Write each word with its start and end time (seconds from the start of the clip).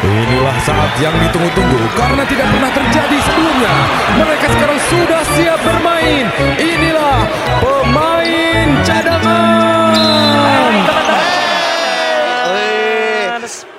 Inilah 0.00 0.56
saat 0.64 0.92
yang 1.00 1.12
ditunggu-tunggu 1.20 1.80
karena 1.92 2.24
tidak 2.24 2.48
pernah 2.48 2.70
terjadi 2.72 3.18
sebelumnya. 3.20 3.74
Mereka 4.16 4.46
sekarang 4.56 4.80
sudah 4.88 5.22
siap 5.36 5.60
bermain. 5.60 6.24
Inilah 6.56 7.18
pemain 7.60 8.68
cadangan. 8.84 9.59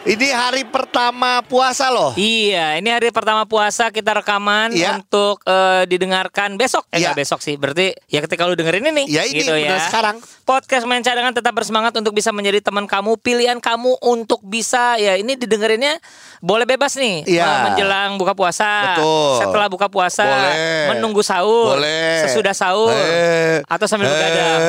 Ini 0.01 0.33
hari 0.33 0.65
pertama 0.65 1.45
puasa 1.45 1.93
loh. 1.93 2.17
Iya, 2.17 2.81
ini 2.81 2.89
hari 2.89 3.13
pertama 3.13 3.45
puasa 3.45 3.93
kita 3.93 4.17
rekaman 4.17 4.73
Iya. 4.73 4.97
untuk 4.97 5.45
eh, 5.45 5.85
didengarkan 5.85 6.57
besok. 6.57 6.89
Eh, 6.89 7.05
Iya. 7.05 7.13
besok 7.13 7.37
sih. 7.37 7.53
Berarti 7.53 7.93
ya 8.09 8.17
ketika 8.25 8.49
lu 8.49 8.57
dengerin 8.57 8.81
ini 8.89 9.05
Ya 9.05 9.29
ini 9.29 9.45
gitu 9.45 9.53
ya. 9.53 9.77
sekarang. 9.77 10.17
Podcast 10.41 10.89
main 10.89 11.05
cadangan 11.05 11.37
tetap 11.37 11.53
bersemangat 11.53 11.93
untuk 11.93 12.17
bisa 12.17 12.33
menjadi 12.33 12.65
teman 12.65 12.89
kamu, 12.89 13.13
pilihan 13.21 13.61
kamu 13.61 14.01
untuk 14.01 14.41
bisa 14.41 14.97
ya 14.97 15.21
ini 15.21 15.37
didengerinnya 15.37 16.01
boleh 16.41 16.65
bebas 16.65 16.97
nih 16.97 17.21
eh, 17.21 17.37
menjelang 17.69 18.17
buka 18.17 18.33
puasa. 18.33 18.97
Betul. 18.97 19.45
Setelah 19.45 19.67
buka 19.69 19.85
puasa, 19.87 20.25
Boleh. 20.25 20.89
menunggu 20.89 21.21
sahur, 21.21 21.77
Boleh. 21.77 22.25
sesudah 22.25 22.49
sahur 22.51 22.89
Eh. 22.91 23.61
atau 23.63 23.85
sambil 23.85 24.09
Eh. 24.09 24.11
begadang. 24.11 24.59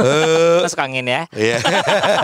Eh. 0.00 0.58
Masuk 0.64 0.80
angin 0.80 1.04
ya. 1.04 1.22
Iya. 1.30 1.60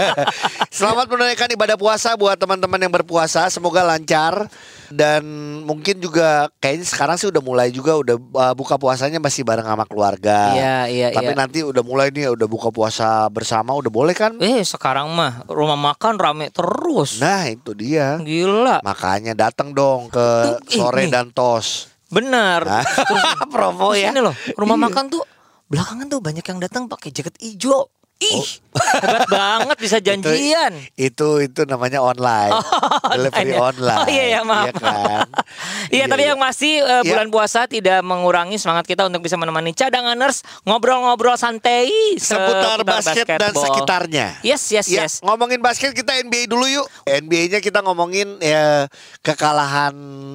Selamat 0.75 1.07
menunaikan 1.07 1.53
ibadah 1.53 1.77
puasa 1.77 2.17
buat 2.17 2.41
teman-teman 2.41 2.81
yang 2.81 2.91
berpuasa. 2.91 3.45
Semoga 3.47 3.85
lancar 3.85 4.49
dan 4.95 5.23
mungkin 5.67 5.99
juga 5.99 6.47
kayaknya 6.63 6.87
sekarang 6.87 7.17
sih 7.19 7.27
udah 7.27 7.43
mulai 7.43 7.75
juga 7.75 7.99
udah 7.99 8.15
uh, 8.15 8.55
buka 8.55 8.79
puasanya 8.79 9.19
masih 9.19 9.43
bareng 9.43 9.67
sama 9.67 9.83
keluarga. 9.85 10.55
Iya, 10.55 10.77
iya, 10.87 11.07
Tapi 11.11 11.35
iya. 11.35 11.39
nanti 11.39 11.59
udah 11.61 11.83
mulai 11.83 12.15
nih 12.15 12.31
udah 12.31 12.47
buka 12.47 12.71
puasa 12.71 13.27
bersama 13.27 13.75
udah 13.75 13.91
boleh 13.91 14.15
kan? 14.15 14.39
Eh, 14.39 14.63
sekarang 14.63 15.11
mah 15.11 15.43
rumah 15.51 15.75
makan 15.75 16.15
rame 16.15 16.55
terus. 16.55 17.19
Nah, 17.19 17.51
itu 17.51 17.75
dia. 17.75 18.23
Gila. 18.23 18.87
Makanya 18.87 19.35
datang 19.35 19.75
dong 19.75 20.07
ke 20.07 20.27
Tuh, 20.63 20.87
sore 20.87 21.05
ini. 21.05 21.13
dan 21.13 21.35
tos. 21.35 21.91
Bener. 22.07 22.63
Nah, 22.63 22.87
promo 23.53 23.91
ya. 23.93 24.15
ini 24.15 24.23
loh, 24.23 24.35
rumah 24.55 24.79
Iya. 24.79 24.85
makan 24.87 25.05
tuh 25.11 25.23
belakangan 25.67 26.07
tuh 26.07 26.21
banyak 26.23 26.45
yang 26.47 26.61
datang 26.63 26.87
pakai 26.87 27.11
jaket 27.11 27.35
hijau. 27.43 27.91
Ih, 28.25 28.43
Oh. 28.75 28.83
hebat 28.99 29.31
banget 29.31 29.77
bisa 29.79 30.03
janjian. 30.07 30.75
Itu 30.99 31.39
itu 31.39 31.63
namanya 31.63 32.03
online. 32.03 32.51
Delivery 33.15 33.55
online 33.55 33.55
ya. 33.55 33.59
online. 33.63 33.99
Oh, 34.01 34.09
iya, 34.11 34.25
iya, 34.27 34.41
maaf. 34.43 34.67
Iya 34.67 34.73
kan? 34.75 35.29
Iya, 35.95 36.05
tapi 36.09 36.23
yang 36.25 36.41
masih 36.41 36.83
uh, 36.83 37.01
Iya. 37.01 37.07
bulan 37.07 37.29
puasa 37.31 37.61
tidak 37.65 38.03
mengurangi 38.03 38.57
semangat 38.57 38.83
kita 38.85 39.07
untuk 39.07 39.23
bisa 39.23 39.37
menemani 39.37 39.71
cadanganers 39.71 40.43
ngobrol-ngobrol 40.65 41.37
santai 41.37 41.87
seputar 42.17 42.83
basket 42.83 43.27
dan 43.29 43.53
sekitarnya. 43.53 44.27
Yes, 44.41 44.67
yes, 44.69 44.89
Ya, 44.89 45.07
yes. 45.07 45.13
ngomongin 45.21 45.61
basket 45.61 45.93
kita 45.93 46.19
NBA 46.19 46.49
dulu 46.49 46.67
yuk. 46.67 46.87
NBA-nya 47.05 47.61
kita 47.61 47.79
ngomongin 47.79 48.41
ya 48.41 48.91
kekalahan 49.23 49.95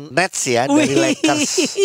Nets 0.10 0.48
ya 0.48 0.64
dari 0.64 0.88
Wih. 0.88 1.02
Lakers. 1.12 1.76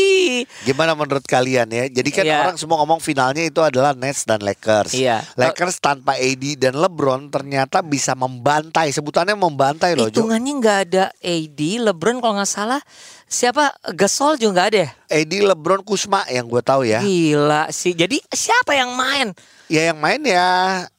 Gimana 0.62 0.94
menurut 0.94 1.24
kalian 1.24 1.66
ya? 1.66 1.84
Jadi 1.88 2.10
kan 2.10 2.24
Iya. 2.24 2.36
orang 2.44 2.56
semua 2.56 2.78
ngomong 2.78 3.00
finalnya 3.00 3.42
itu 3.42 3.58
adalah 3.58 3.92
Nets 3.92 4.22
dan 4.22 4.38
Lakers. 4.38 4.94
Iya. 4.94 5.24
Lakers 5.34 5.82
tanpa 5.94 6.18
AD 6.18 6.58
dan 6.58 6.74
LeBron 6.74 7.30
ternyata 7.30 7.78
bisa 7.80 8.18
membantai. 8.18 8.90
Sebutannya 8.90 9.38
membantai 9.38 9.94
loh. 9.94 10.10
Hitungannya 10.10 10.52
nggak 10.58 10.78
ada 10.90 11.04
AD, 11.22 11.60
LeBron 11.86 12.18
kalau 12.18 12.34
nggak 12.42 12.50
salah 12.50 12.82
siapa 13.24 13.70
Gasol 13.94 14.34
juga 14.36 14.58
nggak 14.58 14.68
ada 14.74 14.78
ya? 14.82 14.90
AD, 15.08 15.32
LeBron, 15.54 15.86
Kusma 15.86 16.26
yang 16.26 16.50
gue 16.50 16.62
tahu 16.62 16.82
ya. 16.82 16.98
Gila 16.98 17.70
sih. 17.70 17.94
Jadi 17.94 18.18
siapa 18.26 18.74
yang 18.74 18.90
main? 18.98 19.30
Ya 19.70 19.94
yang 19.94 19.98
main 20.02 20.20
ya 20.20 20.48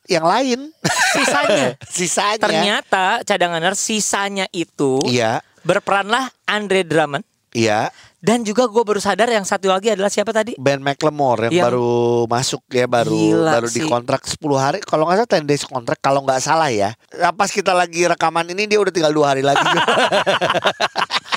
yang 0.08 0.26
lain. 0.26 0.72
Sisanya. 1.14 1.76
Sisanya. 1.96 2.40
Ternyata 2.42 3.06
cadanganer 3.22 3.76
sisanya 3.76 4.46
itu 4.56 5.04
Iya. 5.06 5.44
berperanlah 5.62 6.32
Andre 6.48 6.82
Drummond 6.88 7.26
Iya. 7.56 7.92
Dan 8.26 8.42
juga 8.42 8.66
gue 8.66 8.82
baru 8.82 8.98
sadar 8.98 9.30
yang 9.30 9.46
satu 9.46 9.70
lagi 9.70 9.94
adalah 9.94 10.10
siapa 10.10 10.34
tadi? 10.34 10.58
Ben 10.58 10.82
McLemore 10.82 11.54
yang, 11.54 11.62
Yang- 11.62 11.66
baru 11.70 11.94
masuk 12.26 12.62
ya 12.74 12.90
baru 12.90 13.14
Gila 13.14 13.52
baru 13.62 13.68
sih. 13.70 13.86
dikontrak 13.86 14.26
10 14.26 14.42
hari 14.58 14.80
kalau 14.82 15.06
nggak 15.06 15.22
salah 15.22 15.30
10 15.38 15.46
days 15.46 15.62
kontrak 15.62 16.02
kalau 16.02 16.26
nggak 16.26 16.42
salah 16.42 16.74
ya. 16.74 16.98
Nah, 17.14 17.30
pas 17.30 17.54
kita 17.54 17.78
lagi 17.78 18.10
rekaman 18.10 18.50
ini 18.50 18.66
dia 18.66 18.82
udah 18.82 18.90
tinggal 18.90 19.14
dua 19.14 19.38
hari 19.38 19.46
lagi. 19.46 19.62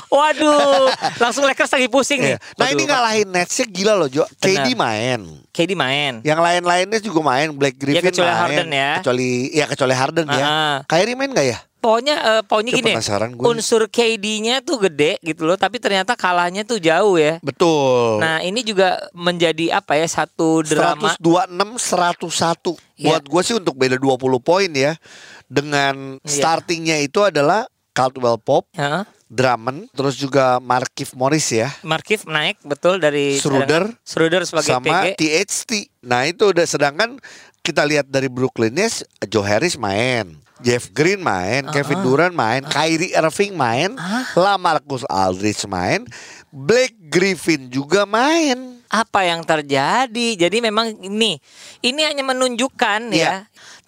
Waduh, 0.09 0.89
langsung 1.21 1.45
Lakers 1.45 1.69
lagi 1.69 1.85
pusing 1.85 2.17
nih. 2.25 2.33
Iya. 2.33 2.37
nah 2.57 2.65
Waduh, 2.65 2.73
ini 2.73 2.83
ngalahin 2.89 3.27
Netsnya 3.29 3.65
gila 3.69 3.93
loh 3.93 4.09
Jo. 4.09 4.25
KD 4.41 4.73
main. 4.73 5.21
KD 5.53 5.77
main. 5.77 6.25
Yang 6.25 6.39
lain-lainnya 6.41 6.97
juga 6.97 7.21
main. 7.21 7.53
Black 7.53 7.77
Griffin 7.77 8.01
Ya, 8.01 8.09
kecuali 8.09 8.33
main. 8.33 8.41
Harden 8.41 8.67
ya. 8.73 8.91
Kecuali 9.05 9.29
ya 9.53 9.65
kecuali 9.69 9.93
Harden 9.93 10.25
ya. 10.33 10.45
Ah. 10.49 10.77
Kyrie 10.89 11.13
main 11.13 11.29
nggak 11.29 11.45
ya? 11.45 11.57
Pokoknya 11.79 12.15
eh, 12.19 12.41
pokoknya 12.43 12.71
Ya, 12.71 12.77
gini. 12.83 12.91
gue. 13.31 13.45
Unsur 13.47 13.87
KD-nya 13.87 14.59
tuh 14.59 14.77
gede 14.81 15.15
gitu 15.19 15.47
loh, 15.47 15.55
tapi 15.55 15.79
ternyata 15.79 16.11
kalahnya 16.13 16.61
tuh 16.61 16.75
jauh 16.75 17.15
ya. 17.15 17.39
Betul. 17.39 18.19
Nah, 18.19 18.43
ini 18.43 18.59
juga 18.61 18.99
menjadi 19.11 19.71
apa 19.73 19.95
ya 19.95 20.03
satu 20.03 20.59
drama 20.61 21.15
126 21.15 21.79
101. 21.79 22.75
Iya. 22.95 23.07
Buat 23.07 23.23
gue 23.25 23.41
sih 23.41 23.55
untuk 23.55 23.75
beda 23.75 23.95
20 23.95 24.19
poin 24.39 24.67
ya. 24.67 24.99
Dengan 25.47 26.19
Iya. 26.19 26.29
startingnya 26.29 26.99
itu 26.99 27.23
adalah 27.23 27.63
Caldwell 27.89 28.37
Pop, 28.37 28.67
Heeh. 28.75 29.07
Drummond, 29.25 29.93
terus 29.93 30.13
juga 30.13 30.57
Markif 30.59 31.13
Morris 31.13 31.47
ya. 31.49 31.69
Markif 31.81 32.25
naik 32.25 32.59
betul 32.61 32.97
dari 32.97 33.37
Schroeder. 33.37 33.93
Schroeder 34.01 34.41
sebagai 34.43 34.73
sama 34.73 35.05
PG. 35.05 35.15
THT. 35.15 35.71
Nah 36.01 36.25
itu 36.25 36.49
udah 36.49 36.65
sedangkan 36.65 37.15
kita 37.61 37.85
lihat 37.85 38.05
dari 38.05 38.25
Brooklyn 38.25 38.73
Nets, 38.73 39.05
Joe 39.25 39.45
Harris 39.45 39.75
main. 39.75 40.33
Jeff 40.59 40.91
Green 40.91 41.21
main, 41.23 41.67
Kevin 41.71 41.99
Durant 42.03 42.35
main, 42.35 42.63
Kyrie 42.65 43.15
Irving 43.15 43.55
main, 43.55 43.95
Lamarcus 44.35 45.03
Aldridge 45.07 45.63
main, 45.67 46.03
Blake 46.51 46.95
Griffin 47.07 47.69
juga 47.71 48.03
main. 48.03 48.78
Apa 48.89 49.21
yang 49.21 49.41
terjadi. 49.41 50.27
Jadi 50.35 50.57
memang 50.59 50.97
ini 50.99 51.37
ini 51.79 52.01
hanya 52.01 52.21
menunjukkan 52.21 53.09
Iya. 53.09 53.21
ya 53.21 53.33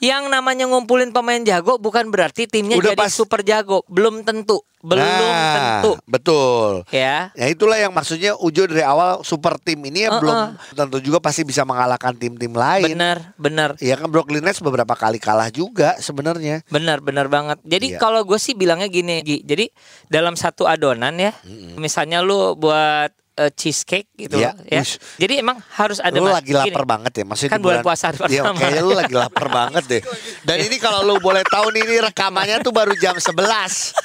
yang 0.02 0.26
namanya 0.28 0.66
ngumpulin 0.66 1.10
pemain 1.10 1.38
jago 1.40 1.78
bukan 1.78 2.10
berarti 2.10 2.46
timnya 2.46 2.74
Udah 2.74 2.94
jadi 2.94 3.02
pas- 3.02 3.14
super 3.14 3.42
jago. 3.42 3.82
Belum 3.86 4.22
tentu. 4.22 4.62
Belum 4.82 4.98
Nah, 4.98 5.54
tentu. 5.54 5.92
Betul. 6.06 6.82
Ya. 6.90 7.30
Ya 7.32 7.46
itulah 7.48 7.78
yang 7.78 7.90
maksudnya 7.92 8.34
Ujo 8.34 8.66
dari 8.66 8.82
awal 8.82 9.22
super 9.22 9.58
tim 9.58 9.78
ini 9.80 10.06
ya 10.06 10.10
Uh-uh. 10.10 10.18
belum 10.18 10.38
tentu 10.74 10.98
juga 11.00 11.18
pasti 11.20 11.42
bisa 11.44 11.62
mengalahkan 11.62 12.14
tim-tim 12.14 12.50
lain. 12.50 12.90
Benar, 12.90 13.38
benar. 13.38 13.70
Ya 13.78 13.94
kan 13.94 14.10
Brooklyn 14.10 14.42
Nets 14.42 14.58
beberapa 14.58 14.94
kali 14.96 15.18
kalah 15.18 15.50
juga 15.50 15.98
sebenarnya. 16.00 16.66
Benar, 16.68 16.98
benar 17.00 17.30
banget. 17.30 17.62
Jadi 17.62 17.94
Iya. 17.94 18.00
kalau 18.00 18.22
gue 18.24 18.38
sih 18.38 18.54
bilangnya 18.54 18.86
gini, 18.88 19.22
Gi. 19.22 19.38
jadi 19.44 19.70
dalam 20.08 20.34
satu 20.34 20.66
adonan 20.66 21.14
ya, 21.14 21.38
misalnya 21.78 22.20
lu 22.20 22.58
buat 22.58 23.14
eh, 23.34 23.52
cheesecake 23.52 24.12
gitu 24.14 24.36
Iya. 24.36 24.54
ya. 24.62 24.82
Ush. 24.82 25.00
Jadi 25.16 25.40
emang 25.40 25.58
harus 25.72 25.98
ada 25.98 26.14
lu 26.14 26.28
lagi 26.28 26.52
lapar 26.52 26.84
gini. 26.84 26.92
banget 26.92 27.12
ya 27.14 27.24
maksudnya 27.24 27.52
Kan 27.52 27.60
di 27.60 27.66
bulan 27.66 27.80
puasa 27.82 28.06
Iya, 28.10 28.18
pertama. 28.42 28.58
kayaknya 28.58 28.82
lu 28.82 28.94
lagi 28.94 29.16
lapar 29.16 29.46
banget 29.48 29.84
deh. 29.88 30.02
Dan 30.42 30.58
ini 30.62 30.78
kalau 30.78 31.00
lu 31.02 31.16
boleh 31.18 31.42
tahu 31.44 31.72
nih 31.72 31.82
ini 31.82 31.96
rekamannya 32.04 32.58
tuh 32.60 32.72
baru 32.72 32.92
jam 32.96 33.16
11. 33.16 33.96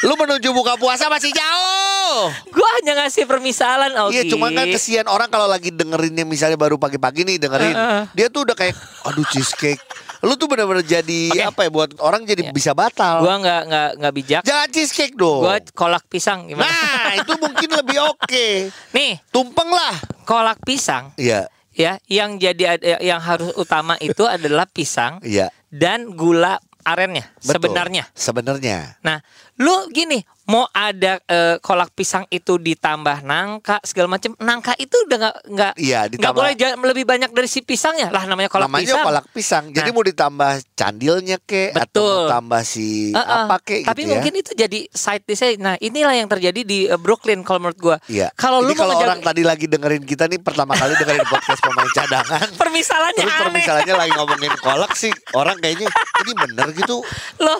Lu 0.00 0.14
menuju 0.14 0.48
buka 0.52 0.78
puasa 0.78 1.06
masih 1.06 1.34
jauh. 1.34 2.30
Gua 2.48 2.68
hanya 2.78 3.02
ngasih 3.02 3.26
permisalan, 3.26 3.90
Ogi. 4.00 4.14
Iya, 4.14 4.22
cuma 4.30 4.48
kan 4.48 4.64
kesian 4.64 5.04
orang 5.04 5.26
kalau 5.26 5.44
lagi 5.44 5.68
dengerinnya 5.68 6.22
misalnya 6.22 6.54
baru 6.54 6.78
pagi-pagi 6.78 7.26
nih 7.26 7.36
dengerin. 7.36 7.74
Heeh. 7.74 8.02
Dia 8.14 8.26
tuh 8.28 8.46
udah 8.46 8.54
kayak 8.54 8.78
aduh 9.04 9.26
cheesecake. 9.26 9.82
Lu 10.20 10.34
tuh 10.34 10.46
bener-bener 10.46 10.82
jadi 10.82 11.20
Oke. 11.28 11.42
apa 11.44 11.60
ya 11.62 11.70
buat 11.70 11.90
orang 11.98 12.22
jadi 12.22 12.42
Iya. 12.44 12.52
bisa 12.52 12.72
batal. 12.72 13.20
Gua 13.20 13.36
nggak 13.36 13.62
nggak 13.64 13.90
nggak 13.96 14.14
bijak. 14.14 14.42
Jangan 14.42 14.68
cheesecake 14.68 15.14
dong. 15.14 15.42
Gua 15.42 15.56
kolak 15.72 16.04
pisang 16.06 16.46
gimana? 16.46 16.66
Nah, 16.66 17.14
itu 17.16 17.32
mungkin 17.34 17.68
lebih 17.72 17.98
oke. 18.04 18.46
Nih, 18.96 19.22
Tumpeng 19.28 19.68
lah. 19.68 19.94
kolak 20.22 20.60
pisang 20.60 21.16
Iya, 21.16 21.48
ya 21.72 21.96
yang 22.04 22.36
jadi 22.36 22.64
ad- 22.70 23.00
yang 23.00 23.16
harus 23.18 23.48
utama 23.54 23.96
itu 23.96 24.22
adalah 24.22 24.66
pisang 24.66 25.22
iya. 25.22 25.48
dan 25.66 26.12
gula 26.12 26.60
arennya 26.88 27.24
Betul. 27.36 27.60
sebenarnya. 27.60 28.04
Sebenarnya. 28.10 28.78
Nah, 29.00 29.20
lu 29.56 29.88
gini, 29.88 30.16
mau 30.44 30.64
ada 30.68 31.20
eh, 31.20 31.56
kolak 31.58 31.92
pisang 31.92 32.24
itu 32.26 32.56
ditambah 32.56 33.20
nangka 33.20 33.76
segala 33.82 34.08
macam, 34.10 34.32
nangka 34.38 34.72
itu 34.74 34.96
udah 35.04 35.16
nggak 35.18 35.36
nggak 35.46 35.72
Iya, 35.76 36.00
nggak 36.08 36.32
boleh 36.32 36.52
lebih 36.86 37.04
banyak 37.04 37.30
dari 37.30 37.44
si 37.44 37.60
pisangnya 37.60 38.08
lah 38.08 38.24
namanya 38.24 38.48
kolak 38.48 38.66
Namanya 38.66 38.84
pisang. 38.86 39.04
kolak 39.04 39.24
pisang. 39.30 39.64
Jadi 39.68 39.84
Nah. 39.84 39.94
mau 39.94 40.04
ditambah 40.04 40.52
candilnya 40.72 41.36
ke 41.38 41.74
atau 41.74 42.00
mau 42.00 42.30
tambah 42.30 42.62
si 42.62 43.10
Eh, 43.10 43.18
eh, 43.18 43.26
apa 43.44 43.56
ke 43.60 43.84
Tapi 43.84 44.00
gitu 44.00 44.06
ya. 44.06 44.12
mungkin 44.14 44.32
itu 44.34 44.50
jadi 44.54 44.78
side 44.88 45.24
dish 45.24 45.36
Nah, 45.58 45.76
inilah 45.76 46.14
yang 46.14 46.26
terjadi 46.26 46.60
di 46.62 46.86
eh, 46.86 46.96
Brooklyn 46.96 47.42
kalau 47.42 47.60
menurut 47.60 47.76
gua. 47.76 47.96
Iya. 48.06 48.32
Kalau 48.32 48.58
lu 48.58 48.72
kalau 48.72 48.96
orang 48.96 49.20
tadi 49.20 49.42
lagi 49.42 49.66
dengerin 49.66 50.02
kita 50.02 50.24
nih 50.24 50.38
pertama 50.38 50.72
kali 50.72 50.94
dengerin 50.94 51.26
podcast 51.26 51.60
pemain 51.60 51.90
cadangan. 51.90 52.46
permisalannya 52.60 53.22
Terus 53.22 53.40
permisalannya 53.44 53.94
lagi 53.96 54.12
ngomongin 54.14 54.52
kolak 54.58 54.92
sih 54.94 55.12
orang 55.32 55.58
kayaknya 55.58 55.88
ini 56.22 56.32
bener 56.32 56.68
gitu 56.78 57.02
Loh, 57.44 57.58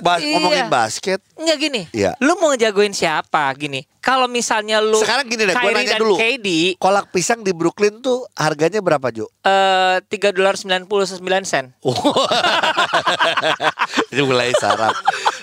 bas- 0.00 0.18
iya. 0.18 0.34
ngomongin 0.34 0.66
basket. 0.66 1.18
Enggak 1.34 1.58
gini. 1.58 1.82
Iya. 1.90 2.14
Lu 2.18 2.34
mau 2.36 2.50
ngejagoin 2.50 2.90
siapa 2.90 3.46
gini? 3.54 3.82
Kalau 4.00 4.24
misalnya 4.26 4.80
lu 4.80 4.96
Sekarang 4.96 5.24
gini 5.24 5.44
deh, 5.44 5.52
gue 5.52 5.70
nanya 5.70 5.94
dan 5.94 6.00
dulu. 6.00 6.16
KD 6.16 6.76
Kolak 6.76 7.10
pisang 7.10 7.40
di 7.40 7.52
Brooklyn 7.52 8.00
tuh 8.00 8.24
harganya 8.32 8.80
berapa 8.80 9.10
Jo? 9.10 9.28
eh, 9.40 10.00
tiga 10.06 10.30
dolar 10.30 10.56
sembilan 10.56 10.84
puluh 10.84 11.04
sembilan 11.04 11.42
sen. 11.42 11.68
Ini 14.10 14.22
mulai 14.22 14.50
sarap. 14.54 14.94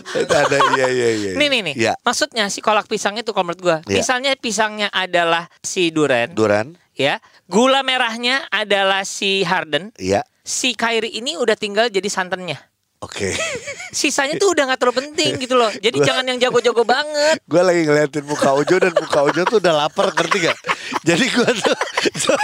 Ada 0.09 0.57
iya 0.73 0.87
iya 0.87 1.09
iya. 1.13 1.31
Nih 1.35 1.47
nih 1.47 1.61
nih. 1.63 1.75
Iya. 1.77 1.93
Maksudnya 2.01 2.47
si 2.47 2.59
kolak 2.59 2.87
pisang 2.87 3.15
itu 3.15 3.29
kalau 3.29 3.47
menurut 3.47 3.61
gua, 3.61 3.77
Iya. 3.83 4.01
misalnya 4.01 4.31
pisangnya 4.35 4.87
adalah 4.89 5.47
si 5.59 5.89
Duren, 5.89 6.33
Duran. 6.33 6.75
ya. 6.93 7.21
Gula 7.45 7.79
merahnya 7.81 8.43
adalah 8.49 9.05
si 9.05 9.41
Harden. 9.41 9.93
Iya. 9.95 10.25
Si 10.41 10.73
Kyrie 10.73 11.11
ini 11.13 11.35
udah 11.35 11.53
tinggal 11.53 11.87
jadi 11.87 12.07
santannya. 12.07 12.57
Oke. 12.97 13.29
Sisanya 13.97 14.41
tuh 14.41 14.57
udah 14.57 14.73
nggak 14.73 14.79
terlalu 14.81 14.97
penting 15.05 15.37
gitu 15.37 15.53
loh. 15.53 15.69
Jadi 15.69 16.01
jangan 16.01 16.25
yang 16.25 16.41
jago-jago 16.41 16.81
banget. 16.81 17.37
gue 17.45 17.61
lagi 17.61 17.85
ngeliatin 17.85 18.25
muka 18.25 18.57
Ojo 18.57 18.75
dan 18.81 18.93
muka 18.97 19.19
Ojo 19.21 19.41
tuh 19.45 19.57
udah 19.61 19.73
lapar 19.85 20.09
ngerti 20.13 20.49
gak? 20.49 20.57
Jadi 21.05 21.25
gue 21.29 21.49
tuh 21.61 21.75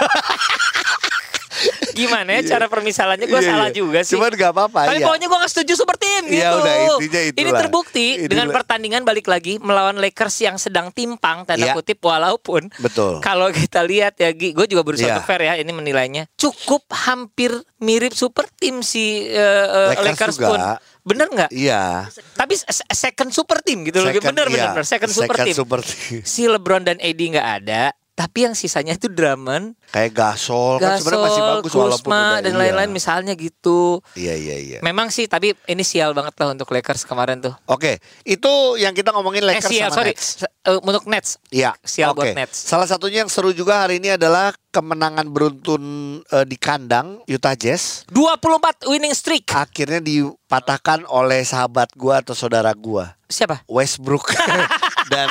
Gimana 1.95 2.29
ya 2.33 2.41
cara 2.47 2.65
permisalannya 2.65 3.25
gue 3.25 3.37
Iya, 3.37 3.49
salah 3.49 3.69
iya. 3.69 3.75
juga 3.75 3.99
sih. 4.01 4.13
Cuman 4.13 4.31
gak 4.31 4.51
apa-apa 4.51 4.79
Tapi 4.87 4.97
ya. 4.97 5.05
pokoknya 5.05 5.27
gue 5.27 5.39
gak 5.39 5.51
setuju 5.51 5.73
super 5.75 5.95
team 5.95 6.23
gitu. 6.25 6.37
Iya, 6.37 6.49
udah, 6.53 6.75
intinya 6.99 7.21
Ini 7.23 7.41
itulah. 7.43 7.61
terbukti 7.61 8.07
dengan 8.23 8.45
Inilah. 8.47 8.55
pertandingan 8.55 9.01
balik 9.01 9.25
lagi 9.25 9.53
melawan 9.57 9.95
Lakers 9.95 10.35
yang 10.41 10.55
sedang 10.55 10.89
timpang 10.89 11.43
tanda 11.43 11.63
Iya. 11.63 11.73
kutip 11.73 11.99
walaupun 11.99 12.67
Betul. 12.77 13.19
kalau 13.19 13.47
kita 13.49 13.81
lihat 13.81 14.17
ya 14.17 14.29
gue 14.31 14.65
juga 14.65 14.81
berusaha 14.81 15.05
Iya. 15.05 15.15
untuk 15.15 15.25
fair 15.25 15.41
ya 15.43 15.53
ini 15.55 15.71
menilainya 15.71 16.23
cukup 16.33 16.83
hampir 16.89 17.53
mirip 17.77 18.11
super 18.11 18.47
team 18.53 18.79
si 18.79 19.27
uh, 19.27 19.91
Lakers 19.91 20.05
Lakers, 20.05 20.35
juga. 20.35 20.47
pun. 20.49 20.59
Bener 21.03 21.27
nggak? 21.27 21.49
Iya. 21.51 22.07
Tapi 22.33 22.55
se- 22.55 22.87
second 22.87 23.27
super 23.27 23.59
team 23.59 23.83
gitu 23.83 23.99
loh. 23.99 24.07
Second, 24.07 24.23
Bener 24.25 24.47
bener 24.47 24.55
iya. 24.57 24.71
bener. 24.71 24.87
Second, 24.87 25.11
super 25.11 25.35
team. 25.37 25.51
super 25.53 25.79
team. 25.79 26.23
Si 26.23 26.47
LeBron 26.47 26.79
dan 26.81 26.95
AD 26.95 27.19
nggak 27.19 27.47
ada. 27.59 27.91
Tapi 28.13 28.45
yang 28.45 28.53
sisanya 28.53 28.93
itu 28.93 29.09
Drummond, 29.09 29.73
Kayak 29.89 30.13
Gasol, 30.13 30.77
kan 30.77 31.01
sebenarnya 31.01 31.25
masih 31.25 31.41
Gasol, 31.41 31.53
bagus 31.57 31.71
walaupun 31.73 32.09
Kuzma 32.13 32.21
udah- 32.21 32.41
dan 32.45 32.53
iya. 32.53 32.59
lain-lain 32.61 32.91
misalnya 32.93 33.33
gitu. 33.33 34.05
Iya 34.13 34.33
iya 34.37 34.55
iya. 34.61 34.79
Memang 34.85 35.09
sih, 35.09 35.25
tapi 35.25 35.57
ini 35.65 35.81
sial 35.81 36.13
banget 36.13 36.37
lah 36.37 36.53
untuk 36.53 36.69
Lakers 36.69 37.09
kemarin 37.09 37.41
tuh. 37.41 37.57
Oke, 37.65 37.97
itu 38.21 38.51
yang 38.77 38.93
kita 38.93 39.09
ngomongin 39.09 39.41
Eh 39.41 39.57
Lakers 39.57 39.69
sial, 39.73 39.89
sama 39.89 39.97
sorry. 39.97 40.13
Nets. 40.13 40.45
Eh, 40.45 40.77
untuk 40.77 41.05
Nets. 41.09 41.41
Iya. 41.49 41.73
Sial 41.81 42.13
oke. 42.13 42.21
buat 42.21 42.37
Nets. 42.37 42.57
Salah 42.69 42.85
satunya 42.85 43.25
yang 43.25 43.33
seru 43.33 43.49
juga 43.49 43.81
hari 43.81 43.97
ini 43.97 44.13
adalah 44.13 44.53
kemenangan 44.69 45.29
beruntun 45.29 45.81
eh, 46.25 46.45
di 46.45 46.57
kandang 46.57 47.21
Utah 47.25 47.53
Jazz 47.53 48.09
24 48.09 48.89
winning 48.89 49.13
streak. 49.13 49.53
akhirnya 49.53 50.01
dipatahkan 50.01 51.05
oleh 51.05 51.45
sahabat 51.45 51.93
gua 51.93 52.25
atau 52.25 52.33
saudara 52.33 52.73
gua 52.73 53.13
Siapa? 53.29 53.61
Westbrook 53.69 54.33
dan 55.11 55.27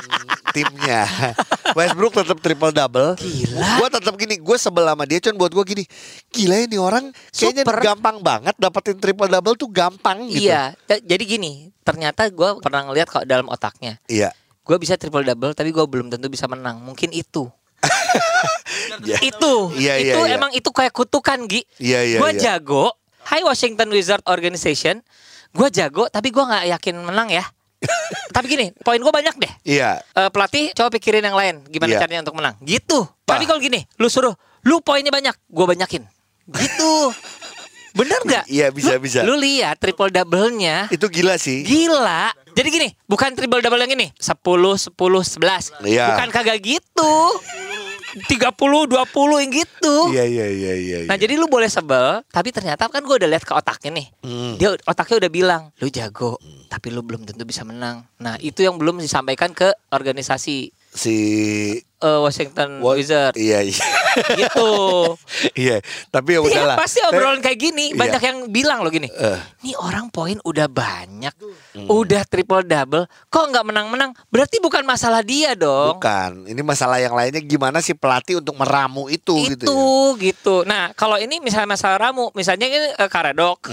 timnya. 0.53 1.09
Westbrook 1.73 2.13
tetap 2.13 2.39
triple 2.45 2.73
double. 2.73 3.17
Gila. 3.17 3.61
Gua 3.81 3.89
tetap 3.89 4.15
gini, 4.21 4.37
gue 4.37 4.57
sebel 4.61 4.85
sama 4.85 5.05
dia 5.09 5.19
cuman 5.25 5.37
buat 5.41 5.53
gua 5.53 5.65
gini. 5.65 5.85
Gila 6.33 6.57
ini 6.69 6.77
orang 6.77 7.05
kayaknya 7.33 7.65
Super. 7.65 7.81
gampang 7.81 8.17
banget 8.21 8.55
dapetin 8.61 8.99
triple 9.01 9.29
double 9.29 9.57
tuh 9.57 9.69
gampang 9.73 10.29
gitu. 10.29 10.53
Iya. 10.53 10.77
T- 10.85 11.05
Jadi 11.05 11.25
gini, 11.25 11.53
ternyata 11.83 12.29
gue 12.29 12.61
pernah 12.61 12.85
ngeliat 12.89 13.09
kok 13.09 13.25
dalam 13.25 13.49
otaknya. 13.49 13.97
Iya. 14.07 14.33
Gue 14.63 14.77
bisa 14.79 14.95
triple 14.95 15.25
double, 15.27 15.57
tapi 15.57 15.75
gue 15.75 15.85
belum 15.85 16.13
tentu 16.13 16.29
bisa 16.29 16.47
menang. 16.47 16.79
Mungkin 16.81 17.11
itu. 17.11 17.49
Iya. 19.03 19.19
itu. 19.25 19.55
Iya, 19.75 19.95
iya, 19.99 20.15
itu 20.15 20.21
iya. 20.29 20.37
emang 20.39 20.53
itu 20.55 20.71
kayak 20.71 20.95
kutukan, 20.95 21.39
Gi. 21.51 21.67
Iya, 21.83 22.01
iya, 22.07 22.19
Gue 22.23 22.31
iya. 22.37 22.55
jago. 22.55 22.95
Hi 23.31 23.43
Washington 23.43 23.91
Wizard 23.91 24.23
Organization. 24.31 25.03
Gue 25.51 25.69
jago, 25.75 26.07
tapi 26.07 26.31
gue 26.31 26.43
nggak 26.43 26.71
yakin 26.79 26.95
menang 27.03 27.29
ya. 27.33 27.45
Tapi 28.31 28.47
gini, 28.49 28.67
poin 28.77 28.97
gue 28.97 29.13
banyak 29.13 29.35
deh. 29.37 29.53
Iya. 29.65 30.01
Eh, 30.01 30.29
pelatih 30.29 30.73
coba 30.73 30.89
pikirin 30.91 31.23
yang 31.23 31.35
lain 31.35 31.55
gimana 31.67 31.91
Iya. 31.91 32.01
caranya 32.01 32.21
untuk 32.23 32.37
menang 32.37 32.55
gitu 32.61 33.05
Pak. 33.23 33.35
tapi 33.35 33.45
kalau 33.45 33.59
gini 33.59 33.81
lu 33.97 34.07
suruh 34.07 34.33
lu 34.63 34.79
poinnya 34.79 35.09
banyak 35.09 35.33
gue 35.35 35.67
banyakin 35.67 36.03
gitu 36.49 36.93
bener 37.93 38.21
nggak 38.23 38.45
Iya, 38.47 38.69
bisa, 38.69 38.97
Lu- 38.97 39.01
bisa. 39.01 39.21
lu 39.21 39.37
lihat 39.37 39.77
triple 39.77 40.09
double-nya 40.09 40.89
Itu 40.89 41.09
gila 41.09 41.37
sih. 41.37 41.61
gila 41.61 42.33
jadi 42.51 42.69
gini 42.69 42.89
bukan 43.03 43.33
triple 43.33 43.59
double 43.59 43.77
yang 43.79 43.93
ini 43.93 44.09
10 44.15 44.33
10 44.37 44.93
11 44.93 45.73
Iya. 45.83 46.07
bukan 46.11 46.29
kagak 46.31 46.59
gitu 46.59 47.13
30 48.13 48.53
20 48.53 49.43
yang 49.43 49.53
gitu 49.55 49.95
Iya 50.11 50.25
iya 50.25 50.47
iya 50.47 50.73
iya. 50.75 50.97
Nah 51.05 51.17
iya. 51.17 51.21
jadi 51.21 51.35
lu 51.35 51.49
boleh 51.49 51.67
sebel 51.67 52.21
Tapi 52.29 52.53
ternyata 52.53 52.87
kan 52.87 53.01
gue 53.01 53.17
udah 53.17 53.29
lihat 53.29 53.45
ke 53.45 53.53
otaknya 53.53 53.91
nih 53.97 54.07
Hmm. 54.23 54.55
Dia 54.55 54.77
otaknya 54.85 55.17
udah 55.19 55.33
bilang 55.33 55.63
Lu 55.77 55.89
jago 55.89 56.37
Tapi 56.69 56.89
lu 56.89 57.01
belum 57.01 57.25
tentu 57.25 57.43
bisa 57.43 57.63
menang 57.63 58.05
Nah 58.19 58.37
itu 58.39 58.61
yang 58.61 58.77
belum 58.77 58.99
disampaikan 58.99 59.51
ke 59.51 59.73
organisasi 59.89 60.69
si 60.93 61.17
eh, 62.03 62.19
Washington 62.19 62.69
Wa- 62.79 62.95
Wizards 62.95 63.35
Iya 63.35 63.63
iya. 63.63 63.79
Gitu 64.39 64.71
Iya, 65.55 65.77
tapi 66.09 66.31
ya 66.31 66.39
Iya 66.39 66.45
udahlah. 66.45 66.77
pasti 66.77 67.01
obrolan 67.03 67.39
kayak 67.39 67.59
gini 67.59 67.85
Iya. 67.91 67.99
Banyak 67.99 68.23
yang 68.23 68.39
bilang 68.49 68.79
loh 68.81 68.91
gini 68.91 69.09
Eh. 69.09 69.39
Nih 69.63 69.75
orang 69.75 70.09
poin 70.09 70.37
udah 70.43 70.67
banyak 70.67 71.35
Hmm. 71.73 71.89
Udah 71.89 72.21
triple 72.23 72.63
double 72.63 73.09
Kok 73.27 73.45
nggak 73.49 73.65
menang-menang 73.65 74.13
Berarti 74.29 74.59
bukan 74.59 74.83
masalah 74.83 75.23
dia 75.23 75.55
dong 75.55 75.97
Bukan, 75.97 76.45
ini 76.45 76.61
masalah 76.61 76.99
yang 76.99 77.13
lainnya 77.13 77.41
gimana 77.41 77.79
si 77.79 77.93
pelatih 77.93 78.37
untuk 78.37 78.53
meramu 78.55 79.09
itu, 79.09 79.33
itu 79.41 79.57
gitu. 79.57 79.65
ya. 79.65 80.21
gitu. 80.23 80.57
Nah, 80.65 80.93
kalau 80.93 81.17
ini 81.17 81.39
misalnya 81.39 81.71
masalah 81.71 81.97
ramu, 81.99 82.29
misalnya 82.33 82.67
ini 82.67 82.91
eh, 82.91 83.09
karadok. 83.09 83.73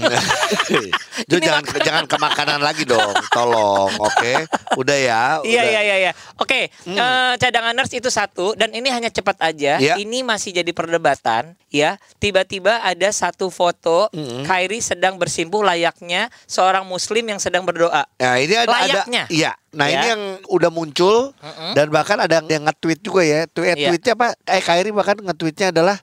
Jo 1.28 1.36
Ini 1.36 1.42
jangan 1.42 1.62
makanan. 1.62 1.84
jangan 1.84 2.04
ke 2.06 2.16
makanan 2.16 2.60
lagi 2.60 2.84
dong, 2.84 3.12
tolong, 3.28 3.92
oke? 3.98 4.34
Udah 4.76 4.96
ya. 4.96 5.22
Iya 5.42 5.62
iya 5.66 5.80
iya 5.82 5.96
iya. 6.00 6.12
Oke, 6.36 6.70
eh, 6.70 7.32
cadangan 7.36 7.74
nurse 7.74 7.98
itu 7.98 8.08
satu 8.20 8.52
dan 8.52 8.68
ini 8.70 8.88
hanya 8.88 9.08
cepat 9.08 9.40
aja. 9.40 9.80
Iya. 9.80 9.96
Ini 9.96 10.20
masih 10.20 10.52
jadi 10.52 10.68
perdebatan 10.70 11.56
ya. 11.68 11.96
Tiba-tiba 12.16 12.80
ada 12.80 13.08
satu 13.10 13.48
foto 13.48 14.12
Kyrie 14.44 14.80
sedang 14.80 15.16
bersimpuh 15.16 15.62
layaknya 15.62 16.28
seorang 16.44 16.84
muslim 16.84 17.24
yang 17.24 17.40
sedang 17.40 17.64
berdoa. 17.64 18.04
Nah 18.16 18.36
ini 18.36 18.54
ada, 18.54 18.68
ada 18.68 18.76
Layaknya. 19.00 19.24
iya. 19.28 19.52
Nah 19.70 19.86
Ya. 19.86 19.94
ini 19.96 20.06
yang 20.10 20.22
udah 20.50 20.68
muncul 20.68 21.30
dan 21.72 21.88
bahkan 21.88 22.18
ada 22.18 22.42
yang 22.42 22.66
nge-tweet 22.66 23.00
juga 23.00 23.22
ya. 23.22 23.46
Tweet 23.46 23.76
Iya. 23.78 23.88
tweetnya 23.88 24.12
apa? 24.14 24.28
Eh 24.44 24.60
Kyrie 24.60 24.90
bahkan 24.90 25.16
nge-tweetnya 25.16 25.70
adalah 25.70 25.96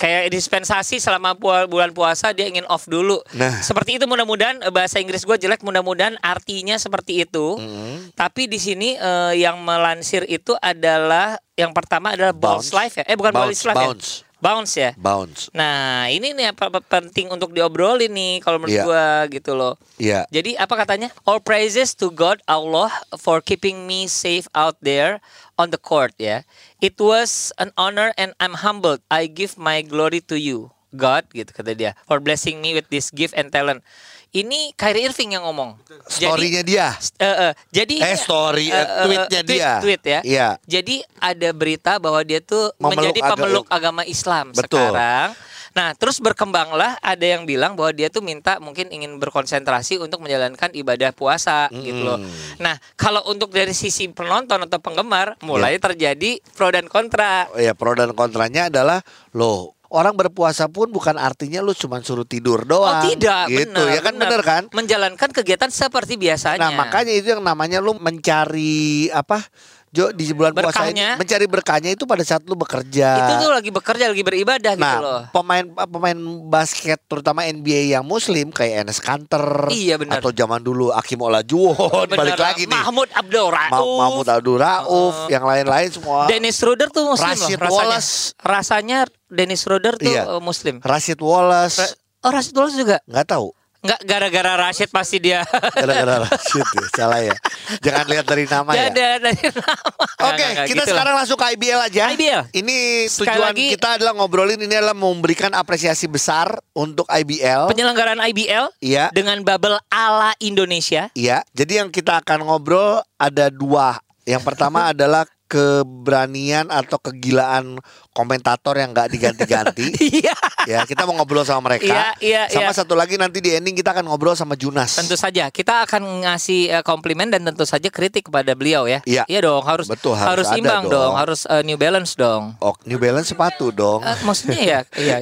Kayak 0.00 0.32
dispensasi 0.32 0.96
selama 0.96 1.36
pu- 1.36 1.68
bulan 1.68 1.92
puasa 1.92 2.32
dia 2.32 2.48
ingin 2.48 2.64
off 2.66 2.88
dulu. 2.88 3.20
Nah. 3.30 3.60
Seperti 3.60 4.00
itu 4.00 4.08
mudah-mudahan 4.08 4.56
eh, 4.58 4.72
bahasa 4.72 4.96
Inggris 4.96 5.20
gue 5.20 5.36
jelek 5.36 5.60
mudah-mudahan 5.60 6.16
artinya 6.18 6.74
seperti 6.74 7.22
itu. 7.22 7.54
mm, 7.54 8.16
Tapi 8.16 8.48
di 8.48 8.56
sini 8.56 8.96
eh, 8.96 9.32
yang 9.36 9.60
melansir 9.60 10.24
itu 10.24 10.56
adalah 10.56 11.36
yang 11.52 11.70
pertama 11.70 12.16
adalah 12.16 12.32
Bounce. 12.32 12.66
bounce 12.66 12.70
life 12.72 12.94
ya. 12.96 13.04
Eh 13.04 13.14
bukan 13.14 13.30
Bounce, 13.30 13.60
bounce 13.60 13.64
life 13.66 13.76
bounce. 13.76 14.08
ya. 14.16 14.29
Bounce 14.40 14.72
ya. 14.76 14.90
bounce. 14.96 15.52
Nah, 15.52 16.08
ini 16.08 16.32
nih 16.32 16.56
apa, 16.56 16.72
apa 16.72 16.80
penting 16.80 17.28
untuk 17.28 17.52
diobrolin 17.52 18.08
nih 18.08 18.40
kalau 18.40 18.56
menurut 18.56 18.72
Iya. 18.72 18.84
gua 18.88 19.06
gitu 19.28 19.52
loh. 19.52 19.76
Iya. 20.00 20.24
Jadi 20.32 20.56
apa 20.56 20.74
katanya? 20.80 21.12
All 21.28 21.44
praises 21.44 21.92
to 21.92 22.08
God 22.08 22.40
Allah 22.48 22.88
for 23.20 23.44
keeping 23.44 23.84
me 23.84 24.08
safe 24.08 24.48
out 24.56 24.80
there 24.80 25.20
on 25.60 25.68
the 25.68 25.76
court 25.76 26.16
ya. 26.16 26.40
It 26.80 26.96
was 26.96 27.52
an 27.60 27.76
honor 27.76 28.16
and 28.16 28.32
I'm 28.40 28.64
humbled. 28.64 29.04
I 29.12 29.28
give 29.28 29.60
my 29.60 29.84
glory 29.84 30.24
to 30.32 30.40
you. 30.40 30.72
God 30.90 31.22
gitu 31.30 31.54
kata 31.54 31.70
dia 31.78 31.94
for 32.10 32.18
blessing 32.18 32.58
me 32.58 32.74
with 32.74 32.90
this 32.90 33.14
gift 33.14 33.30
and 33.38 33.54
talent. 33.54 33.84
Ini 34.30 34.70
Kyrie 34.78 35.10
Irving 35.10 35.34
yang 35.34 35.42
ngomong. 35.42 35.74
Story-nya 36.06 36.62
dia. 36.62 36.94
Eh, 37.18 37.50
eh, 37.50 37.52
jadi 37.74 37.96
Eh, 37.98 38.14
story, 38.14 38.70
eh, 38.70 38.78
eh, 38.78 38.86
tweet-nya 39.02 39.40
tweet, 39.42 39.58
dia. 39.58 39.72
tweet 39.82 40.02
ya. 40.02 40.20
Iya. 40.22 40.48
Jadi 40.62 41.02
ada 41.18 41.48
berita 41.50 41.98
bahwa 41.98 42.22
dia 42.22 42.38
tuh 42.38 42.70
Memeluk 42.78 42.94
menjadi 42.94 43.20
pemeluk 43.26 43.66
agama 43.66 44.06
Islam 44.06 44.54
Betul. 44.54 44.94
sekarang. 44.94 45.34
Nah, 45.70 45.94
terus 45.94 46.18
berkembanglah 46.18 46.98
ada 46.98 47.22
yang 47.22 47.46
bilang 47.46 47.78
bahwa 47.78 47.90
dia 47.90 48.06
tuh 48.06 48.22
minta 48.22 48.58
mungkin 48.58 48.90
ingin 48.90 49.18
berkonsentrasi 49.18 49.98
untuk 49.98 50.18
menjalankan 50.18 50.70
ibadah 50.74 51.10
puasa 51.10 51.70
gitu 51.70 52.02
loh. 52.02 52.18
Hmm. 52.18 52.30
Nah, 52.58 52.74
kalau 52.94 53.22
untuk 53.26 53.50
dari 53.50 53.70
sisi 53.70 54.10
penonton 54.10 54.66
atau 54.66 54.78
penggemar 54.78 55.38
mulai 55.42 55.78
Iya. 55.78 55.82
terjadi 55.90 56.42
pro 56.54 56.70
dan 56.70 56.86
kontra. 56.86 57.46
ya 57.54 57.74
pro 57.74 57.94
dan 57.94 58.14
kontranya 58.14 58.66
adalah 58.66 58.98
loh 59.30 59.74
orang 59.90 60.14
berpuasa 60.14 60.70
pun 60.70 60.88
bukan 60.88 61.18
artinya 61.18 61.58
lu 61.58 61.74
cuma 61.74 61.98
suruh 62.00 62.24
tidur 62.24 62.62
doang. 62.62 63.02
oh, 63.02 63.10
tidak, 63.10 63.50
gitu 63.50 63.74
benar. 63.74 63.94
ya 63.94 64.00
kan 64.00 64.14
bener 64.14 64.40
kan? 64.46 64.62
Menjalankan 64.70 65.30
kegiatan 65.34 65.70
seperti 65.70 66.14
biasanya. 66.14 66.62
Nah 66.62 66.70
makanya 66.78 67.10
itu 67.10 67.34
yang 67.34 67.42
namanya 67.42 67.82
lu 67.82 67.98
mencari 67.98 69.10
apa 69.10 69.42
Jo 69.90 70.14
di 70.14 70.30
bulan 70.30 70.54
puasa 70.54 70.86
mencari 71.18 71.44
berkahnya 71.44 71.90
itu 71.90 72.06
pada 72.06 72.22
saat 72.22 72.46
lu 72.46 72.54
bekerja. 72.54 73.08
itu 73.18 73.34
tuh 73.36 73.50
lagi 73.50 73.70
bekerja, 73.70 74.06
lagi 74.06 74.22
beribadah 74.22 74.72
gitu 74.72 74.86
Nah, 74.86 74.98
loh. 74.98 75.20
pemain 75.32 75.66
pemain 75.66 76.14
basket 76.46 77.02
terutama 77.04 77.42
NBA 77.42 77.90
yang 77.90 78.06
muslim 78.06 78.48
kayak 78.48 78.86
Enes 78.86 78.98
Kanter 78.98 79.66
Iya, 79.68 79.98
benar. 79.98 80.22
atau 80.22 80.30
zaman 80.30 80.60
dulu 80.60 80.94
Akim 80.94 81.18
Olajuwon 81.18 82.06
Bener, 82.06 82.22
balik 82.22 82.38
lagi 82.38 82.62
nih. 82.64 82.72
Mahmud 82.72 83.10
Abdul 83.10 83.50
Rauf. 83.50 83.70
Ma- 83.72 83.98
Mahmud 84.00 84.26
Abdul 84.28 84.56
Rauf, 84.56 85.16
yang 85.26 85.42
lain-lain 85.42 85.90
semua. 85.90 86.30
Dennis 86.30 86.54
Schroeder 86.54 86.86
tuh 86.86 87.10
muslim 87.10 87.26
Rashid 87.28 87.58
loh 87.58 87.66
rasanya. 87.66 87.74
Wallace. 87.82 88.12
Rasanya 88.38 88.98
Dennis 89.26 89.60
Schroeder 89.60 89.94
tuh 89.96 90.06
Iya. 90.08 90.22
eh, 90.28 90.40
muslim. 90.40 90.78
Rashid 90.80 91.18
Wallace 91.18 91.78
Ra- 91.80 91.94
oh 92.20 92.30
Rashid 92.30 92.54
Wallace 92.54 92.78
juga. 92.78 92.96
nggak 93.04 93.26
tahu. 93.28 93.50
Enggak 93.80 94.00
gara-gara 94.04 94.52
Rashid 94.60 94.88
pasti 94.88 95.16
dia. 95.16 95.40
Gara-gara 95.80 96.22
Rashid 96.22 96.66
ya, 96.68 96.84
salah 96.92 97.20
ya. 97.22 97.32
Jangan 97.80 98.04
lihat 98.06 98.24
dari 98.24 98.44
nama 98.44 98.70
ya. 98.70 98.92
Ada 98.92 99.08
dari 99.18 99.40
nama. 99.40 99.88
Oke, 100.28 100.44
nggak, 100.44 100.66
kita 100.66 100.68
gitu 100.68 100.80
lah. 100.82 100.88
sekarang 100.92 101.14
langsung 101.16 101.38
ke 101.38 101.46
IBL 101.56 101.80
aja. 101.82 102.04
IBL. 102.12 102.42
Ini 102.52 102.76
Sekali 103.08 103.26
tujuan 103.32 103.48
lagi- 103.48 103.70
kita 103.72 103.88
adalah 103.96 104.12
ngobrolin 104.12 104.60
ini 104.60 104.74
adalah 104.74 104.92
memberikan 104.92 105.48
apresiasi 105.50 106.04
besar 106.04 106.60
untuk 106.72 107.08
IBL. 107.08 107.72
penyelenggaraan 107.72 108.20
IBL 108.22 108.68
Iya. 108.78 109.08
dengan 109.10 109.40
bubble 109.40 109.80
ala 109.88 110.36
Indonesia. 110.38 111.08
Iya, 111.12 111.40
jadi 111.50 111.80
yang 111.80 111.88
kita 111.88 112.20
akan 112.20 112.44
ngobrol 112.44 113.00
ada 113.16 113.48
dua. 113.48 113.96
Yang 114.22 114.44
pertama 114.44 114.86
adalah 114.92 115.24
keberanian 115.50 116.70
atau 116.70 117.02
kegilaan 117.02 117.82
komentator 118.14 118.78
yang 118.78 118.94
nggak 118.94 119.10
diganti-ganti. 119.10 119.90
Iya. 120.20 120.36
ya, 120.68 120.80
kita 120.84 121.08
mau 121.08 121.16
ngobrol 121.16 121.46
sama 121.46 121.72
mereka. 121.72 121.88
Iya, 121.88 122.08
iya, 122.20 122.42
sama 122.52 122.70
iya. 122.70 122.76
satu 122.76 122.92
lagi 122.92 123.16
nanti 123.16 123.40
di 123.40 123.56
ending 123.56 123.72
kita 123.72 123.96
akan 123.96 124.04
ngobrol 124.10 124.36
sama 124.36 124.52
Junas. 124.52 124.92
Tentu 124.98 125.16
saja 125.16 125.48
kita 125.48 125.88
akan 125.88 126.28
ngasih 126.28 126.60
eh, 126.80 126.84
komplimen 126.84 127.32
dan 127.32 127.40
tentu 127.46 127.64
saja 127.64 127.88
kritik 127.88 128.28
kepada 128.28 128.52
beliau 128.52 128.84
ya. 128.84 129.00
Iya. 129.08 129.24
dong, 129.40 129.64
harus 129.64 129.88
Betul, 129.88 130.18
harus 130.18 130.44
ada 130.46 130.60
imbang 130.60 130.84
dong. 130.86 130.92
dong. 130.92 131.12
harus 131.16 131.48
eh, 131.48 131.62
New 131.64 131.78
Balance 131.80 132.12
dong. 132.18 132.54
Oh, 132.60 132.76
New 132.84 133.00
Balance 133.00 133.32
sepatu 133.32 133.72
dong. 133.72 134.04
Eh, 134.04 134.16
maksudnya 134.22 134.60
ya, 134.60 134.80
iya. 135.00 135.16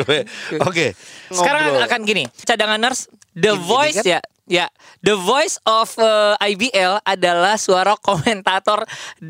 Oke. 0.68 0.96
Sekarang 1.28 1.76
ngobrol. 1.76 1.86
akan 1.86 2.00
gini, 2.08 2.24
cadanganers, 2.42 3.12
the 3.36 3.52
Gini-gini 3.52 3.68
voice 3.68 3.98
kan? 4.00 4.12
ya, 4.16 4.20
ya, 4.50 4.66
the 5.00 5.14
voice 5.14 5.62
of 5.62 5.94
uh, 5.96 6.34
IBL 6.42 6.98
adalah 7.06 7.54
suara 7.54 7.94
komentator 7.94 8.82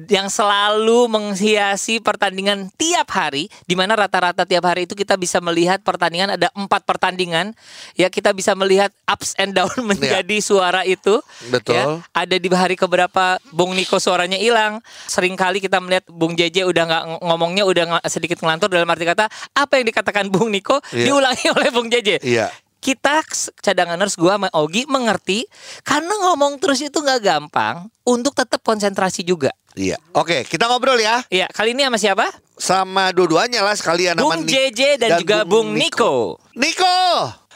yang 0.08 0.32
selalu 0.32 1.12
menghiasi 1.12 2.00
pertandingan 2.00 2.72
tiap 2.74 3.12
hari, 3.12 3.52
di 3.68 3.76
mana 3.76 3.92
rata-rata 3.92 4.48
tiap 4.48 4.64
hari 4.64 4.88
itu 4.88 4.96
kita 4.96 5.20
bisa 5.20 5.44
melihat 5.44 5.84
pertandingan 5.84 6.40
ada 6.40 6.48
empat 6.56 6.88
pertandingan, 6.88 7.52
ya 7.92 8.08
kita 8.08 8.32
bisa 8.32 8.56
melihat 8.56 8.88
ups 9.04 9.36
and 9.36 9.52
down 9.52 9.68
menjadi 9.90 10.40
suara 10.40 10.88
itu. 10.88 11.20
Betul. 11.52 11.76
Ya, 11.76 11.84
ada 12.16 12.36
di 12.40 12.48
hari 12.48 12.80
keberapa 12.80 13.36
Bung 13.52 13.76
Niko 13.76 14.00
suaranya 14.00 14.40
hilang. 14.40 14.80
Seringkali 15.06 15.60
kita 15.60 15.76
melihat 15.78 16.08
Bung 16.08 16.32
JJ 16.32 16.64
udah 16.64 16.84
nggak 16.88 17.04
ng- 17.04 17.22
ngomongnya 17.28 17.64
udah 17.68 17.84
sedikit 18.08 18.40
ngelantur 18.40 18.72
dalam 18.72 18.88
arti 18.88 19.04
kata 19.04 19.28
apa 19.52 19.76
yang 19.76 19.86
dikatakan 19.86 20.32
Bung 20.32 20.48
Niko 20.48 20.80
Iya. 20.90 21.12
diulangi 21.12 21.46
oleh 21.56 21.68
Bung 21.68 21.92
JJ. 21.92 22.24
Iya. 22.24 22.48
Kita 22.80 23.20
s- 23.22 23.52
cadanganers 23.56 24.16
gua 24.16 24.34
sama 24.34 24.48
Ogi 24.52 24.84
mengerti 24.84 25.44
karena 25.80 26.10
ngomong 26.22 26.56
terus 26.56 26.80
itu 26.80 26.96
nggak 26.96 27.20
gampang 27.20 27.76
untuk 28.02 28.32
tetap 28.32 28.60
konsentrasi 28.60 29.20
juga. 29.20 29.52
Iya. 29.72 30.00
Oke, 30.12 30.42
kita 30.42 30.66
ngobrol 30.66 30.96
ya 30.96 31.22
Iya, 31.28 31.46
kali 31.48 31.72
ini 31.72 31.84
sama 31.84 31.94
siapa? 31.96 32.26
sama 32.56 33.08
dua-duanya 33.10 33.60
lah 33.60 33.72
sekalian 33.72 34.16
Bung 34.16 34.42
JJ 34.42 34.98
dan, 34.98 35.16
juga 35.18 35.44
Bung 35.44 35.72
Niko. 35.72 36.36
Niko, 36.52 37.00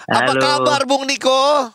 apa 0.07 0.31
Halo. 0.31 0.41
kabar 0.41 0.81
Bung 0.85 1.05
Niko? 1.05 1.69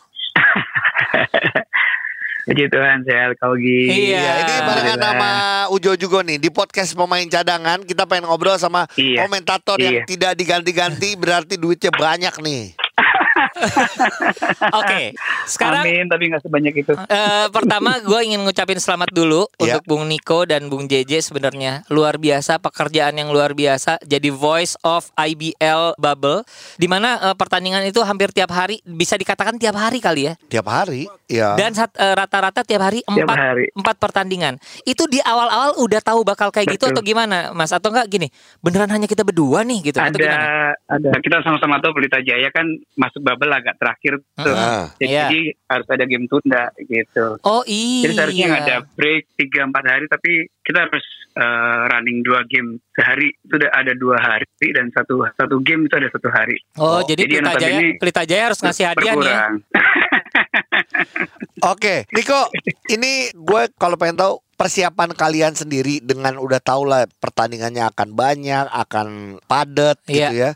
Puji 2.42 2.66
Tuhan 2.66 3.04
sehat 3.04 3.36
kau 3.36 3.54
Gi. 3.54 4.10
Iya. 4.10 4.16
Iya, 4.16 4.32
ini 4.40 4.54
barengan 4.64 4.98
sama 4.98 5.30
Ujo 5.70 5.92
juga 5.94 6.18
nih 6.20 6.38
di 6.38 6.50
podcast 6.50 6.94
pemain 6.94 7.22
cadangan 7.24 7.84
kita 7.84 8.02
pengen 8.04 8.26
ngobrol 8.26 8.56
sama 8.56 8.90
Iya. 8.92 9.22
komentator 9.22 9.76
yang 9.76 10.02
Iya. 10.02 10.04
tidak 10.08 10.32
diganti-ganti 10.34 11.14
berarti 11.14 11.54
duitnya 11.54 11.92
banyak 11.92 12.34
nih. 12.40 12.62
Oke, 14.80 15.14
sekarang 15.46 15.82
Amin, 15.82 16.06
tapi 16.06 16.26
nggak 16.26 16.42
sebanyak 16.42 16.74
itu. 16.76 16.92
Eh, 17.00 17.46
pertama 17.48 17.98
gue 17.98 18.20
ingin 18.22 18.40
ngucapin 18.40 18.76
selamat 18.76 19.10
dulu 19.10 19.46
Iya. 19.56 19.78
untuk 19.78 19.82
Bung 19.86 20.04
Niko 20.06 20.44
dan 20.44 20.66
Bung 20.66 20.84
JJ 20.84 21.22
sebenarnya 21.22 21.82
luar 21.88 22.16
biasa 22.16 22.58
pekerjaan 22.58 23.14
yang 23.14 23.28
luar 23.28 23.52
biasa 23.52 24.00
jadi 24.02 24.28
voice 24.28 24.76
of 24.82 25.08
IBL 25.14 25.96
bubble 25.96 26.42
di 26.76 26.86
mana 26.86 27.18
eh, 27.22 27.34
pertandingan 27.34 27.84
itu 27.84 28.00
hampir 28.00 28.30
tiap 28.30 28.50
hari 28.50 28.80
bisa 28.82 29.14
dikatakan 29.14 29.56
tiap 29.56 29.74
hari 29.74 29.98
kali 29.98 30.22
ya 30.22 30.34
Tiap 30.50 30.66
hari, 30.66 31.06
ya. 31.26 31.54
dan 31.54 31.72
sat- 31.72 31.94
eh, 31.94 32.12
rata-rata 32.12 32.60
tiap 32.60 32.82
hari 32.82 33.00
Tiap 33.00 33.16
empat 33.20 33.36
hari. 33.36 33.64
empat 33.72 33.96
pertandingan 33.98 34.54
itu 34.82 35.06
di 35.06 35.18
awal-awal 35.20 35.78
udah 35.78 36.00
tahu 36.00 36.20
bakal 36.22 36.50
kayak 36.50 36.70
gitu 36.70 36.84
Betul. 36.84 36.94
atau 36.94 37.02
gimana 37.02 37.36
Mas 37.50 37.70
atau 37.70 37.88
enggak 37.88 38.08
gini 38.08 38.28
beneran 38.60 38.90
hanya 38.90 39.06
kita 39.06 39.22
berdua 39.22 39.62
nih 39.62 39.80
gitu 39.82 39.96
atau 39.96 40.08
ada 40.08 40.18
gimana? 40.18 40.46
ada 40.86 41.10
kita 41.18 41.36
sama-sama 41.40 41.78
tahu 41.78 41.92
Pelita 41.92 42.20
Jaya 42.20 42.50
kan 42.50 42.66
masuk 42.94 43.20
bubble 43.20 43.39
agak 43.48 43.80
terakhir 43.80 44.20
tuh. 44.36 44.52
Ah. 44.52 44.92
Jadi, 45.00 45.08
jadi 45.16 45.40
harus 45.72 45.86
ada 45.88 46.04
game 46.04 46.26
tunda 46.28 46.68
gitu. 46.76 47.40
Oh 47.48 47.64
iya. 47.64 48.04
Jadi 48.04 48.12
seharusnya 48.12 48.46
nggak 48.52 48.64
ada 48.68 48.76
break 48.92 49.24
3-4 49.40 49.90
hari 49.96 50.04
tapi 50.12 50.30
kita 50.60 50.78
harus 50.84 51.06
eh, 51.32 51.80
running 51.88 52.20
dua 52.20 52.44
game 52.44 52.76
sehari 52.92 53.32
itu 53.32 53.54
udah 53.56 53.70
ada 53.72 53.92
dua 53.96 54.16
hari 54.20 54.46
dan 54.76 54.92
satu 54.92 55.24
satu 55.40 55.56
game 55.64 55.88
itu 55.88 55.94
ada 55.96 56.08
satu 56.12 56.28
hari. 56.28 56.60
Oh, 56.76 57.00
Oh, 57.00 57.00
jadi 57.06 57.22
jadi 57.24 57.40
Pelita 57.40 57.54
Jaya, 57.56 57.72
notabene 57.80 57.98
Pelita 58.02 58.22
Jaya 58.28 58.42
harus 58.52 58.60
ngasih 58.60 58.84
hadiah 58.92 59.14
nih. 59.16 59.34
Oke, 61.60 62.08
Niko, 62.16 62.48
ini 62.88 63.28
gue 63.36 63.62
kalau 63.76 63.94
pengen 64.00 64.16
tahu 64.16 64.34
persiapan 64.60 65.16
kalian 65.16 65.56
sendiri 65.56 66.04
dengan 66.04 66.36
udah 66.36 66.60
tahu 66.60 66.84
lah 66.84 67.08
pertandingannya 67.20 67.84
akan 67.88 68.12
banyak, 68.12 68.68
akan 68.68 69.40
padat 69.48 69.96
gitu 70.04 70.36
ya. 70.36 70.52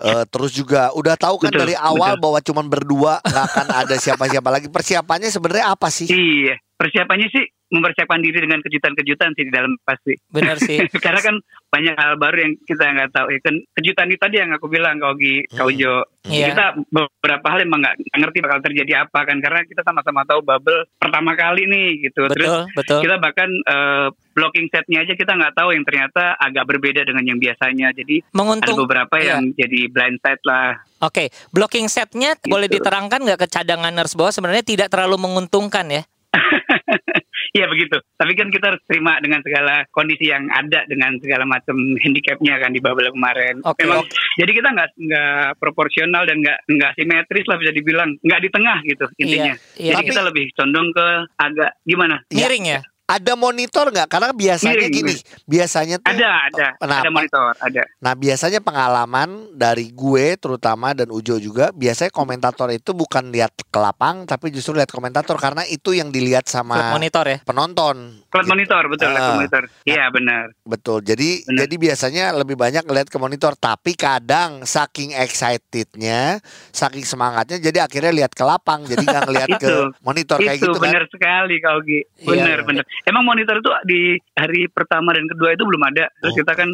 Eh, 0.00 0.24
terus 0.32 0.56
juga 0.56 0.88
udah 0.96 1.20
tahu 1.20 1.36
kan 1.36 1.52
Betul, 1.52 1.60
dari 1.68 1.74
awal 1.76 2.16
betul. 2.16 2.22
bahwa 2.24 2.38
cuman 2.40 2.66
berdua 2.72 3.12
nggak 3.20 3.44
akan 3.52 3.66
ada 3.84 3.94
siapa-siapa 4.00 4.48
lagi. 4.48 4.66
Persiapannya 4.72 5.28
sebenarnya 5.28 5.66
apa 5.72 5.88
sih? 5.92 6.08
Iya, 6.08 6.56
persiapannya 6.80 7.28
sih 7.28 7.44
mempersiapkan 7.72 8.20
diri 8.20 8.38
dengan 8.38 8.60
kejutan-kejutan 8.60 9.32
sih 9.32 9.44
di 9.48 9.52
dalam 9.52 9.72
pasti. 9.82 10.12
Bener 10.28 10.60
sih. 10.60 10.76
Karena 11.04 11.18
kan 11.18 11.40
banyak 11.66 11.96
hal 11.96 12.20
baru 12.20 12.36
yang 12.38 12.52
kita 12.62 12.84
nggak 12.84 13.10
tahu. 13.10 13.26
Ya 13.32 13.40
kan 13.40 13.54
kejutan 13.72 14.06
itu 14.06 14.20
tadi 14.20 14.36
yang 14.36 14.52
aku 14.52 14.68
bilang 14.68 15.00
Ogi, 15.00 15.48
Kak 15.48 15.64
Hmm. 15.64 15.70
Ujo. 15.72 15.94
Iya. 16.22 16.54
Kita 16.54 16.64
beberapa 16.86 17.46
hal 17.50 17.66
emang 17.66 17.82
nggak 17.82 17.96
ngerti 18.14 18.38
bakal 18.38 18.62
terjadi 18.62 18.92
apa 19.02 19.26
kan 19.26 19.42
karena 19.42 19.66
kita 19.66 19.82
sama-sama 19.82 20.22
tahu 20.22 20.38
bubble 20.38 20.86
pertama 20.94 21.34
kali 21.34 21.66
nih 21.66 21.88
gitu. 22.06 22.30
Terus 22.30 22.46
Betul, 22.46 22.62
betul. 22.78 23.00
kita 23.02 23.16
bahkan 23.18 23.50
eh, 23.50 24.06
blocking 24.30 24.70
setnya 24.70 25.02
aja 25.02 25.16
kita 25.16 25.32
nggak 25.32 25.54
tahu 25.56 25.74
yang 25.74 25.82
ternyata 25.82 26.38
agak 26.38 26.62
berbeda 26.64 27.02
dengan 27.02 27.24
yang 27.24 27.40
biasanya. 27.40 27.90
Jadi 27.90 28.22
ada 28.22 28.36
Menguntung 28.36 28.76
beberapa 28.78 29.16
iya. 29.18 29.34
yang 29.34 29.50
jadi 29.50 29.80
blind 29.88 30.20
side 30.20 30.44
lah. 30.46 30.78
Oke, 31.00 31.24
blocking 31.50 31.88
setnya 31.88 32.38
boleh 32.44 32.70
Gitu. 32.70 32.78
diterangkan 32.78 33.18
nggak 33.18 33.40
ke 33.42 33.48
cadanganers 33.50 34.14
bahwa 34.14 34.30
sebenarnya 34.30 34.62
tidak 34.62 34.88
terlalu 34.88 35.18
menguntungkan 35.18 35.90
ya? 35.90 36.02
Iya 37.50 37.66
begitu. 37.72 37.98
Tapi 38.14 38.32
kan 38.38 38.48
kita 38.54 38.74
harus 38.74 38.82
terima 38.86 39.18
dengan 39.18 39.42
segala 39.42 39.82
kondisi 39.90 40.30
yang 40.30 40.46
ada 40.54 40.86
dengan 40.86 41.18
segala 41.18 41.44
macam 41.44 41.74
handicapnya 41.98 42.62
kan 42.62 42.70
di 42.70 42.78
bubble 42.78 43.10
kemarin. 43.10 43.58
Oke. 43.66 43.82
Memang 43.82 44.06
jadi 44.38 44.50
kita 44.54 44.68
nggak 44.70 44.90
nggak 44.96 45.46
proporsional 45.58 46.22
dan 46.24 46.38
nggak 46.38 46.58
nggak 46.70 46.92
simetris 46.94 47.46
lah 47.50 47.58
bisa 47.58 47.72
dibilang. 47.74 48.14
Nggak 48.22 48.40
di 48.42 48.48
tengah 48.52 48.78
gitu 48.86 49.06
intinya. 49.18 49.54
Iya, 49.54 49.80
iya. 49.80 49.92
Jadi 49.92 49.96
Tapi- 49.98 50.08
kita 50.14 50.22
lebih 50.22 50.44
condong 50.54 50.88
ke 50.94 51.06
agak 51.38 51.70
gimana? 51.82 52.16
Miring 52.30 52.64
ya? 52.68 52.80
Ada 53.12 53.32
monitor 53.34 53.86
nggak? 53.88 54.08
Karena 54.08 54.32
biasanya 54.32 54.72
Miring, 54.72 54.94
gini, 54.94 55.14
biasanya 55.44 55.96
tuh 56.00 56.08
Ada 56.08 56.28
ada 56.48 56.66
Kenapa? 56.76 57.02
ada 57.02 57.10
monitor 57.10 57.52
ada. 57.60 57.82
Nah 57.98 58.12
biasanya 58.14 58.60
pengalaman 58.60 59.28
dari 59.52 59.92
gue 59.92 60.34
terutama 60.34 60.92
dan 60.92 61.08
Ujo 61.08 61.36
juga 61.36 61.68
biasanya 61.70 62.08
komentator 62.08 62.72
itu 62.72 62.90
bukan 62.90 63.28
lihat 63.28 63.52
ke 63.52 63.76
lapang 63.76 64.24
tapi 64.24 64.48
justru 64.48 64.72
lihat 64.72 64.88
komentator 64.88 65.36
karena 65.36 65.60
itu 65.64 65.92
yang 65.92 66.08
dilihat 66.08 66.44
Klub 66.44 66.56
sama 66.64 66.88
monitor 66.90 67.24
ya? 67.26 67.38
penonton. 67.42 68.24
Cloud 68.26 68.48
monitor 68.48 68.82
betul 68.88 69.12
cloud 69.12 69.36
monitor. 69.36 69.62
Iya 69.84 70.08
benar. 70.08 70.44
Betul. 70.62 70.98
Jadi 71.02 71.44
Benar. 71.44 71.58
jadi 71.62 71.74
biasanya 71.76 72.24
lebih 72.32 72.56
banyak 72.56 72.84
lihat 72.86 73.08
ke 73.08 73.18
monitor 73.18 73.52
tapi 73.54 73.92
kadang 73.92 74.64
saking 74.64 75.12
excitednya, 75.12 76.40
saking 76.70 77.04
semangatnya 77.04 77.60
jadi 77.60 77.84
akhirnya 77.84 78.12
lihat 78.14 78.32
ke 78.32 78.40
lapang 78.40 78.84
jadi 78.84 79.00
nggak 79.00 79.22
ngelihat 79.26 79.50
ke 79.62 79.68
Itu. 79.68 79.76
monitor 80.00 80.38
kayak 80.38 80.56
itu 80.56 80.64
gitu 80.64 80.78
kan. 80.78 80.84
benar 80.88 81.04
sekali 81.06 81.54
kau 81.60 81.78
Gi. 81.82 82.00
Benar 82.22 82.58
Iya. 82.58 82.64
benar. 82.64 82.84
Emang 83.02 83.26
monitor 83.26 83.58
itu 83.58 83.70
di 83.84 84.00
hari 84.38 84.70
pertama 84.70 85.10
dan 85.12 85.26
kedua 85.26 85.54
itu 85.54 85.64
belum 85.66 85.82
ada. 85.82 86.06
Terus 86.22 86.32
Oh. 86.32 86.38
kita 86.38 86.52
kan 86.54 86.68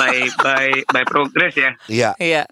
by 0.00 0.16
by 0.40 0.66
by 0.88 1.02
progress 1.04 1.54
ya. 1.56 1.70
Iya. 1.86 2.10
Iya. 2.16 2.42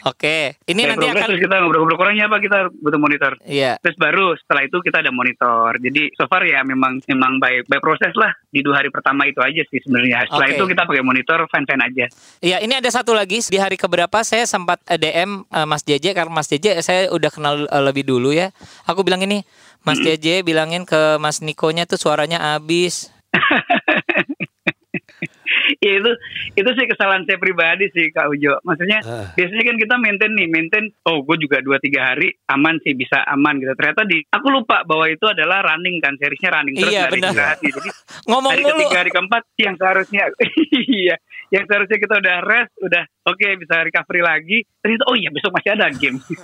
Oke, 0.00 0.56
ini 0.64 0.88
By 0.88 0.96
nanti 0.96 1.04
progress 1.04 1.20
akan 1.20 1.28
terus 1.28 1.40
kita 1.44 1.54
ngobrol-ngobrol 1.60 1.98
kurangnya 2.00 2.24
apa 2.32 2.40
kita 2.40 2.58
butuh 2.72 2.96
monitor. 2.96 3.32
Iya. 3.44 3.76
Terus 3.84 3.96
baru 4.00 4.32
setelah 4.40 4.64
itu 4.64 4.80
kita 4.80 5.04
ada 5.04 5.12
monitor. 5.12 5.76
Jadi 5.76 6.08
so 6.16 6.24
far 6.24 6.40
ya 6.48 6.64
memang 6.64 7.04
memang 7.04 7.36
by 7.36 7.68
by 7.68 7.76
proses 7.84 8.08
lah 8.16 8.32
di 8.48 8.64
dua 8.64 8.80
hari 8.80 8.88
pertama 8.88 9.28
itu 9.28 9.44
aja 9.44 9.60
sih 9.68 9.76
sebenarnya. 9.84 10.24
Setelah 10.24 10.48
Oke. 10.48 10.56
itu 10.56 10.64
kita 10.72 10.82
pakai 10.88 11.04
monitor 11.04 11.44
fan-fan 11.52 11.84
aja. 11.84 12.08
Iya, 12.40 12.64
ini 12.64 12.80
ada 12.80 12.88
satu 12.88 13.12
lagi 13.12 13.44
di 13.44 13.60
hari 13.60 13.76
keberapa 13.76 14.24
saya 14.24 14.48
sempat 14.48 14.80
eh, 14.88 14.96
DM 14.96 15.44
eh, 15.44 15.66
Mas 15.68 15.84
JJ 15.84 16.16
karena 16.16 16.32
Mas 16.32 16.48
JJ 16.48 16.80
saya 16.80 17.12
udah 17.12 17.28
kenal 17.28 17.68
eh, 17.68 17.82
lebih 17.84 18.08
dulu 18.08 18.32
ya. 18.32 18.48
Aku 18.88 19.04
bilang 19.04 19.20
ini, 19.20 19.44
Mas 19.80 19.98
JJ 19.98 20.44
bilangin 20.44 20.84
ke 20.84 21.16
Mas 21.16 21.40
Nikonya 21.40 21.88
tuh 21.88 21.96
suaranya 21.96 22.56
abis. 22.56 23.08
ya 25.80 25.92
itu 25.96 26.10
itu 26.54 26.70
sih 26.72 26.86
kesalahan 26.86 27.22
saya 27.22 27.36
pribadi 27.36 27.88
sih 27.88 28.08
Kak 28.08 28.26
Ujo. 28.28 28.58
Maksudnya 28.62 28.98
Ah. 29.02 29.26
biasanya 29.32 29.64
kan 29.64 29.76
kita 29.76 29.94
maintain 29.96 30.32
nih, 30.32 30.46
maintain. 30.46 30.84
Oh, 31.02 31.20
gue 31.20 31.36
juga 31.38 31.58
dua 31.58 31.76
tiga 31.76 32.08
hari 32.08 32.30
aman 32.46 32.78
sih 32.80 32.92
bisa 32.92 33.22
aman 33.24 33.56
gitu. 33.56 33.72
Ternyata 33.72 34.02
di 34.04 34.22
aku 34.24 34.46
lupa 34.48 34.82
bahwa 34.82 35.06
itu 35.06 35.24
adalah 35.24 35.62
running 35.64 35.98
kan, 35.98 36.14
seriesnya 36.14 36.50
running 36.52 36.74
terus 36.74 36.90
Iya, 36.90 37.08
benar. 37.08 37.30
istirahatnya. 37.30 37.70
Jadi 37.72 37.90
Ngomong 38.28 38.52
hari 38.52 38.62
ketiga 38.64 38.96
hari 38.98 39.10
keempat 39.10 39.42
yang 39.56 39.74
seharusnya 39.74 40.22
iya 40.92 41.16
yang 41.48 41.64
seharusnya 41.64 41.98
kita 41.98 42.14
udah 42.16 42.36
rest 42.40 42.72
udah 42.78 43.02
oke 43.24 43.46
bisa 43.58 43.74
recovery 43.80 44.22
lagi 44.22 44.58
ternyata 44.76 45.04
oh 45.04 45.14
iya 45.14 45.28
besok 45.28 45.50
masih 45.50 45.70
ada 45.72 45.90
game 45.90 46.18
gitu 46.22 46.42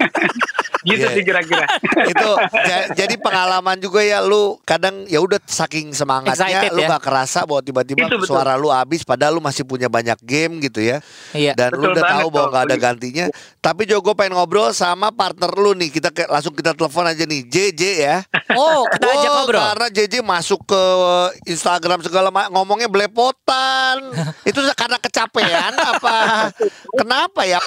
Iya. 0.86 1.08
sih 1.10 1.22
kira-kira 1.22 1.66
itu 2.04 2.30
ja- 2.60 2.86
jadi 2.96 3.14
pengalaman 3.16 3.74
juga 3.76 3.98
ya 4.00 4.18
lu 4.20 4.54
kadang 4.62 5.02
ya 5.04 5.18
udah 5.18 5.38
saking 5.42 5.90
semangatnya 5.90 6.34
Excited 6.62 6.70
lu 6.72 6.80
ya. 6.80 6.88
gak 6.88 7.02
kerasa 7.02 7.42
bahwa 7.42 7.58
tiba-tiba 7.60 8.02
Itu 8.02 8.16
betul. 8.16 8.28
suara 8.28 8.54
lu 8.54 8.68
habis 8.68 9.02
padahal 9.16 9.32
lu 9.32 9.40
masih 9.40 9.64
punya 9.64 9.88
banyak 9.88 10.20
game 10.20 10.60
gitu 10.60 10.78
ya 10.78 11.00
Iya. 11.32 11.52
dan 11.52 11.72
lu 11.72 11.80
Betul 11.82 11.90
udah 11.90 12.04
banget 12.04 12.20
tahu 12.20 12.28
bahwa 12.28 12.48
gak 12.50 12.64
ada 12.64 12.76
gantinya 12.78 13.26
tapi 13.58 13.82
juga 13.82 14.00
gue 14.02 14.14
pengen 14.14 14.34
ngobrol 14.34 14.70
sama 14.70 15.08
partner 15.08 15.48
lu 15.50 15.72
nih 15.72 15.88
kita 15.90 16.08
ke- 16.10 16.28
langsung 16.28 16.52
kita 16.52 16.70
telepon 16.70 17.02
aja 17.02 17.24
nih 17.24 17.42
JJ 17.42 17.82
ya 17.98 18.16
Oh, 18.52 18.84
kita 18.86 19.06
ajak 19.06 19.26
Oh, 19.26 19.34
ngobrol. 19.38 19.58
Karena 19.58 19.86
JJ 19.88 20.14
masuk 20.20 20.60
ke 20.64 20.82
Instagram 21.46 21.98
segala 21.98 22.28
ma- 22.28 22.46
ngomongnya 22.46 22.86
belepotan. 22.86 23.96
Itu 24.48 24.62
karena 24.72 24.96
kecapean 24.96 25.72
apa? 25.74 26.48
Kenapa 26.98 27.42
ya? 27.42 27.58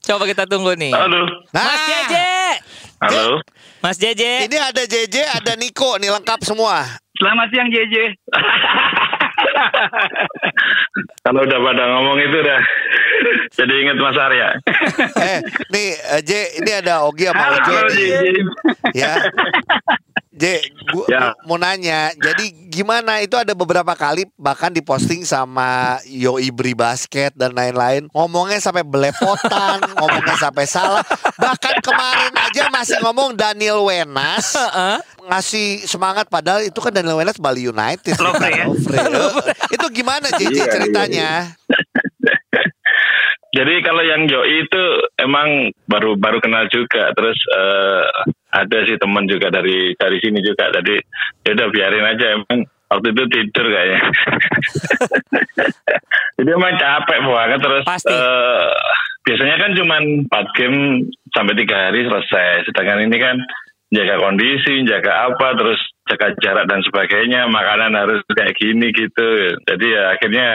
Coba 0.00 0.24
kita 0.24 0.44
tunggu 0.44 0.74
nih. 0.74 0.92
Halo. 0.92 1.24
Nah, 1.50 1.64
Mas 1.64 1.80
JJ. 1.82 2.14
Halo. 3.00 3.26
Mas 3.80 3.96
JJ. 3.96 4.22
Ini 4.46 4.56
ada 4.58 4.82
JJ, 4.82 5.16
ada 5.32 5.52
Niko 5.54 5.96
nih 5.96 6.12
lengkap 6.12 6.40
semua. 6.42 6.84
selamat 7.14 7.46
siang 7.48 7.68
JJ 7.68 7.94
Kalau 11.24 11.40
udah 11.44 11.58
pada 11.60 11.84
ngomong 11.96 12.18
itu 12.20 12.36
udah 12.36 12.60
jadi 13.54 13.74
inget 13.80 13.96
Mas 13.98 14.18
Arya. 14.18 14.48
Eh, 15.14 15.38
nih 15.72 15.88
eh, 15.96 16.20
J, 16.20 16.30
ini 16.60 16.70
ada 16.74 17.06
Ogi 17.08 17.24
sama 17.30 17.44
Ojo. 17.56 17.74
Ya. 18.92 19.12
J, 20.34 20.58
gua 20.90 21.06
Ya. 21.06 21.22
mau 21.46 21.54
nanya, 21.54 22.10
jadi 22.12 22.44
gimana 22.66 23.22
itu 23.22 23.38
ada 23.38 23.54
beberapa 23.54 23.94
kali 23.94 24.26
bahkan 24.34 24.66
diposting 24.68 25.22
sama 25.22 26.02
Yoi 26.04 26.50
Bri 26.50 26.74
Basket 26.74 27.30
dan 27.32 27.54
lain-lain 27.54 28.10
ngomongnya 28.10 28.58
sampai 28.58 28.82
belepotan, 28.82 29.78
ngomongnya 29.94 30.34
sampai 30.34 30.66
salah. 30.66 31.06
Bahkan 31.38 31.74
kemarin 31.80 32.34
aja 32.34 32.66
masih 32.68 32.98
ngomong 32.98 33.38
Daniel 33.38 33.78
Wenas 33.80 34.58
ngasih 35.24 35.86
semangat 35.86 36.26
padahal 36.26 36.66
itu 36.66 36.76
kan 36.78 36.90
Daniel 36.90 37.16
Wenas 37.16 37.38
Bali 37.38 37.64
United. 37.64 38.18
Lovre 38.18 38.50
ya? 38.50 38.66
Lovre. 38.66 38.98
Eh, 39.54 39.76
itu 39.76 39.86
gimana 39.92 40.26
JJ 40.30 40.50
Iya, 40.50 40.64
ceritanya? 40.66 41.30
Jadi 43.54 43.74
kalau 43.86 44.02
yang 44.02 44.26
Yoi 44.26 44.66
itu 44.66 44.82
emang 45.14 45.70
baru 45.86 46.18
baru 46.18 46.42
kenal 46.42 46.66
juga, 46.74 47.14
terus 47.14 47.38
eh, 47.54 48.06
ada 48.54 48.78
sih 48.86 48.96
teman 48.96 49.26
juga 49.26 49.50
dari 49.50 49.98
dari 49.98 50.18
sini 50.22 50.38
juga. 50.38 50.70
Jadi 50.70 50.94
ya 51.42 51.50
udah 51.58 51.68
biarin 51.74 52.06
aja 52.06 52.26
emang 52.38 52.58
waktu 52.86 53.06
itu 53.10 53.22
tidur 53.34 53.66
kayaknya. 53.66 54.00
Jadi 56.38 56.48
emang 56.54 56.74
capek 56.78 57.18
banget 57.26 57.58
terus. 57.58 57.82
Pasti. 57.82 58.14
eh, 58.14 58.74
biasanya 59.26 59.56
kan 59.58 59.70
cuma 59.74 59.96
4 59.98 60.56
game 60.58 60.78
sampai 61.34 61.54
tiga 61.58 61.76
hari 61.90 62.06
selesai. 62.06 62.70
Sedangkan 62.70 63.02
ini 63.10 63.16
kan 63.18 63.36
jaga 63.92 64.16
kondisi, 64.20 64.84
jaga 64.86 65.28
apa, 65.28 65.54
terus 65.58 65.80
jaga 66.04 66.36
jarak 66.40 66.64
dan 66.68 66.80
sebagainya. 66.84 67.48
Makanan 67.48 67.96
harus 67.96 68.20
kayak 68.28 68.56
gini 68.56 68.92
gitu. 68.92 69.26
Jadi 69.64 69.86
ya 69.88 70.02
akhirnya 70.12 70.46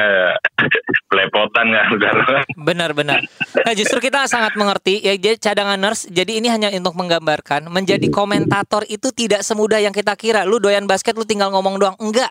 belepotan 1.09 1.73
kan 1.73 1.87
udah. 1.93 2.11
Benar-benar. 2.57 3.19
Nah, 3.65 3.73
justru 3.73 3.97
kita 3.99 4.29
sangat 4.29 4.53
mengerti 4.53 5.01
ya 5.01 5.17
jadi 5.17 5.37
cadanganers. 5.41 6.05
Jadi 6.09 6.37
ini 6.37 6.47
hanya 6.49 6.69
untuk 6.69 6.93
menggambarkan 6.93 7.69
menjadi 7.69 8.07
komentator 8.09 8.85
itu 8.85 9.09
tidak 9.13 9.41
semudah 9.41 9.81
yang 9.81 9.93
kita 9.93 10.13
kira. 10.13 10.45
Lu 10.45 10.61
doyan 10.61 10.85
basket 10.85 11.17
lu 11.17 11.25
tinggal 11.25 11.49
ngomong 11.49 11.81
doang. 11.81 11.97
Enggak. 11.97 12.29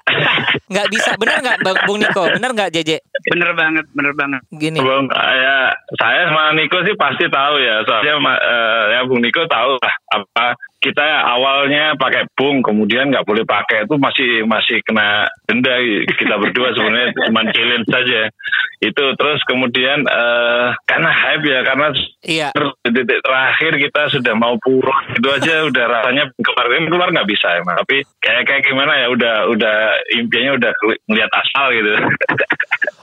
Enggak 0.70 0.86
bisa. 0.92 1.10
Benar 1.18 1.42
enggak 1.42 1.58
Bang- 1.66 1.82
Bung 1.88 1.98
Niko? 1.98 2.24
Benar 2.38 2.50
enggak 2.54 2.70
JJ? 2.74 2.90
bener 3.28 3.50
banget 3.52 3.84
bener 3.92 4.14
banget 4.14 4.40
Gini. 4.54 4.78
Bung, 4.78 5.10
ya 5.10 5.74
saya 5.98 6.30
sama 6.30 6.54
Niko 6.54 6.78
sih 6.86 6.94
pasti 6.94 7.26
tahu 7.26 7.54
ya. 7.58 7.82
Soalnya 7.82 8.14
eh, 8.38 8.84
ya 8.94 9.00
Bung 9.10 9.20
Niko 9.20 9.42
tahu 9.50 9.74
lah 9.82 9.94
apa 10.14 10.54
kita 10.78 11.02
awalnya 11.26 11.98
pakai 11.98 12.30
Bung, 12.38 12.62
kemudian 12.62 13.10
nggak 13.10 13.26
boleh 13.26 13.42
pakai 13.42 13.82
itu 13.84 13.98
masih 13.98 14.46
masih 14.46 14.78
kena 14.86 15.26
denda. 15.44 15.74
Kita 16.06 16.38
berdua 16.38 16.70
sebenarnya 16.70 17.10
cuma 17.26 17.42
challenge 17.50 17.88
saja. 17.90 18.30
Itu 18.78 19.04
terus 19.18 19.42
kemudian 19.42 20.06
eh, 20.06 20.66
karena 20.86 21.10
hype 21.10 21.44
ya 21.44 21.60
karena 21.66 21.86
Iya. 22.18 22.48
titik 22.82 23.22
terakhir 23.22 23.72
kita 23.78 24.02
sudah 24.10 24.34
mau 24.34 24.54
pulang 24.58 25.06
itu 25.14 25.28
aja 25.30 25.66
udah 25.66 25.84
rasanya 25.86 26.30
keluar 26.42 26.66
keluar 26.86 27.08
nggak 27.14 27.30
bisa 27.30 27.62
emang 27.62 27.78
tapi 27.78 28.02
kayak 28.18 28.42
kayak 28.42 28.62
gimana 28.66 28.90
ya 28.98 29.06
udah 29.06 29.34
udah 29.54 29.76
impiannya 30.18 30.58
udah 30.58 30.70
ngeliat 31.06 31.30
asal 31.30 31.70
gitu 31.70 31.94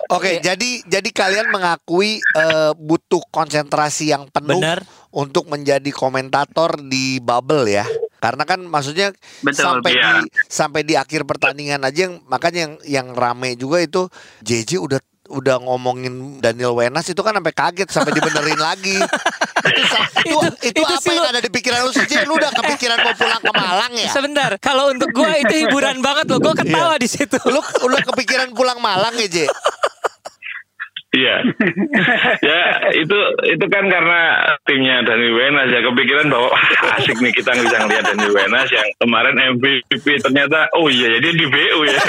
Oke, 0.05 0.37
Iya. 0.37 0.53
jadi 0.53 0.69
jadi 0.85 1.09
kalian 1.09 1.47
mengakui 1.49 2.21
eh, 2.21 2.71
butuh 2.77 3.23
konsentrasi 3.33 4.13
yang 4.13 4.29
penuh 4.29 4.61
Benar. 4.61 4.85
Untuk 5.15 5.47
menjadi 5.47 5.87
komentator 5.89 6.75
di 6.77 7.17
bubble 7.17 7.65
ya. 7.65 7.87
Karena 8.15 8.43
kan 8.43 8.59
maksudnya 8.59 9.13
Betul, 9.39 9.63
sampai 9.79 9.91
iya. 9.93 10.09
di 10.17 10.27
sampai 10.45 10.81
di 10.81 10.93
akhir 10.93 11.23
pertandingan 11.23 11.81
aja 11.81 12.09
yang 12.09 12.19
makanya 12.25 12.59
yang 12.59 12.73
yang 12.83 13.07
rame 13.13 13.53
juga 13.53 13.79
itu 13.79 14.09
JJ 14.41 14.81
udah 14.81 14.99
udah 15.25 15.57
ngomongin 15.57 16.37
Daniel 16.37 16.77
Wenas 16.77 17.05
itu 17.05 17.17
kan 17.19 17.33
sampai 17.33 17.49
kaget 17.49 17.89
sampai 17.89 18.13
dibenerin 18.13 18.61
lagi. 18.69 18.97
Itu, 18.97 19.77
itu, 20.21 20.37
Itu- 20.61 20.69
itu, 20.69 20.81
apa 20.83 20.97
sih 20.99 21.11
yang 21.11 21.21
lu- 21.21 21.31
ada 21.33 21.41
di 21.41 21.49
pikiran 21.49 21.79
lu 21.81 21.91
sih? 21.91 22.05
Lu 22.25 22.33
udah 22.35 22.51
kepikiran 22.53 22.97
mau 22.99 23.13
pulang 23.13 23.41
ke 23.41 23.51
Malang 23.51 23.93
ya? 23.93 24.09
Sebentar, 24.09 24.51
kalau 24.57 24.93
untuk 24.93 25.09
gua 25.11 25.33
itu 25.35 25.65
hiburan 25.65 25.97
banget 25.99 26.25
loh. 26.27 26.39
Gua 26.39 26.53
ketawa 26.53 26.95
di 26.97 27.07
situ. 27.07 27.37
Lu 27.45 27.57
udah 27.57 28.01
kepikiran 28.03 28.53
pulang 28.53 28.77
Malang 28.77 29.13
ya, 29.17 29.27
J? 29.27 29.37
Iya, 31.15 31.35
ya 32.49 32.61
itu 32.91 33.17
itu 33.47 33.65
kan 33.65 33.87
karena 33.87 34.21
timnya 34.63 34.99
Dani 35.01 35.31
Wenas 35.31 35.71
ya 35.71 35.79
kepikiran 35.79 36.27
bahwa 36.27 36.51
"Wah, 36.51 36.65
asik 36.99 37.15
nih 37.17 37.31
kita 37.31 37.55
bisa 37.55 37.75
ngeliat 37.79 38.03
Dani 38.05 38.27
Wenas 38.29 38.67
yang 38.67 38.83
kemarin 38.99 39.35
MVP 39.55 40.03
ternyata 40.19 40.67
oh 40.75 40.91
iya 40.91 41.15
jadi 41.15 41.29
di 41.31 41.45
BU 41.47 41.79
ya. 41.87 41.99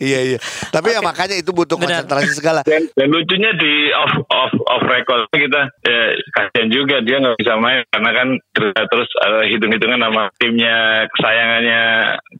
iya 0.00 0.20
iya. 0.24 0.38
Tapi 0.70 0.88
ya 0.90 1.00
makanya 1.00 1.36
itu 1.36 1.52
butuh 1.52 1.76
Benar. 1.76 2.02
konsentrasi 2.08 2.32
segala. 2.32 2.60
Dan, 2.64 2.88
dan 2.92 3.08
lucunya 3.08 3.52
di 3.54 3.72
off 3.92 4.14
off 4.28 4.52
off 4.66 4.82
record 4.84 5.28
kita 5.30 5.68
ya 5.84 6.00
kasihan 6.32 6.68
juga 6.68 6.96
dia 7.02 7.20
nggak 7.20 7.36
bisa 7.38 7.54
main 7.58 7.84
karena 7.88 8.10
kan 8.10 8.28
terus, 8.52 8.72
terus 8.74 9.08
eh, 9.20 9.44
hitung-hitungan 9.52 10.00
sama 10.00 10.22
timnya 10.38 10.76
kesayangannya 11.12 11.82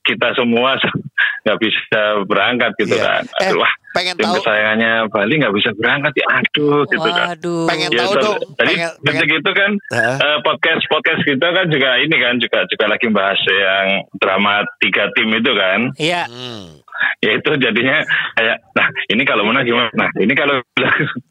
kita 0.03 0.29
semua 0.33 0.81
nggak 1.45 1.59
bisa 1.61 2.01
berangkat 2.25 2.73
gitu 2.79 2.97
Iya. 2.97 3.05
kan. 3.05 3.23
Eh, 3.43 3.51
Aduh, 3.51 3.61
wah 3.61 3.73
pengen 3.93 4.15
tim 4.17 4.25
tahu 4.25 4.35
kesayangannya 4.39 4.93
Bali 5.09 5.35
nggak 5.37 5.55
bisa 5.55 5.71
berangkat 5.75 6.13
ya 6.15 6.27
aduh 6.33 6.81
gitu 6.85 6.99
kan. 7.03 7.27
Waduh. 7.33 7.65
Pengen 7.69 7.91
Ya, 7.93 7.99
tahu 8.01 8.13
dong, 8.17 8.39
Tadi 8.57 8.73
pengen- 8.73 8.95
detik 9.01 9.21
pengen- 9.23 9.39
itu 9.39 9.51
kan 9.53 9.71
eh, 9.95 10.39
podcast 10.43 10.83
podcast 10.89 11.21
kita 11.23 11.47
kan 11.49 11.67
juga 11.69 11.89
ini 11.99 12.17
kan 12.17 12.35
juga 12.37 12.59
juga 12.67 12.85
lagi 12.89 13.07
bahas 13.09 13.41
yang 13.45 13.87
drama 14.17 14.55
tiga 14.79 15.05
tim 15.13 15.29
itu 15.31 15.53
kan. 15.53 15.81
Iya. 15.97 16.23
Hmm. 16.27 16.81
Ya 17.23 17.33
itu 17.33 17.51
jadinya 17.55 18.03
kayak 18.35 18.57
nah 18.75 18.83
ini 19.07 19.23
kalau 19.23 19.47
menang 19.47 19.63
gimana? 19.63 19.95
Nah 19.95 20.11
ini 20.17 20.35
kalau 20.35 20.59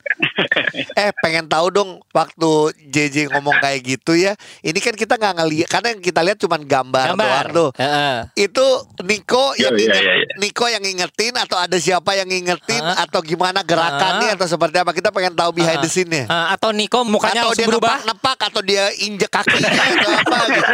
Eh 0.94 1.12
pengen 1.20 1.46
tahu 1.46 1.68
dong 1.70 1.90
waktu 2.12 2.52
JJ 2.86 3.28
ngomong 3.30 3.60
kayak 3.60 3.84
gitu 3.84 4.16
ya. 4.16 4.34
Ini 4.62 4.78
kan 4.78 4.94
kita 4.94 5.16
nggak 5.16 5.36
ngeliat 5.36 5.68
karena 5.68 5.88
yang 5.92 6.02
kita 6.02 6.22
lihat 6.22 6.38
cuma 6.38 6.56
gambar, 6.58 7.12
Gambar. 7.12 7.20
doang 7.20 7.48
tuh. 7.52 7.70
Heeh. 7.76 8.16
Itu 8.40 8.66
Niko 9.02 9.52
yang 9.58 9.74
Iya, 9.74 9.84
inget- 9.84 10.00
iya, 10.02 10.14
iya. 10.16 10.36
Niko 10.38 10.66
yang 10.66 10.80
ngingetin 10.80 11.36
atau 11.36 11.58
ada 11.58 11.76
siapa 11.76 12.14
yang 12.14 12.28
ngingetin 12.30 12.80
Hah? 12.80 13.04
atau 13.04 13.20
gimana 13.20 13.60
gerakannya 13.62 14.30
Hah? 14.30 14.38
atau 14.38 14.48
seperti 14.48 14.78
apa 14.78 14.92
kita 14.92 15.10
pengen 15.10 15.34
tahu 15.34 15.52
behind 15.52 15.82
the 15.82 15.90
scene-nya. 15.90 16.24
Eh, 16.24 16.46
atau 16.52 16.72
Niko 16.72 17.04
mukanya 17.04 17.44
atau 17.44 17.52
dia 17.54 17.68
berubah. 17.68 18.00
nepak-nepak 18.00 18.38
atau 18.46 18.62
dia 18.62 18.84
injek 18.98 19.28
kakinya 19.30 19.68
atau 19.68 20.12
apa 20.14 20.38
gitu. 20.48 20.74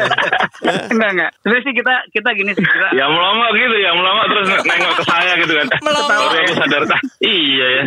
enggak 0.93 1.09
enggak 1.11 1.31
sebenarnya 1.37 1.63
sih 1.63 1.73
kita 1.73 1.93
kita 2.11 2.29
gini 2.33 2.51
sih 2.51 2.61
kita 2.61 2.87
ya 2.91 3.05
melomot 3.07 3.51
gitu 3.53 3.75
ya 3.77 3.91
melomot 3.93 4.25
terus 4.27 4.47
nengok 4.59 4.93
saya 5.07 5.31
gitu 5.39 5.53
kan. 5.53 5.67
Baru 5.79 6.01
aku 6.03 6.53
sadar 6.53 6.83
"Ah, 6.87 7.01
iya 7.21 7.67
ya. 7.73 7.83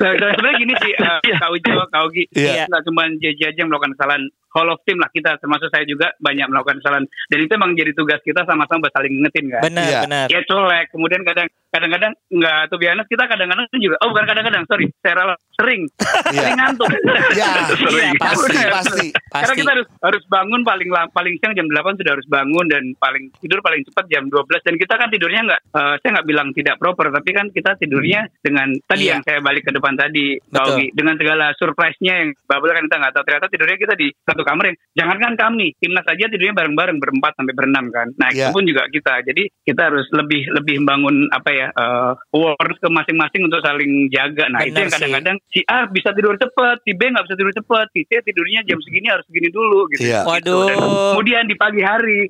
Nah, 0.00 0.32
sebenarnya 0.32 0.56
gini 0.58 0.74
sih 0.78 0.92
eh, 0.92 1.34
Kak 1.34 1.50
Ujo, 1.50 1.72
Kak 1.86 2.02
Ugi, 2.06 2.24
Iya. 2.32 2.64
nggak 2.66 2.82
cuma 2.84 3.02
JJ 3.14 3.40
aja 3.46 3.58
yang 3.58 3.68
melakukan 3.68 3.92
kesalahan 3.94 4.24
Hall 4.50 4.66
of 4.66 4.82
Team 4.82 4.98
lah 4.98 5.06
kita 5.08 5.38
termasuk 5.38 5.70
saya 5.70 5.86
juga 5.86 6.10
banyak 6.18 6.42
melakukan 6.44 6.82
kesalahan 6.82 7.06
dan 7.28 7.38
itu 7.38 7.52
emang 7.54 7.70
jadi 7.72 7.94
tugas 7.94 8.18
kita 8.20 8.42
sama-sama 8.42 8.90
saling 8.90 9.12
ngingetin 9.12 9.46
kan. 9.48 9.62
Benar, 9.62 9.86
Iya. 9.86 10.00
benar. 10.02 10.26
Ya 10.26 10.40
colek, 10.42 10.86
kemudian 10.90 11.22
kadang 11.22 11.46
kadang-kadang 11.70 12.12
nggak 12.28 12.58
tuh 12.66 12.76
biasa 12.76 13.02
kita 13.06 13.24
kadang-kadang 13.26 13.66
juga 13.78 13.94
oh 14.00 14.10
bukan 14.10 14.26
kadang-kadang 14.26 14.62
sorry 14.66 14.90
secara 14.90 15.22
sering 15.54 15.86
Iya. 15.86 16.34
sering 16.34 16.56
ngantuk. 16.58 16.88
Ya, 17.30 17.50
Sering. 17.78 18.12
pasti 18.18 18.50
Bener. 18.50 18.70
pasti. 18.72 19.06
Karena 19.30 19.46
Pasti. 19.46 19.60
kita 19.62 19.70
harus 19.70 19.86
harus 20.02 20.22
bangun 20.26 20.60
paling 20.60 20.88
paling 21.14 21.34
siang 21.38 21.54
jam 21.54 21.66
8 21.68 21.94
sudah 21.94 22.12
harus 22.12 22.26
bangun 22.26 22.66
dan 22.66 22.82
paling 22.98 23.30
tidur 23.38 23.62
paling 23.62 23.86
cepat 23.86 24.04
jam 24.10 24.26
12 24.26 24.66
dan 24.66 24.74
kita 24.74 24.94
kan 24.98 25.08
tidurnya 25.08 25.40
nggak 25.46 25.60
eh, 25.70 25.94
saya 26.10 26.18
nggak 26.18 26.28
bilang 26.28 26.48
tidak 26.50 26.74
proper, 26.76 27.06
tapi 27.08 27.30
kan 27.30 27.46
kita 27.48 27.78
tidurnya 27.78 28.26
dengan 28.42 28.74
tadi 28.82 29.06
Iya. 29.06 29.12
yang 29.14 29.22
saya 29.22 29.38
balik 29.38 29.62
ke 29.62 29.70
depan 29.70 29.94
tadi, 29.94 30.42
Betul. 30.42 30.58
Augie, 30.74 30.90
dengan 30.90 31.14
segala 31.14 31.46
surprise-nya 31.54 32.14
yang 32.18 32.30
bubble 32.44 32.74
kan 32.74 32.82
kita 32.82 32.96
nggak 32.98 33.12
tahu. 33.14 33.24
Ternyata 33.24 33.46
tidurnya 33.46 33.78
kita 33.78 33.94
di 33.94 34.06
satu 34.20 34.42
kamar 34.42 34.64
yang 34.66 34.76
jangankan 34.96 35.34
kami, 35.38 35.66
timnas 35.78 36.02
aja 36.04 36.26
tidurnya 36.26 36.52
bareng-bareng 36.52 36.98
berempat 36.98 37.32
sampai 37.38 37.54
berenam 37.54 37.86
kan. 37.88 38.10
Nah 38.18 38.28
Iya. 38.28 38.50
itu 38.50 38.50
pun 38.50 38.64
juga 38.66 38.82
kita. 38.88 39.14
Jadi 39.22 39.46
kita 39.62 39.82
harus 39.86 40.10
lebih 40.10 40.50
lebih 40.50 40.82
membangun 40.82 41.30
apa 41.30 41.50
ya 41.50 41.66
uh, 41.70 42.12
awareness 42.34 42.76
ke 42.76 42.88
masing-masing 42.90 43.42
untuk 43.46 43.62
saling 43.62 44.10
jaga. 44.10 44.50
Nah 44.50 44.60
itu 44.60 44.74
Benar 44.74 44.80
yang 44.80 44.90
sih. 44.90 44.96
kadang-kadang 44.98 45.36
si 45.46 45.60
A 45.64 45.78
bisa 45.86 46.10
tidur 46.10 46.34
cepat, 46.34 46.82
si 46.82 46.90
B 46.92 47.06
nggak 47.06 47.24
bisa 47.24 47.36
tidur 47.38 47.54
cepat, 47.54 47.86
si 47.92 48.00
C 48.02 48.18
tidurnya 48.20 48.60
jam 48.64 48.82
segini 48.82 49.06
harus 49.06 49.22
segini 49.24 49.48
dulu 49.48 49.86
gitu. 49.92 50.02
Iya. 50.02 50.26
Waduh. 50.26 50.66
Dan 50.66 50.76
kemudian 51.14 51.44
di 51.46 51.54
pagi 51.54 51.80
hari, 51.80 52.26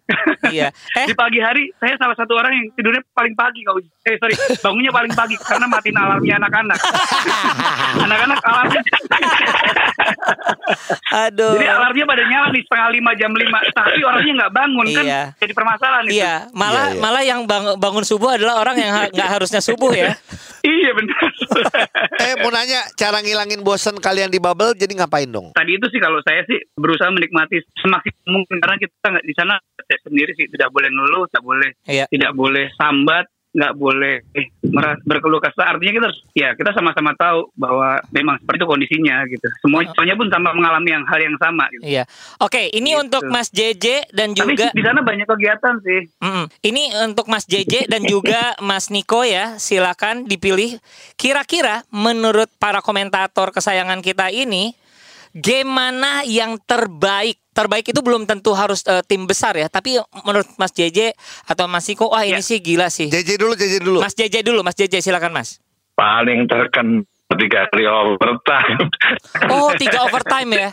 Iya. 0.46 0.68
Eh, 1.00 1.06
di 1.06 1.14
pagi 1.14 1.38
hari 1.38 1.70
saya 1.78 1.94
salah 1.96 2.12
satu 2.12 2.34
orang 2.34 2.52
yang 2.52 2.66
tidurnya 2.74 3.00
paling 3.10 3.32
pagi 3.32 3.62
kau. 3.70 3.78
Eh 4.02 4.16
sorry, 4.16 4.34
bangunnya 4.58 4.90
paling 4.90 5.12
pagi 5.12 5.36
karena 5.36 5.66
matiin 5.66 5.94
alarmnya 5.94 6.34
anak-anak. 6.36 6.78
anak-anak 8.04 8.38
alarmnya. 8.42 8.82
aduh. 11.12 11.54
Jadi 11.54 11.66
alarmnya 11.66 12.04
pada 12.04 12.22
nyala 12.24 12.46
nih 12.50 12.62
setengah 12.62 12.88
lima 12.90 13.10
jam 13.14 13.30
lima, 13.32 13.58
tapi 13.70 14.00
orangnya 14.00 14.32
nggak 14.38 14.52
bangun 14.52 14.86
kan? 14.88 15.04
Iya. 15.04 15.22
Jadi 15.36 15.52
permasalahan 15.52 16.04
itu. 16.04 16.12
Iya, 16.16 16.34
malah 16.52 16.70
Iya, 16.82 16.90
iya. 16.90 17.00
malah 17.00 17.22
yang 17.22 17.40
bang- 17.44 17.76
bangun 17.76 18.04
subuh 18.04 18.30
adalah 18.32 18.58
orang 18.58 18.76
yang 18.76 18.90
ha- 18.90 19.10
nggak 19.10 19.30
harusnya 19.30 19.60
subuh 19.60 19.92
ya. 19.92 20.14
Iya 20.60 20.92
benar. 20.92 21.16
Eh 22.20 22.36
mau 22.36 22.52
nanya 22.52 22.84
cara 22.92 23.18
ngilangin 23.18 23.64
bosen 23.64 23.96
kalian 23.96 24.28
di 24.28 24.36
bubble 24.36 24.76
jadi 24.76 24.92
ngapain 24.94 25.24
dong? 25.26 25.56
Tadi 25.56 25.72
itu 25.72 25.88
sih 25.88 25.96
kalau 25.96 26.20
saya 26.20 26.44
sih 26.44 26.60
berusaha 26.74 27.08
menikmati 27.08 27.64
semaksimal 27.74 28.28
mungkin 28.30 28.60
karena 28.60 28.76
kita 28.76 29.06
nggak 29.08 29.24
di 29.24 29.32
sana 29.32 29.56
saya 29.80 29.98
sendiri 30.04 30.36
sih 30.36 30.46
tidak 30.48 30.68
boleh 30.68 30.86
ngeluh, 30.86 31.24
tidak 31.26 31.42
boleh 31.42 31.70
Iya. 31.86 32.04
tidak 32.06 32.32
boleh 32.34 32.68
sambat, 32.76 33.24
nggak 33.50 33.72
boleh 33.74 34.22
eh, 34.30 34.46
meras- 34.64 35.02
berkeluh 35.02 35.38
kesah. 35.38 35.74
Artinya 35.74 35.92
kita 35.92 36.06
harus 36.06 36.20
ya 36.32 36.54
kita 36.54 36.70
sama-sama 36.70 37.10
tahu 37.12 37.50
bahwa 37.54 37.98
memang 38.10 38.38
seperti 38.38 38.58
itu 38.58 38.68
kondisinya 38.68 39.16
gitu. 39.26 39.46
Semua 39.60 39.82
semuanya 39.84 40.14
pun 40.14 40.26
sama 40.28 40.48
mengalami 40.50 40.90
yang 40.90 41.04
hal 41.04 41.20
yang 41.20 41.36
sama. 41.36 41.66
Gitu. 41.68 41.82
Iya. 41.84 42.04
Oke, 42.38 42.70
ini 42.70 42.90
Gitu. 42.90 43.02
untuk 43.02 43.22
Mas 43.26 43.48
JJ 43.48 43.86
dan 44.10 44.32
Tapi 44.32 44.54
juga 44.54 44.66
di 44.70 44.82
sana 44.82 45.00
banyak 45.00 45.26
kegiatan 45.26 45.74
sih. 45.80 46.00
Mm-mm. 46.18 46.46
Ini 46.60 46.82
untuk 47.04 47.26
Mas 47.26 47.44
JJ 47.44 47.86
dan 47.86 48.02
juga 48.02 48.40
Mas 48.62 48.86
Niko 48.86 49.22
ya, 49.22 49.56
silakan 49.56 50.24
dipilih. 50.24 50.78
Kira-kira 51.14 51.82
menurut 51.90 52.48
para 52.56 52.78
komentator 52.80 53.50
kesayangan 53.50 53.98
kita 53.98 54.28
ini, 54.28 54.72
game 55.32 55.66
mana 55.66 56.22
yang 56.22 56.58
terbaik? 56.60 57.38
Terbaik 57.50 57.82
itu 57.84 57.98
belum 57.98 58.24
tentu 58.24 58.50
harus 58.50 58.80
eh, 58.84 59.02
tim 59.04 59.24
besar 59.24 59.52
ya, 59.52 59.66
tapi 59.66 59.98
menurut 60.22 60.46
Mas 60.54 60.70
JJ 60.70 61.12
atau 61.44 61.66
Mas 61.66 61.84
Niko, 61.84 62.06
wah 62.06 62.22
ini 62.22 62.38
Ya. 62.38 62.46
sih 62.46 62.58
gila 62.58 62.86
sih. 62.86 63.06
JJ 63.06 63.36
dulu, 63.36 63.52
JJ 63.52 63.74
dulu. 63.80 63.98
Mas 63.98 64.14
JJ 64.14 64.36
dulu, 64.40 64.60
Mas 64.60 64.74
JJ 64.74 65.00
silakan 65.00 65.32
Mas. 65.32 65.58
Paling 65.92 66.46
terken 66.46 67.02
tiga 67.32 67.66
kali 67.68 67.84
overtime. 67.84 68.78
Oh, 69.48 69.70
tiga 69.74 70.02
overtime 70.02 70.50
ya. 70.52 70.68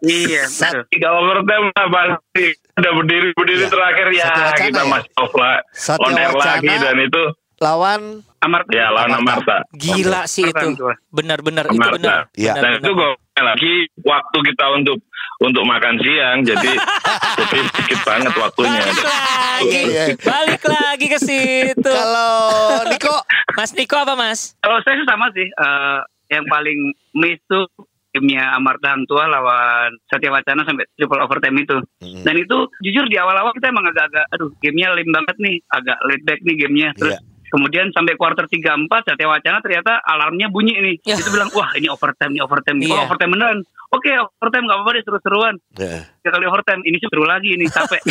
Iya, 0.00 0.42
Sat- 0.46 0.86
tiga 0.88 1.12
overtime 1.12 1.70
lah 1.70 1.86
pasti 1.86 2.44
udah 2.72 2.92
berdiri 2.94 3.28
berdiri 3.30 3.60
Iya. 3.60 3.68
terakhir 3.68 4.06
ya 4.10 4.26
kita 4.56 4.80
ya? 4.80 4.88
masih 4.88 5.10
off 5.14 5.32
lah 5.34 5.60
Satya 5.70 6.24
on 6.24 6.34
lagi 6.34 6.66
dan 6.72 6.96
itu 6.98 7.22
Lawan 7.60 8.24
Amarta. 8.40 8.70
ya 8.70 8.86
lawan 8.88 9.12
Amarta. 9.14 9.56
Amarta. 9.60 9.76
Gila 9.76 10.22
sih 10.24 10.44
itu. 10.44 10.68
Benar-benar 11.08 11.68
itu 11.68 11.76
benar. 11.76 12.32
Iya. 12.32 12.52
Benar, 12.52 12.56
Dan 12.56 12.72
benar. 12.72 12.80
itu 12.80 12.90
gue 12.90 13.10
lagi 13.40 13.72
waktu 14.00 14.38
kita 14.44 14.64
untuk 14.74 14.98
untuk 15.40 15.64
makan 15.64 15.96
siang 15.96 16.38
jadi 16.42 16.72
jadi 17.40 17.58
sedikit 17.66 18.00
banget 18.02 18.32
waktunya. 18.34 18.80
Balik 18.82 19.00
lagi, 19.02 19.80
Iya, 19.82 20.04
iya. 20.06 20.16
balik 20.18 20.62
lagi 20.62 21.06
ke 21.06 21.18
situ. 21.18 21.88
kalau 21.90 22.44
Niko 22.86 23.14
Mas 23.54 23.72
Niko 23.72 23.96
apa 23.98 24.14
Mas? 24.14 24.56
Kalau 24.58 24.80
saya 24.80 24.96
sih 24.96 25.06
sama 25.06 25.28
sih. 25.30 25.44
eh, 25.46 25.98
yang 26.30 26.44
paling 26.46 26.78
miss 27.14 27.40
tuh 27.44 27.64
timnya 28.10 28.54
Amarta 28.54 28.90
Hang 28.90 29.04
Tua 29.04 29.24
lawan 29.24 29.94
Satya 30.06 30.30
Wacana 30.30 30.62
sampai 30.62 30.84
triple 30.92 31.18
overtime 31.18 31.56
itu. 31.58 31.76
Hmm. 31.98 32.22
Dan 32.22 32.34
itu 32.36 32.56
jujur 32.80 33.04
di 33.04 33.16
awal-awal 33.16 33.50
kita 33.52 33.68
emang 33.68 33.86
agak-agak, 33.86 34.26
aduh 34.30 34.50
gamenya 34.58 34.92
lim 34.92 35.08
banget 35.08 35.36
nih, 35.38 35.56
agak 35.68 35.98
laid 36.04 36.22
back 36.22 36.40
nih 36.40 36.56
gamenya. 36.58 36.90
Terus 36.94 37.14
Iya. 37.14 37.20
Kemudian 37.50 37.90
sampai 37.90 38.14
quarter 38.14 38.46
3-4 38.46 38.88
Satya 38.88 39.26
Wacana 39.26 39.58
ternyata 39.60 39.98
alarmnya 40.06 40.48
bunyi 40.48 40.78
nih. 40.78 40.96
Ya. 41.04 41.18
Itu 41.18 41.34
bilang, 41.34 41.50
wah 41.52 41.74
ini 41.74 41.90
overtime, 41.90 42.32
ini 42.32 42.40
overtime. 42.40 42.78
nih. 42.78 42.88
Iya. 42.88 42.96
Oh 42.96 43.04
overtime 43.10 43.32
beneran. 43.34 43.58
Oke 43.90 44.14
overtime 44.14 44.64
gak 44.70 44.76
apa-apa 44.78 44.90
deh 44.94 45.02
seru-seruan. 45.02 45.54
Ya. 45.74 46.06
Tiga 46.22 46.30
kali 46.38 46.46
overtime, 46.46 46.82
ini 46.86 46.96
seru 47.02 47.26
lagi 47.26 47.50
ini 47.58 47.66
capek. 47.66 48.02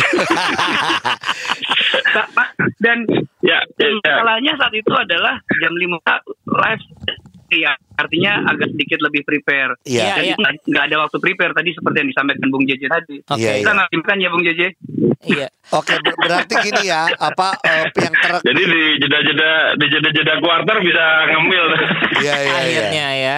Dan 2.84 3.04
Ya, 3.40 3.56
ya, 3.80 3.88
ya. 3.88 3.96
Masalahnya 4.04 4.52
saat 4.60 4.74
itu 4.76 4.92
adalah 4.92 5.40
jam 5.64 5.72
5 5.72 5.96
live 6.44 6.84
ya 7.50 7.72
artinya 8.00 8.32
agak 8.48 8.68
sedikit 8.72 8.98
lebih 9.04 9.22
prepare. 9.24 9.72
Iya. 9.84 10.16
Dan 10.16 10.24
Iya, 10.24 10.32
itu 10.32 10.40
nggak 10.40 10.54
nggak 10.68 10.84
ada 10.88 10.96
waktu 11.04 11.16
prepare 11.20 11.52
tadi 11.52 11.70
seperti 11.76 11.96
yang 12.00 12.08
disampaikan 12.10 12.48
Bung 12.48 12.64
Jeje 12.64 12.86
tadi. 12.86 13.16
Oke. 13.24 13.40
Iya, 13.40 13.50
Kita 13.60 13.72
iya. 13.72 13.76
nggak 13.76 14.04
kan 14.04 14.16
ya 14.18 14.28
Bung 14.32 14.44
Jeje? 14.44 14.68
Iya. 15.20 15.46
Oke, 15.70 15.94
ber- 16.00 16.18
berarti 16.18 16.54
gini 16.64 16.82
ya, 16.88 17.06
apa 17.14 17.54
eh, 17.62 17.86
yang 17.94 18.14
ter 18.16 18.32
Jadi 18.42 18.62
di 18.64 18.82
jeda-jeda 18.98 19.50
di 19.76 19.86
jeda-jeda 19.86 20.32
kuarter 20.40 20.76
bisa 20.80 21.04
ngemil. 21.30 21.66
Iya, 22.20 22.34
iya, 22.34 22.34
iya. 22.40 22.56
Akhirnya 22.58 23.06
ya. 23.14 23.36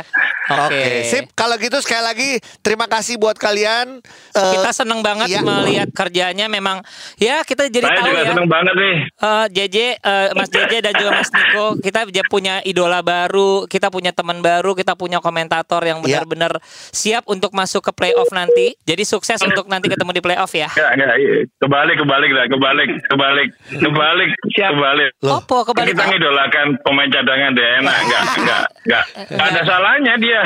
Oke, 0.52 0.74
Oke. 0.74 0.82
sip. 1.06 1.24
Kalau 1.32 1.54
gitu 1.56 1.78
sekali 1.80 2.02
lagi 2.02 2.30
terima 2.60 2.86
kasih 2.86 3.16
buat 3.16 3.38
kalian. 3.38 4.02
Eh, 4.34 4.52
Kita 4.52 4.70
seneng 4.74 5.00
banget 5.00 5.32
iya. 5.32 5.40
melihat 5.40 5.88
kerjanya 5.90 6.46
memang 6.46 6.82
ya 7.16 7.40
kita 7.42 7.70
jadi 7.70 7.86
Saya 7.86 7.96
tahu 7.98 8.06
juga 8.10 8.20
ya. 8.20 8.30
seneng 8.34 8.48
banget 8.50 8.74
nih. 8.74 8.96
Eh, 9.22 9.46
JJ, 9.50 9.76
eh, 9.96 10.28
Mas 10.34 10.48
JJ 10.50 10.72
dan 10.82 10.92
juga 10.98 11.10
Mas 11.14 11.30
Niko, 11.30 11.66
kita 11.80 12.00
punya 12.28 12.54
idola 12.62 13.00
baru, 13.00 13.64
kita 13.64 13.88
punya 13.88 14.10
teman 14.10 14.38
baru, 14.38 14.51
kita 14.60 14.92
punya 14.92 15.16
komentator 15.18 15.80
yang 15.80 16.02
Iya. 16.02 16.20
benar-benar 16.20 16.52
siap 16.90 17.24
untuk 17.24 17.52
masuk 17.52 17.80
ke 17.80 17.92
playoff 17.92 18.28
nanti. 18.28 18.76
Jadi 18.82 19.02
sukses 19.02 19.40
untuk 19.40 19.64
nanti 19.64 19.88
ketemu 19.88 20.12
di 20.12 20.20
playoff 20.20 20.52
ya. 20.52 20.68
Enggak, 20.68 20.90
enggak. 20.98 21.14
iya. 21.16 21.32
Kebalik, 21.56 21.96
kebalik 21.96 22.30
dah. 22.30 22.46
Kebalik, 22.50 22.88
kebalik, 23.06 23.48
kebalik, 23.78 24.30
kebalik. 24.50 25.10
Loh. 25.22 25.38
Opo 25.38 25.62
kebalik 25.62 25.94
Kita 25.94 26.04
ngidolakan 26.04 26.66
pemain 26.82 27.08
cadangan 27.08 27.50
deh 27.52 27.68
enak 27.78 27.96
enggak 28.02 28.22
enggak 28.36 28.62
enggak 28.82 29.04
Nggak 29.30 29.46
ada 29.48 29.60
salahnya 29.62 30.14
dia 30.18 30.40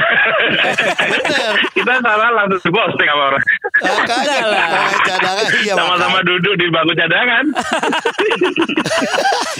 kita 1.73 1.95
salah 1.99 2.29
langsung 2.33 2.61
di 2.61 2.71
posting 2.71 3.09
sama 3.09 3.23
orang 3.27 3.43
Makanya 3.77 4.37
Enggak 4.37 4.47
lah. 4.47 4.67
pemain 4.69 5.01
cadangan 5.01 5.47
iya 5.57 5.73
sama-sama 5.75 6.19
duduk 6.23 6.55
di 6.55 6.67
bangku 6.69 6.93
cadangan 6.95 7.45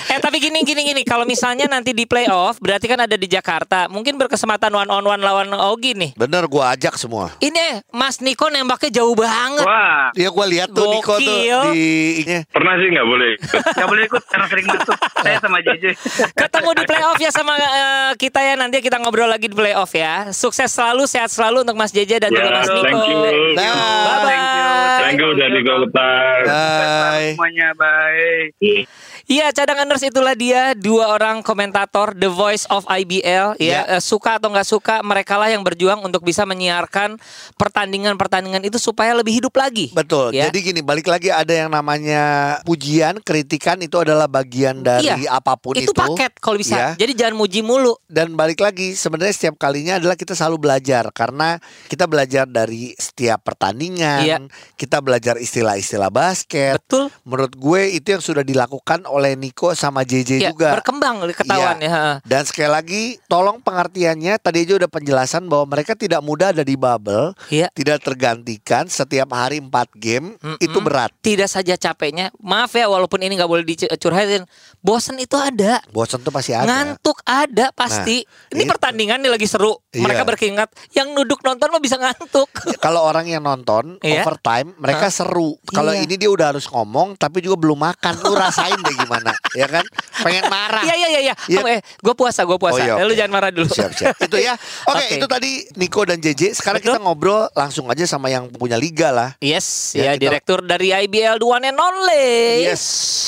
Eh 0.07 0.19
tapi 0.23 0.39
gini 0.39 0.63
gini 0.63 0.83
gini, 0.85 1.03
kalau 1.03 1.27
misalnya 1.27 1.67
nanti 1.67 1.91
di 1.91 2.07
playoff 2.07 2.57
berarti 2.59 2.87
kan 2.87 3.01
ada 3.01 3.17
di 3.19 3.27
Jakarta, 3.27 3.91
mungkin 3.91 4.15
berkesempatan 4.37 4.69
one 4.71 4.91
on 4.93 5.01
one 5.03 5.23
lawan 5.25 5.49
Ogi 5.57 5.97
nih. 5.97 6.13
Bener 6.13 6.45
gua 6.45 6.77
ajak 6.77 7.01
semua. 7.01 7.33
Ini 7.41 7.81
Mas 7.89 8.21
Niko 8.21 8.53
nembaknya 8.53 9.01
jauh 9.01 9.17
banget. 9.17 9.65
Wah, 9.65 10.13
Iya 10.13 10.29
gua 10.29 10.45
lihat 10.45 10.69
tuh 10.71 10.85
Niko 10.87 11.17
tuh 11.17 11.25
di 11.73 11.89
ini. 12.21 12.45
pernah 12.47 12.77
sih 12.77 12.89
nggak 12.93 13.07
boleh 13.07 13.31
nggak 13.73 13.89
boleh 13.89 14.03
ikut 14.05 14.23
karena 14.29 14.47
sering 14.47 14.67
masuk. 14.69 14.97
Saya 15.17 15.37
sama 15.41 15.59
Jeje. 15.65 15.91
Ketemu 16.37 16.71
di 16.77 16.85
playoff 16.85 17.17
ya 17.17 17.31
sama 17.33 17.53
eh, 17.57 18.11
kita 18.15 18.45
ya 18.45 18.55
nanti 18.55 18.85
kita 18.85 19.01
ngobrol 19.01 19.25
lagi 19.27 19.49
di 19.49 19.57
playoff 19.57 19.97
ya. 19.97 20.29
Sukses 20.31 20.69
selalu, 20.69 21.09
sehat 21.09 21.33
selalu 21.33 21.65
untuk 21.65 21.75
Mas 21.75 21.91
JJ 21.91 22.21
dan 22.21 22.31
juga 22.31 22.45
ya 22.45 22.53
Mas 22.53 22.69
thank 22.69 22.85
Niko. 22.85 23.09
you 23.09 23.19
Nah. 23.57 23.73
Bye 23.97 24.21
Thank 24.27 24.45
you. 24.45 24.61
bye. 24.61 25.01
thank 25.01 25.17
you 25.17 25.29
udah 25.33 25.49
di 25.49 25.61
Golkar 25.63 26.39
Bye. 26.45 27.33
Semuanya 27.33 27.69
baik. 27.73 28.85
Iya, 29.27 29.51
cadanganers 29.51 30.07
itulah 30.07 30.39
dia 30.39 30.71
dua 30.79 31.11
orang 31.11 31.43
komentator 31.43 32.15
The 32.15 32.31
Voice 32.31 32.63
of 32.71 32.87
IBL 32.87 33.59
ya. 33.59 33.83
Ya. 33.83 33.99
Eh, 33.99 34.03
suka 34.03 34.39
atau 34.39 34.55
nggak 34.55 34.63
suka 34.63 35.03
mereka 35.03 35.35
lah 35.35 35.51
yang 35.51 35.67
berjuang 35.67 35.99
untuk 35.99 36.23
bisa 36.23 36.47
menyiarkan 36.47 37.19
pertandingan-pertandingan 37.59 38.63
itu 38.63 38.79
supaya 38.79 39.19
lebih 39.19 39.43
hidup 39.43 39.51
lagi. 39.59 39.91
Betul. 39.91 40.31
Ya. 40.31 40.47
Jadi 40.47 40.71
gini, 40.71 40.79
balik 40.79 41.11
lagi 41.11 41.35
ada 41.35 41.51
yang 41.51 41.75
namanya 41.75 42.23
pujian, 42.63 43.19
kritikan 43.19 43.83
itu 43.83 43.99
adalah 43.99 44.31
bagian 44.31 44.87
dari 44.87 45.11
Iya. 45.27 45.43
apa 45.43 45.59
pun 45.59 45.75
itu. 45.75 45.91
itu 45.91 45.93
paket 45.93 46.39
kalau 46.39 46.55
bisa. 46.55 46.79
Ya. 46.79 46.89
Jadi 46.95 47.19
jangan 47.19 47.35
muji 47.35 47.67
mulu. 47.67 47.99
Dan 48.07 48.39
balik 48.39 48.63
lagi, 48.63 48.95
sebenarnya 48.95 49.35
setiap 49.35 49.59
kalinya 49.59 49.99
adalah 49.99 50.15
kita 50.15 50.39
selalu 50.39 50.71
belajar 50.71 51.11
karena 51.11 51.59
kita 51.91 52.07
belajar 52.07 52.47
dari 52.47 52.95
setiap 52.95 53.43
pertandingan, 53.43 54.23
Iya. 54.23 54.39
kita 54.79 55.03
belajar 55.03 55.35
istilah-istilah 55.35 56.15
basket. 56.15 56.79
Betul. 56.79 57.11
Menurut 57.27 57.59
gue 57.59 57.91
itu 57.91 58.15
yang 58.15 58.23
sudah 58.23 58.47
dilakukan 58.47 59.03
oleh 59.17 59.33
Niko 59.35 59.73
sama 59.73 60.03
JJ 60.03 60.31
Ya, 60.39 60.51
juga. 60.53 60.77
berkembang 60.77 61.25
ketahuan 61.27 61.81
Iya. 61.81 61.89
ya. 61.89 61.91
ha. 61.91 62.07
Dan 62.21 62.43
sekali 62.45 62.69
lagi, 62.69 63.03
tolong 63.25 63.59
pengertiannya. 63.59 64.37
Tadi 64.37 64.59
aja 64.61 64.77
udah 64.77 64.87
penjelasan 64.87 65.43
bahwa 65.45 65.73
mereka 65.73 65.93
tidak 65.93 66.21
mudah 66.21 66.53
ada 66.53 66.61
di 66.61 66.77
bubble, 66.77 67.33
Iya. 67.49 67.73
tidak 67.73 68.03
tergantikan 68.03 68.85
setiap 68.87 69.33
hari 69.33 69.59
4 69.59 69.73
game 69.95 70.37
Mm-mm. 70.37 70.59
itu 70.59 70.79
berat. 70.79 71.09
Tidak 71.19 71.47
saja 71.47 71.75
capeknya, 71.75 72.29
maaf 72.39 72.71
ya 72.71 72.85
walaupun 72.85 73.19
ini 73.19 73.35
nggak 73.35 73.49
boleh 73.49 73.65
dicurhatin, 73.65 74.45
bosen 74.79 75.17
itu 75.17 75.35
ada. 75.35 75.81
Bosan 75.89 76.21
tuh 76.21 76.29
pasti 76.29 76.53
ada. 76.53 76.67
Ngantuk 76.67 77.23
ada 77.23 77.73
pasti. 77.73 78.29
ini 78.49 78.63
itu. 78.63 78.69
pertandingan 78.69 79.19
nih 79.19 79.31
lagi 79.31 79.47
seru. 79.47 79.79
Mereka 79.91 80.23
Iya. 80.23 80.29
berkeringat. 80.29 80.69
Yang 80.93 81.09
nuduk 81.15 81.41
nonton 81.41 81.69
mah 81.69 81.81
bisa 81.81 81.97
ngantuk. 81.97 82.49
Ya, 82.67 82.77
Kalau 82.85 83.01
orang 83.03 83.25
yang 83.25 83.41
nonton 83.41 83.97
Iya. 83.99 84.21
overtime, 84.21 84.75
mereka 84.77 85.09
seru. 85.09 85.57
Kalau 85.67 85.91
Iya. 85.91 86.03
ini 86.03 86.15
dia 86.17 86.29
udah 86.29 86.53
harus 86.53 86.67
ngomong, 86.67 87.15
tapi 87.15 87.41
juga 87.41 87.57
belum 87.57 87.79
makan. 87.79 88.13
Lu 88.21 88.35
rasain 88.35 88.77
deh 88.77 88.97
gimana, 89.07 89.33
ya 89.55 89.67
kan? 89.67 89.85
Pengen 90.21 90.45
marah. 90.47 90.83
Iya 90.83 90.95
iya 90.97 91.09
iya 91.09 91.21
iya. 91.23 91.35
Iya. 91.47 91.61
Oh, 91.61 91.69
eh, 91.69 91.81
gue 91.81 92.13
puasa, 92.13 92.43
gue 92.43 92.57
puasa. 92.57 92.77
Oh, 92.77 92.85
iya, 92.85 92.95
Eh, 92.97 93.07
Lu 93.07 93.15
jangan 93.15 93.33
marah 93.33 93.51
dulu. 93.51 93.71
Siap 93.71 93.93
siap. 93.93 94.19
Itu 94.19 94.37
ya. 94.37 94.59
Oke, 94.91 94.99
Oke. 94.99 95.15
itu 95.17 95.27
tadi 95.27 95.51
Niko 95.75 96.03
dan 96.03 96.19
JJ. 96.19 96.53
Sekarang 96.53 96.79
Betul. 96.79 96.93
kita 96.93 97.01
ngobrol 97.01 97.47
langsung 97.53 97.87
aja 97.87 98.03
sama 98.05 98.27
yang 98.27 98.51
punya 98.51 98.75
liga 98.75 99.09
lah. 99.09 99.31
Yes, 99.39 99.95
Ya, 99.95 100.11
ya, 100.11 100.11
kita- 100.13 100.23
direktur 100.27 100.59
dari 100.61 100.91
IBL 100.91 101.39
The 101.39 101.47
One 101.47 101.65
and 101.65 101.79
Only. 101.79 102.67
Yes. 102.67 102.83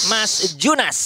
Mas 0.08 0.52
Junas. 0.54 0.98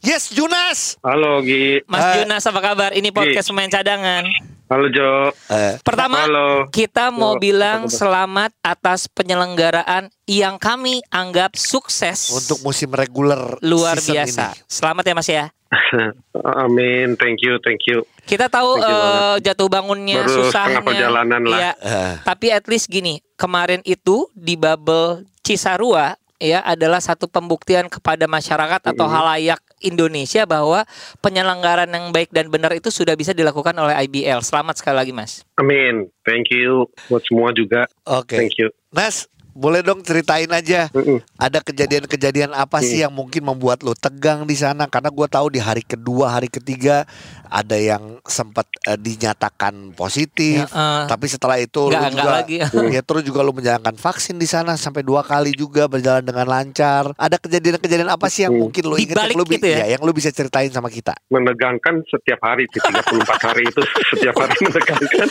Yes, 0.00 0.28
Junas. 0.28 1.00
Halo 1.00 1.40
Gi. 1.40 1.80
Mas 1.84 2.04
Eh. 2.04 2.14
Junas 2.20 2.44
apa 2.44 2.60
kabar? 2.60 2.90
Ini 2.92 3.08
podcast 3.08 3.48
pemain 3.48 3.66
cadangan. 3.66 4.22
Halo 4.64 4.88
Jo. 4.88 5.28
Eh, 5.52 5.76
Pertama, 5.84 6.24
Halo. 6.24 6.72
kita 6.72 7.12
mau 7.12 7.36
Yo, 7.36 7.40
bilang 7.42 7.84
selamat 7.86 8.48
atas 8.58 9.12
penyelenggaraan 9.12 10.08
yang 10.24 10.56
kami 10.56 11.04
anggap 11.12 11.52
sukses 11.52 12.32
untuk 12.32 12.64
musim 12.64 12.88
reguler 12.88 13.60
luar 13.60 14.00
biasa. 14.00 14.56
ini. 14.56 14.64
Selamat 14.64 15.04
ya 15.04 15.14
Mas 15.14 15.28
ya. 15.28 15.44
Amin. 16.64 17.12
Thank 17.20 17.44
you, 17.44 17.60
thank 17.60 17.84
you. 17.84 18.08
Kita 18.24 18.48
tahu 18.48 18.80
Thank 18.80 18.88
you 18.88 18.96
eh, 18.96 19.36
jatuh 19.44 19.68
bangunnya 19.68 20.24
Baru 20.24 20.48
susahnya. 20.48 20.80
perjalanan 20.80 21.42
lah. 21.44 21.58
Iya. 21.60 21.72
Eh, 21.76 22.12
Tapi 22.24 22.46
at 22.48 22.64
least 22.64 22.88
gini, 22.88 23.20
kemarin 23.36 23.84
itu 23.84 24.32
di 24.32 24.56
bubble 24.56 25.28
Cisarua 25.44 26.16
ya 26.40 26.64
adalah 26.64 27.04
satu 27.04 27.28
pembuktian 27.28 27.86
kepada 27.86 28.24
masyarakat 28.24 28.80
atau 28.80 29.06
halayak 29.06 29.60
Indonesia 29.84 30.48
bahwa 30.48 30.88
penyelenggaraan 31.20 31.92
yang 31.92 32.08
baik 32.10 32.32
dan 32.32 32.48
benar 32.48 32.72
itu 32.72 32.88
sudah 32.88 33.12
bisa 33.14 33.36
dilakukan 33.36 33.76
oleh 33.76 33.94
IBL. 34.08 34.40
Selamat 34.40 34.80
sekali 34.80 34.96
lagi, 34.96 35.12
Mas. 35.12 35.44
Amin. 35.60 36.08
Thank 36.24 36.48
you 36.50 36.88
buat 37.12 37.22
semua 37.28 37.52
juga. 37.52 37.84
Oke. 38.08 38.40
Thank 38.40 38.56
you. 38.56 38.72
Nas, 38.90 39.28
boleh 39.54 39.80
dong 39.80 40.02
ceritain 40.02 40.50
aja. 40.50 40.90
Mm-mm. 40.90 41.22
Ada 41.34 41.62
kejadian-kejadian 41.62 42.50
apa 42.50 42.78
sih 42.80 43.00
yang 43.00 43.10
mungkin 43.10 43.40
membuat 43.40 43.80
lo 43.80 43.94
tegang 43.94 44.42
di 44.42 44.54
sana? 44.54 44.84
Karena 44.84 45.08
gue 45.08 45.26
tahu 45.26 45.46
di 45.48 45.58
hari 45.58 45.80
kedua, 45.80 46.28
hari 46.32 46.46
ketiga 46.48 47.06
ada 47.46 47.74
yang 47.74 48.18
sempat 48.24 48.66
eh, 48.82 48.98
dinyatakan 48.98 49.94
positif. 49.94 50.66
Ya, 50.66 50.66
eh. 50.66 51.04
Tapi 51.06 51.26
setelah 51.26 51.56
itu 51.56 51.86
Nggak- 51.86 52.02
lu 52.02 52.10
nggak 52.10 52.18
juga, 52.20 52.34
lagi. 52.34 52.56
ya 52.90 53.00
terus 53.00 53.22
juga 53.22 53.40
lo 53.40 53.50
menjalankan 53.50 53.94
vaksin 53.94 54.36
di 54.36 54.44
sana 54.44 54.74
sampai 54.74 55.00
dua 55.00 55.22
kali 55.22 55.54
juga 55.54 55.86
berjalan 55.86 56.20
dengan 56.20 56.44
lancar. 56.44 57.14
Ada 57.14 57.38
kejadian-kejadian 57.38 58.10
apa 58.10 58.26
sih 58.26 58.42
yang 58.42 58.52
Hmm. 58.52 58.62
mungkin 58.64 58.82
lo 58.84 58.94
Di 58.94 59.06
ingat 59.06 59.16
yang 59.24 59.38
lo 59.38 59.44
gitu 59.44 59.66
ya? 59.66 59.86
yang 59.88 60.02
lo 60.02 60.10
bisa 60.10 60.28
ceritain 60.28 60.68
sama 60.68 60.90
kita? 60.90 61.14
Menegangkan 61.28 62.02
setiap 62.04 62.42
hari 62.42 62.66
sih 62.68 62.82
34 62.82 63.38
hari 63.40 63.62
itu 63.64 63.80
setiap 64.10 64.34
hari 64.34 64.54
menegangkan. 64.66 65.28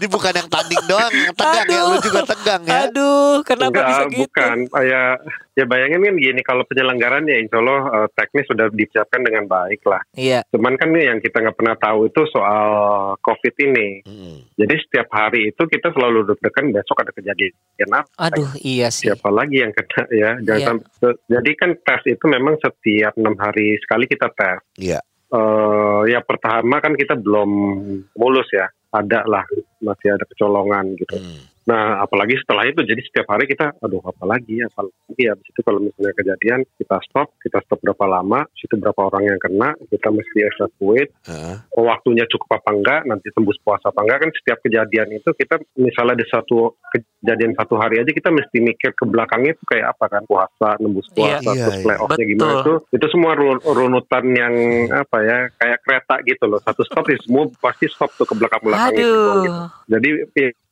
Jadi 0.00 0.08
bukan 0.08 0.32
yang 0.32 0.48
tanding 0.48 0.84
doang 0.88 1.12
yang 1.12 1.36
tegang 1.36 1.68
ya, 1.68 1.80
lo 1.84 1.96
juga 2.00 2.20
tegang 2.24 2.62
ya. 2.64 2.88
Aduh, 2.88 3.44
kenapa 3.44 3.68
Enggak, 3.68 3.84
bisa 3.84 4.04
gitu? 4.08 4.20
bukan. 4.24 4.56
Ya, 4.80 5.02
ya 5.52 5.64
bayangin 5.68 6.00
kan 6.00 6.16
gini 6.16 6.40
kalau 6.40 6.64
penyelenggaraan 6.64 7.28
ya 7.28 7.36
insya 7.36 7.60
Allah 7.60 7.80
eh, 7.84 8.08
teknis 8.16 8.48
sudah 8.48 8.72
disiapkan 8.72 9.20
dengan 9.20 9.44
baik 9.44 9.84
lah. 9.84 10.00
Iya. 10.16 10.40
Cuman 10.48 10.80
kan 10.80 10.88
nih 10.88 11.04
yang 11.04 11.20
kita 11.20 11.44
nggak 11.44 11.52
pernah 11.52 11.76
tahu 11.76 12.08
itu 12.08 12.24
soal 12.32 12.64
COVID 13.20 13.54
ini. 13.60 14.00
Hmm. 14.08 14.40
Jadi 14.56 14.74
setiap 14.80 15.12
hari 15.12 15.52
itu 15.52 15.62
kita 15.68 15.92
selalu 15.92 16.32
deg-degan 16.32 16.72
besok 16.72 17.04
ada 17.04 17.12
kejadian 17.12 17.52
apa. 17.92 18.08
Aduh, 18.24 18.48
iya 18.56 18.88
sih. 18.88 19.04
Siapa 19.04 19.28
lagi 19.28 19.60
yang 19.60 19.76
kena 19.76 20.02
ya? 20.08 20.30
Jangan 20.40 20.56
Iya. 20.56 20.68
sampai- 20.72 21.20
jadi 21.28 21.50
kan 21.60 21.70
tes 21.76 22.02
itu 22.08 22.24
memang 22.24 22.56
setiap 22.56 23.12
enam 23.20 23.36
hari 23.36 23.76
sekali 23.78 24.08
kita 24.08 24.32
tes. 24.32 24.64
Iya. 24.80 25.04
eh 25.30 26.02
ya 26.10 26.26
pertama 26.26 26.82
kan 26.82 26.98
kita 26.98 27.14
belum 27.14 27.50
mulus 28.18 28.50
ya, 28.50 28.66
ada 28.90 29.20
lah 29.26 29.44
masih 29.82 30.14
ada 30.18 30.24
kecolongan 30.26 30.98
gitu. 30.98 31.16
Hmm. 31.16 31.40
Nah 31.68 32.00
apalagi 32.00 32.40
setelah 32.40 32.64
itu 32.64 32.80
jadi 32.80 33.00
setiap 33.04 33.26
hari 33.28 33.44
kita, 33.44 33.76
aduh 33.84 34.00
apa 34.00 34.24
lagi 34.24 34.64
ya, 34.64 34.66
apa 34.72 34.88
lagi 34.88 35.20
ya. 35.20 35.36
Habis 35.36 35.46
itu 35.52 35.60
kalau 35.60 35.80
misalnya 35.80 36.14
kejadian 36.16 36.60
kita 36.80 36.96
stop, 37.04 37.28
kita 37.40 37.58
stop 37.64 37.78
berapa 37.84 38.04
lama, 38.08 38.40
situ 38.56 38.80
berapa 38.80 39.00
orang 39.12 39.28
yang 39.28 39.38
kena, 39.40 39.76
kita 39.92 40.08
mesti 40.08 40.38
evacuate. 40.40 41.12
Heeh. 41.28 41.54
Oh, 41.76 41.84
waktunya 41.86 42.24
cukup 42.26 42.60
apa 42.60 42.70
enggak, 42.72 43.00
nanti 43.04 43.28
tembus 43.36 43.60
puasa 43.60 43.92
apa 43.92 44.00
enggak 44.02 44.18
kan 44.24 44.30
setiap 44.40 44.58
kejadian 44.64 45.08
itu 45.14 45.30
kita 45.36 45.60
misalnya 45.76 46.16
di 46.16 46.26
satu 46.28 46.74
kejadian 46.90 47.52
satu 47.54 47.76
hari 47.76 48.00
aja 48.00 48.10
kita 48.10 48.32
mesti 48.32 48.58
mikir 48.58 48.90
ke 48.96 49.04
belakangnya 49.04 49.52
itu 49.52 49.64
kayak 49.68 49.92
apa 49.92 50.04
kan 50.08 50.22
puasa, 50.24 50.80
nembus 50.80 51.06
Iya. 51.12 51.16
puasa, 51.42 51.50
Iya, 51.52 51.62
terus 51.68 51.76
iya. 51.76 51.84
playoffnya 51.84 52.16
Betul. 52.16 52.30
gimana 52.32 52.52
itu 52.56 52.72
itu 52.96 53.06
semua 53.12 53.32
ru- 53.36 53.64
runutan 53.64 54.24
yang 54.32 54.54
apa 54.90 55.16
ya 55.22 55.38
kayak 55.60 55.78
kereta 55.84 56.14
gitu 56.24 56.44
loh 56.48 56.60
satu 56.64 56.82
stop 56.88 57.04
sih 57.06 57.18
semua 57.26 57.50
pasti 57.60 57.86
stop 57.92 58.10
tuh 58.16 58.24
ke 58.24 58.34
belakang 58.34 58.62
belakang 58.64 58.92
Aduh. 58.96 59.04
gitu. 59.04 59.52
Jadi 59.90 60.08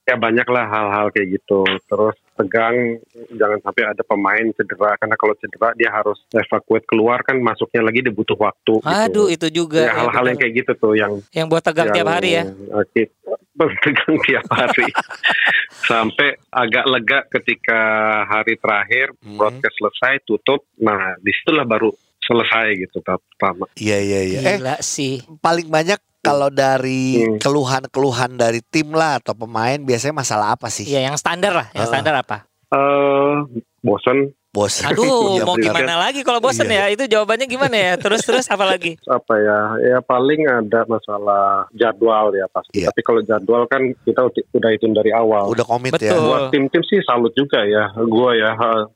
ya, 0.09 0.15
ya 0.15 0.17
banyak 0.17 0.49
lah 0.49 0.65
hal-hal 0.67 1.07
kayak 1.13 1.37
gitu. 1.37 1.61
Terus 1.85 2.17
tegang 2.33 2.97
jangan 3.31 3.59
sampai 3.61 3.83
ada 3.85 4.01
pemain 4.01 4.47
cedera 4.55 4.97
karena 4.97 5.15
kalau 5.15 5.35
cedera 5.37 5.69
dia 5.75 5.91
harus 5.91 6.17
evakuate 6.31 6.87
keluar 6.87 7.21
kan 7.21 7.37
masuknya 7.37 7.83
lagi 7.83 8.01
dia 8.01 8.11
butuh 8.11 8.35
waktu. 8.35 8.81
gitu. 8.81 8.89
Aduh, 8.89 9.27
itu 9.29 9.47
juga. 9.53 9.85
Ya, 9.85 9.93
hal-hal 9.95 10.25
yang 10.25 10.33
benar. 10.33 10.41
kayak 10.41 10.55
gitu 10.57 10.73
tuh 10.75 10.93
yang 10.95 11.13
yang 11.31 11.47
buat 11.47 11.61
tegang 11.61 11.93
tiap 11.93 12.09
hari 12.09 12.31
ya. 12.33 12.45
tegang 13.59 14.17
tiap 14.23 14.47
hari 14.49 14.87
sampai 15.91 16.29
agak 16.49 16.85
lega 16.87 17.19
ketika 17.29 17.81
hari 18.25 18.55
terakhir 18.57 19.11
Hmm. 19.19 19.35
broadcast 19.35 19.75
selesai 19.75 20.23
tutup 20.23 20.63
nah 20.79 21.19
di 21.19 21.35
situlah 21.35 21.67
baru 21.67 21.91
selesai 22.21 22.77
gitu 22.79 23.03
tahap 23.03 23.19
pertama 23.29 23.67
Iya 23.75 23.99
iya 23.99 24.21
iya. 24.23 24.39
Eh 24.47 24.59
sih. 24.79 25.21
paling 25.39 25.67
banyak 25.67 25.99
kalau 26.21 26.49
dari 26.49 27.21
Hmm. 27.21 27.39
keluhan-keluhan 27.39 28.35
dari 28.35 28.61
tim 28.61 28.91
lah 28.91 29.19
atau 29.19 29.33
pemain 29.33 29.79
biasanya 29.79 30.15
masalah 30.17 30.53
apa 30.53 30.69
sih? 30.69 30.85
Iya, 30.85 31.07
yang 31.07 31.17
standar 31.17 31.53
lah. 31.53 31.67
Yang 31.73 31.85
Ah. 31.85 31.91
standar 31.91 32.15
apa? 32.17 32.37
eh 32.69 33.37
bosan 33.81 34.29
Bos. 34.49 34.81
Aduh, 34.83 35.05
Iya, 35.37 35.45
mau 35.45 35.57
gimana 35.57 35.97
lagi 35.99 36.21
kalau 36.21 36.41
bosen 36.41 36.65
Iya. 36.67 36.89
ya? 36.89 36.97
Itu 36.97 37.05
jawabannya 37.07 37.45
gimana 37.47 37.77
ya? 37.77 37.93
Terus 37.97 38.25
terus 38.25 38.49
apa 38.49 38.65
lagi? 38.65 38.97
apa 39.09 39.35
ya 39.37 39.59
ya 39.79 39.99
paling 40.01 40.41
ada 40.45 40.85
masalah 40.85 41.69
jadwal 41.71 42.33
ya 42.33 42.49
pasti 42.49 42.81
Iya. 42.81 42.89
tapi 42.89 43.01
kalau 43.03 43.21
jadwal 43.23 43.65
kan 43.65 43.93
kita 44.03 44.25
udah 44.27 44.71
hitung 44.71 44.93
dari 44.93 45.13
awal 45.13 45.49
Udah 45.49 45.65
komit 45.65 45.93
ya. 45.95 46.13
Betul. 46.13 46.25
buat 46.25 46.43
tim-tim 46.49 46.81
sih 46.83 47.01
salut 47.05 47.33
juga 47.33 47.61
ya 47.63 47.93
gua 48.03 48.33
ya 48.35 48.53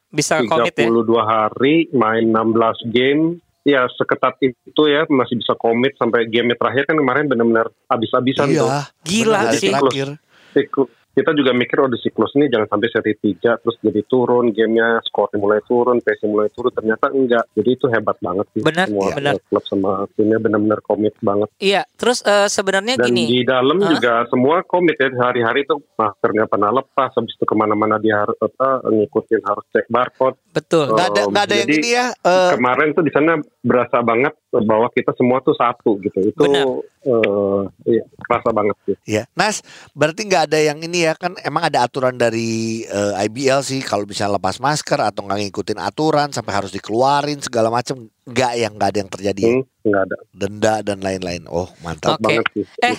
Bisa 0.09 0.41
komit 0.43 0.73
ya? 0.73 0.89
32 0.89 1.21
hari 1.23 1.75
main 1.93 2.25
16 2.27 2.77
game 2.89 3.41
ya 3.63 3.87
seketat 3.89 4.39
itu 4.43 4.83
ya 4.91 5.07
masih 5.07 5.39
bisa 5.39 5.55
komit 5.55 5.95
sampai 5.95 6.27
game 6.27 6.55
terakhir 6.55 6.87
kan 6.87 6.99
kemarin 6.99 7.31
benar-benar 7.31 7.71
habis-habisan 7.87 8.51
tuh 8.51 8.67
Iya. 8.67 8.81
Gila 9.03 9.27
benar, 9.29 9.47
hari 9.47 9.59
sih. 9.59 9.71
Terakhir. 9.71 10.09
Siklu- 10.53 10.91
kita 11.13 11.31
juga 11.33 11.53
mikir 11.53 11.77
oh 11.77 11.87
di 11.87 11.97
siklus 11.97 12.33
ini 12.33 12.47
jangan 12.47 12.69
sampai 12.69 12.89
seri 12.89 13.13
3 13.15 13.61
terus 13.61 13.77
jadi 13.79 14.01
turun 14.03 14.49
gamenya 14.49 15.01
skornya 15.03 15.37
mulai 15.37 15.61
turun 15.63 15.99
pace 15.99 16.25
mulai 16.25 16.49
turun 16.49 16.71
ternyata 16.71 17.09
enggak 17.09 17.45
jadi 17.53 17.71
itu 17.71 17.87
hebat 17.87 18.17
banget 18.19 18.47
sih 18.51 18.63
Benar, 18.63 18.87
semua 18.87 19.07
benar. 19.13 19.35
klub 19.43 19.65
sama 19.65 19.91
timnya 20.13 20.39
benar-benar 20.39 20.81
komit 20.81 21.15
banget 21.19 21.49
Iya, 21.59 21.85
terus 21.95 22.21
eh, 22.23 22.47
sebenarnya 22.47 22.97
dan 22.97 23.07
gini. 23.07 23.25
di 23.27 23.41
dalam 23.43 23.79
Hah? 23.79 23.91
juga 23.91 24.13
semua 24.27 24.63
komit 24.63 24.97
ya 24.97 25.13
hari-hari 25.15 25.63
itu 25.63 25.77
masker 25.95 26.31
nggak 26.33 26.51
pernah 26.51 26.71
lepas 26.73 27.11
habis 27.13 27.33
itu 27.33 27.45
ke 27.45 27.55
mana-mana 27.55 27.97
dia 27.97 28.19
harus 28.19 28.39
apa 28.39 28.83
ngikutin 28.85 29.41
harus 29.43 29.65
cek 29.69 29.87
barcode 29.87 30.37
Betul. 30.51 30.91
Nggak 30.91 31.09
ada 31.09 31.21
Um, 31.23 31.31
nggak 31.31 31.45
ada 31.45 31.57
yang 31.57 31.71
ini 31.71 31.91
ya. 31.91 32.07
eh, 32.13 32.51
kemarin 32.53 32.89
tuh 32.93 33.03
di 33.03 33.13
sana 33.13 33.33
berasa 33.63 34.01
banget 34.01 34.33
bahwa 34.61 34.85
kita 34.93 35.17
semua 35.17 35.41
tuh 35.41 35.57
satu 35.57 35.97
gitu 36.05 36.29
itu 36.29 36.37
Benar. 36.37 36.69
eh, 37.09 37.63
iya, 37.89 38.05
kerasa 38.21 38.53
banget 38.53 38.77
sih 38.85 38.97
Ya, 39.09 39.25
Nas, 39.33 39.65
berarti 39.97 40.29
nggak 40.29 40.53
ada 40.53 40.59
yang 40.61 40.79
ini 40.85 41.09
ya 41.09 41.17
kan? 41.17 41.33
Emang 41.41 41.65
ada 41.65 41.89
aturan 41.89 42.15
dari 42.15 42.85
eh, 42.85 43.25
IBL 43.29 43.65
sih 43.65 43.81
kalau 43.81 44.05
bisa 44.05 44.29
lepas 44.29 44.61
masker 44.61 45.01
atau 45.01 45.25
nggak 45.25 45.49
ngikutin 45.49 45.81
aturan 45.81 46.29
sampai 46.31 46.53
harus 46.53 46.71
dikeluarin 46.71 47.41
segala 47.41 47.73
macam 47.73 48.05
nggak 48.29 48.53
yang 48.61 48.73
nggak 48.77 48.91
ada 48.93 48.99
yang 49.01 49.11
terjadi 49.11 49.41
ya? 49.41 49.53
Hmm, 49.57 49.65
nggak 49.89 50.03
ada 50.05 50.17
denda 50.31 50.75
dan 50.85 50.99
lain-lain. 51.01 51.43
Oh 51.49 51.67
mantap. 51.81 52.21
Oke. 52.21 52.25
banget 52.29 52.47
sih 52.53 52.67
Eh. 52.85 52.97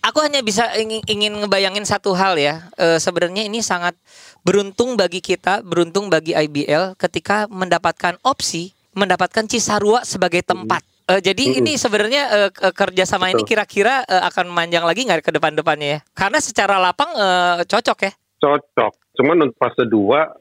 Aku 0.00 0.24
hanya 0.24 0.40
bisa 0.40 0.64
ingin, 0.80 1.04
ingin 1.04 1.32
ngebayangin 1.44 1.84
satu 1.84 2.16
hal 2.16 2.40
ya. 2.40 2.72
Eh, 2.80 2.96
sebenarnya 2.96 3.44
ini 3.44 3.60
sangat 3.60 3.92
beruntung 4.40 4.96
bagi 4.96 5.20
kita, 5.20 5.60
beruntung 5.60 6.08
bagi 6.08 6.32
IBL 6.32 6.96
ketika 6.96 7.44
mendapatkan 7.52 8.16
opsi 8.24 8.72
mendapatkan 9.00 9.44
Cisarua 9.46 10.04
sebagai 10.04 10.42
tempat. 10.42 10.84
Eh, 11.06 11.18
jadi 11.18 11.42
Mm-mm. 11.42 11.60
ini 11.60 11.72
sebenarnya 11.74 12.22
eh, 12.30 12.50
ke- 12.50 12.70
kerjasama 12.70 13.26
ini 13.26 13.40
Betul. 13.40 13.50
kira-kira 13.50 14.04
eh, 14.04 14.22
akan 14.22 14.46
manjang 14.48 14.84
lagi 14.84 15.02
nggak 15.02 15.22
ke 15.22 15.32
depan-depannya 15.32 15.88
ya? 15.88 16.00
Karena 16.12 16.38
secara 16.38 16.76
lapang 16.76 17.10
eh, 17.10 17.64
cocok 17.64 17.98
ya. 18.00 18.12
cocok 18.38 18.92
cuman 19.12 19.36
untuk 19.42 19.56
fase 19.58 19.84
2 19.84 19.92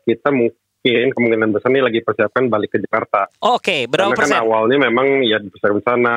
kita 0.06 0.32
mungkin 0.32 0.56
kemungkinan 1.12 1.52
besar 1.52 1.68
nih 1.68 1.84
lagi 1.84 2.00
persiapkan 2.00 2.48
balik 2.48 2.72
ke 2.72 2.80
Jakarta 2.80 3.28
Oke, 3.44 3.84
berapa 3.86 4.08
karena 4.08 4.16
kan 4.16 4.24
persen? 4.32 4.40
awalnya 4.40 4.78
memang 4.80 5.08
ya 5.22 5.36
dipersiapkan 5.38 5.76
di 5.76 5.84
sana 5.84 6.14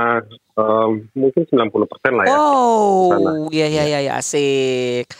em, 0.55 0.91
mungkin 1.13 1.43
90 1.43 1.59
persen 1.91 2.13
lah 2.15 2.25
ya. 2.25 2.31
Oh, 2.33 3.51
iya 3.51 3.67
iya 3.67 3.83
iya 3.85 4.01
ya, 4.01 4.13
asik. 4.17 5.11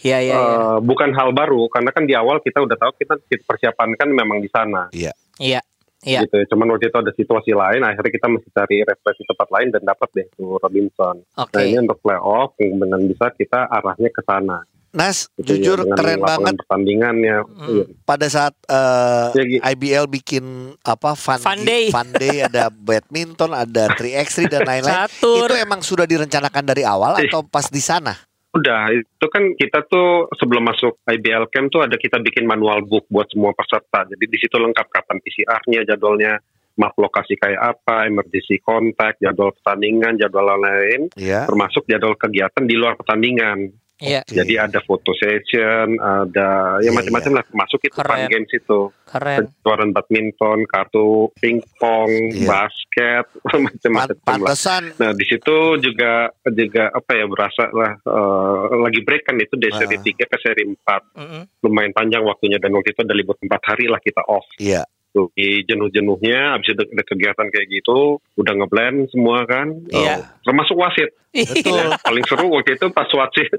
Iya 0.00 0.18
iya. 0.18 0.34
iya. 0.34 0.34
Eh, 0.34 0.76
bukan 0.80 1.10
hal 1.12 1.30
baru 1.30 1.66
karena 1.68 1.90
kan 1.90 2.02
di 2.02 2.14
awal 2.14 2.38
kita 2.38 2.58
udah 2.58 2.74
tahu 2.74 2.90
kita, 2.96 3.14
kita 3.24 3.42
persiapan 3.44 3.94
kan 3.94 4.08
memang 4.10 4.38
di 4.38 4.50
sana 4.50 4.90
Iya. 4.90 5.14
Iya. 5.38 5.62
Gitu 6.04 6.34
ya. 6.38 6.46
Cuman 6.50 6.70
waktu 6.70 6.90
itu 6.90 6.98
ada 6.98 7.12
situasi 7.14 7.52
lain 7.54 7.82
akhirnya 7.82 8.12
kita 8.14 8.26
mesti 8.30 8.48
cari 8.54 8.76
referensi 8.86 9.22
tempat 9.26 9.48
lain 9.50 9.68
dan 9.74 9.82
dapat 9.82 10.08
deh 10.14 10.26
itu 10.26 10.44
Robinson. 10.58 11.16
Oke. 11.34 11.54
Nah 11.58 11.62
ini 11.66 11.78
untuk 11.82 11.98
playoff 11.98 12.54
kemungkinan 12.54 13.02
bisa 13.10 13.26
kita 13.34 13.66
arahnya 13.66 14.10
ke 14.14 14.22
sana. 14.22 14.62
Nas, 14.88 15.28
Gitu 15.36 15.60
ya, 15.60 15.76
jujur 15.76 15.78
dengan 15.84 15.96
keren 16.00 16.20
banget 16.24 16.54
pertandingannya. 16.64 17.36
Iya. 17.44 17.84
pada 18.08 18.26
saat 18.32 18.56
eh, 18.72 19.26
Ya, 19.36 19.42
gitu. 19.44 19.60
IBL 19.60 20.06
bikin 20.08 20.44
apa 20.80 21.12
fun, 21.12 21.36
Fun 21.44 21.60
day. 21.60 21.90
fun 21.94 22.08
day, 22.16 22.48
ada 22.48 22.72
badminton, 22.72 23.52
ada 23.52 23.92
3x3 23.92 24.48
dan 24.48 24.64
lain-lain. 24.64 24.96
Itu 25.12 25.54
emang 25.60 25.84
sudah 25.84 26.08
direncanakan 26.08 26.64
dari 26.64 26.88
awal 26.88 27.20
atau 27.20 27.44
pas 27.44 27.68
di 27.68 27.84
sana? 27.84 28.16
Udah, 28.48 28.88
itu 28.96 29.26
kan 29.28 29.52
kita 29.54 29.84
tuh 29.84 30.32
sebelum 30.40 30.64
masuk 30.64 31.04
IBL 31.04 31.52
Camp 31.52 31.68
tuh 31.68 31.84
ada 31.84 32.00
kita 32.00 32.16
bikin 32.16 32.48
manual 32.48 32.80
book 32.80 33.04
buat 33.12 33.28
semua 33.28 33.52
peserta. 33.52 34.08
Jadi 34.08 34.24
di 34.24 34.38
situ 34.40 34.56
lengkap 34.56 34.88
kapan 34.88 35.20
PCR-nya, 35.20 35.84
jadwalnya, 35.84 36.40
map 36.78 36.94
lokasi 36.96 37.36
kayak 37.36 37.76
apa, 37.76 38.08
emergency 38.08 38.62
contact, 38.64 39.20
jadwal 39.20 39.52
pertandingan, 39.52 40.16
jadwal 40.16 40.48
lain, 40.56 41.12
Iya. 41.18 41.44
termasuk 41.44 41.84
jadwal 41.90 42.16
kegiatan 42.16 42.64
di 42.64 42.74
luar 42.78 42.96
pertandingan. 42.96 43.68
Iya, 43.98 44.22
Oke. 44.22 44.30
Jadi 44.32 44.54
ada 44.54 44.78
foto 44.80 45.10
session, 45.12 45.98
ada 45.98 46.78
ya 46.78 46.86
Iya, 46.86 46.90
macam-macam 46.92 47.32
lah, 47.34 47.44
termasuk 47.44 47.80
itu 47.82 47.92
fun 47.92 48.06
Keren. 48.06 48.30
games 48.30 48.52
itu. 48.52 48.80
keren. 49.04 49.38
Kejuaraan 49.58 49.90
badminton, 49.90 50.58
kartu 50.64 51.32
pingpong, 51.34 52.10
Iya. 52.30 52.46
basket, 52.46 53.24
macam-macam 53.66 53.90
lah. 54.04 54.16
Pantesan 54.20 54.82
Nah 54.94 55.10
di 55.12 55.24
situ 55.24 55.56
juga 55.78 56.28
juga 56.46 56.90
apa 56.90 57.12
ya 57.12 57.24
berasa 57.24 57.64
lah 57.70 57.96
eh, 57.96 58.56
lagi 58.78 59.00
break 59.00 59.24
kan 59.24 59.36
itu 59.36 59.54
dari 59.54 59.72
seri 59.72 59.96
Ah. 59.96 60.02
3 60.04 60.24
ke 60.24 60.36
seri 60.38 60.62
4 60.62 60.76
Mm-mm. 61.14 61.42
lumayan 61.60 61.90
panjang 61.90 62.22
waktunya 62.22 62.56
dan 62.56 62.70
waktu 62.70 62.92
itu 62.92 63.00
ada 63.00 63.12
libur 63.12 63.34
4 63.34 63.48
hari 63.64 63.86
lah 63.86 63.98
kita 63.98 64.22
off 64.24 64.44
Iya. 64.56 64.84
tuh 64.84 64.97
di 65.34 65.64
jenuh-jenuhnya 65.66 66.54
habis 66.54 66.70
itu 66.70 66.82
ada 66.84 67.02
kegiatan 67.02 67.46
kayak 67.50 67.68
gitu 67.72 68.22
udah 68.38 68.52
ngeblend 68.54 69.08
semua 69.10 69.42
kan 69.48 69.72
Iya. 69.90 70.14
Eh, 70.14 70.18
termasuk 70.44 70.76
wasit 70.78 71.10
Betul. 71.34 71.74
Ya, 71.74 71.98
paling 72.00 72.24
seru 72.24 72.46
waktu 72.50 72.76
itu 72.78 72.86
pas 72.90 73.08
wasit 73.10 73.50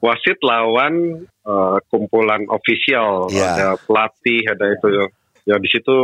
wasit 0.00 0.38
lawan 0.42 1.22
eh, 1.26 1.76
kumpulan 1.92 2.48
official 2.50 3.28
Iya. 3.30 3.46
ada 3.52 3.68
pelatih 3.84 4.42
ada 4.48 4.64
itu 4.74 4.88
ya 5.44 5.56
di 5.56 5.68
situ 5.68 5.94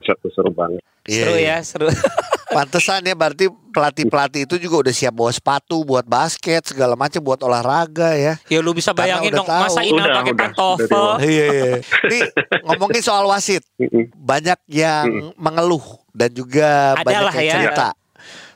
satu 0.00 0.26
seru 0.28 0.50
banget 0.50 0.82
Iya, 1.02 1.24
Seru 1.24 1.34
iya. 1.34 1.48
ya, 1.50 1.64
seru. 1.64 1.88
Pantesan 2.50 3.00
ya 3.00 3.14
berarti 3.14 3.48
pelatih-pelatih 3.48 4.44
itu 4.44 4.58
juga 4.58 4.84
udah 4.84 4.92
siap 4.92 5.14
bawa 5.14 5.30
sepatu 5.30 5.80
buat 5.80 6.02
basket 6.02 6.66
segala 6.66 6.92
macam 6.92 7.18
buat 7.18 7.40
olahraga 7.40 8.12
ya. 8.12 8.34
Ya 8.46 8.58
lu 8.58 8.74
bisa 8.74 8.92
bayangin 8.92 9.32
udah 9.32 9.38
dong 9.38 9.48
tahu. 9.48 9.62
masa 9.64 9.80
Inal 9.80 9.96
Udah, 10.04 10.16
pakai 10.20 10.34
pantofel. 10.36 11.06
Dari 11.16 11.24
Iya 11.24 11.46
iya. 11.48 11.74
Nih 12.04 12.22
ngomongin 12.66 13.00
soal 13.00 13.24
wasit, 13.24 13.64
banyak 14.12 14.60
yang 14.68 15.06
mengeluh 15.34 15.82
dan 16.12 16.30
juga 16.30 16.94
Ada 16.94 17.06
banyak 17.06 17.32
yang 17.32 17.40
ya. 17.40 17.54
cerita 17.56 17.88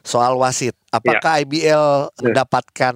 soal 0.03 0.37
wasit. 0.37 0.77
Apakah 0.91 1.41
IBL 1.41 1.87
mendapatkan 2.21 2.95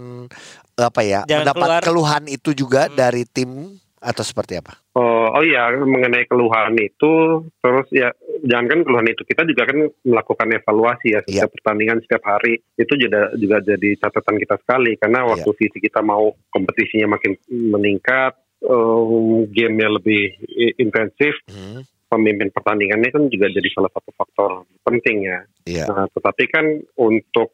apa 0.76 1.00
ya? 1.00 1.22
Jangan 1.24 1.40
mendapat 1.40 1.62
keluar. 1.64 1.82
keluhan 1.82 2.22
itu 2.26 2.50
juga 2.52 2.82
Hmm. 2.84 2.94
dari 2.94 3.22
tim 3.24 3.80
atau 3.98 4.24
seperti 4.24 4.58
apa? 4.58 4.78
Oh, 4.94 5.30
oh 5.34 5.42
iya 5.44 5.70
mengenai 5.74 6.26
keluhan 6.26 6.74
itu 6.78 7.44
terus 7.62 7.86
ya 7.94 8.10
jangankan 8.46 8.86
keluhan 8.86 9.10
itu 9.10 9.22
kita 9.26 9.42
juga 9.46 9.66
kan 9.66 9.78
melakukan 10.06 10.48
evaluasi 10.54 11.14
ya 11.14 11.20
setiap 11.26 11.50
pertandingan 11.58 12.02
setiap 12.02 12.22
hari 12.26 12.58
itu 12.78 12.94
juga 12.98 13.30
juga 13.34 13.62
jadi 13.62 13.98
catatan 13.98 14.36
kita 14.38 14.56
sekali 14.62 14.94
karena 14.98 15.26
waktu 15.26 15.50
visi 15.58 15.78
kita 15.78 16.02
mau 16.02 16.34
kompetisinya 16.50 17.18
makin 17.18 17.34
meningkat 17.50 18.38
um, 18.66 19.46
gamenya 19.50 19.88
lebih 19.98 20.34
intensif 20.78 21.34
Hmm, 21.48 21.82
pemimpin 22.08 22.48
pertandingannya 22.48 23.12
kan 23.12 23.28
juga 23.28 23.52
jadi 23.52 23.68
salah 23.72 23.92
satu 23.92 24.10
faktor 24.16 24.50
penting 24.82 25.28
ya. 25.28 25.38
Iya. 25.68 25.84
Nah, 25.92 26.06
tetapi 26.08 26.44
kan 26.48 26.66
untuk 26.96 27.52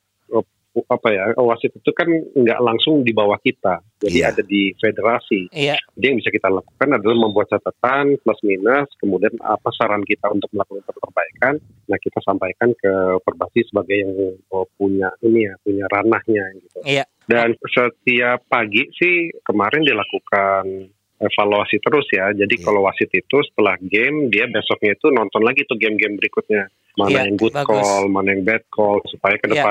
apa 0.75 1.09
ya 1.09 1.25
wasit 1.39 1.71
itu 1.71 1.91
kan 1.95 2.11
nggak 2.11 2.59
langsung 2.59 3.07
di 3.07 3.15
bawah 3.15 3.39
kita, 3.39 3.79
jadi 4.03 4.19
Iya. 4.19 4.27
ada 4.35 4.43
di 4.43 4.75
federasi. 4.75 5.41
Iya, 5.55 5.79
Jadi 5.95 6.05
yang 6.11 6.19
bisa 6.19 6.31
kita 6.35 6.51
lakukan 6.51 6.89
adalah 6.91 7.15
membuat 7.15 7.47
catatan 7.47 8.19
plus 8.19 8.41
minus, 8.43 8.91
kemudian 8.99 9.31
apa 9.39 9.71
saran 9.79 10.03
kita 10.03 10.27
untuk 10.35 10.51
melakukan 10.51 10.83
perbaikan. 10.99 11.55
Nah 11.87 11.99
kita 12.03 12.19
sampaikan 12.27 12.75
ke 12.75 12.93
perbasi 13.23 13.63
sebagai 13.71 13.95
yang 13.95 14.13
oh, 14.51 14.67
punya 14.75 15.15
ini 15.23 15.47
ya, 15.47 15.55
punya 15.63 15.87
ranahnya 15.87 16.43
gitu. 16.59 16.79
iya. 16.83 17.07
Dan 17.25 17.55
setiap 17.65 18.43
pagi 18.51 18.85
sih 18.99 19.31
kemarin 19.47 19.87
dilakukan 19.87 20.91
evaluasi 21.23 21.79
terus 21.81 22.07
ya. 22.11 22.35
Jadi 22.35 22.55
Iya. 22.59 22.65
kalau 22.67 22.85
wasit 22.85 23.09
itu 23.09 23.37
setelah 23.47 23.79
game 23.81 24.29
dia 24.29 24.51
besoknya 24.51 24.93
itu 24.93 25.07
nonton 25.09 25.43
lagi 25.47 25.63
tuh 25.65 25.79
game-game 25.79 26.19
berikutnya. 26.19 26.67
Mana 26.95 27.11
Iya, 27.11 27.21
yang 27.27 27.37
good 27.39 27.55
bagus. 27.55 27.75
call, 27.83 28.03
mana 28.07 28.29
yang 28.35 28.43
bad 28.47 28.63
call 28.71 28.99
supaya 29.11 29.35
ke 29.39 29.51
Iya. 29.51 29.63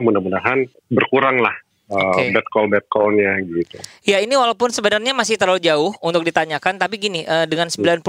Mudah-mudahan 0.00 0.66
berkurang 0.90 1.38
lah 1.40 1.54
uh, 1.90 1.98
Oke. 2.08 2.30
bad 2.30 2.46
call 2.46 2.66
bad 2.66 2.86
callnya 2.86 3.36
gitu. 3.42 3.76
Ya 4.02 4.18
ini 4.18 4.32
walaupun 4.32 4.70
sebenarnya 4.70 5.10
masih 5.10 5.34
terlalu 5.34 5.60
jauh 5.60 5.90
untuk 6.00 6.22
ditanyakan, 6.22 6.74
tapi 6.76 6.96
gini 6.96 7.22
eh, 7.22 7.44
dengan 7.44 7.66
90% 7.66 8.00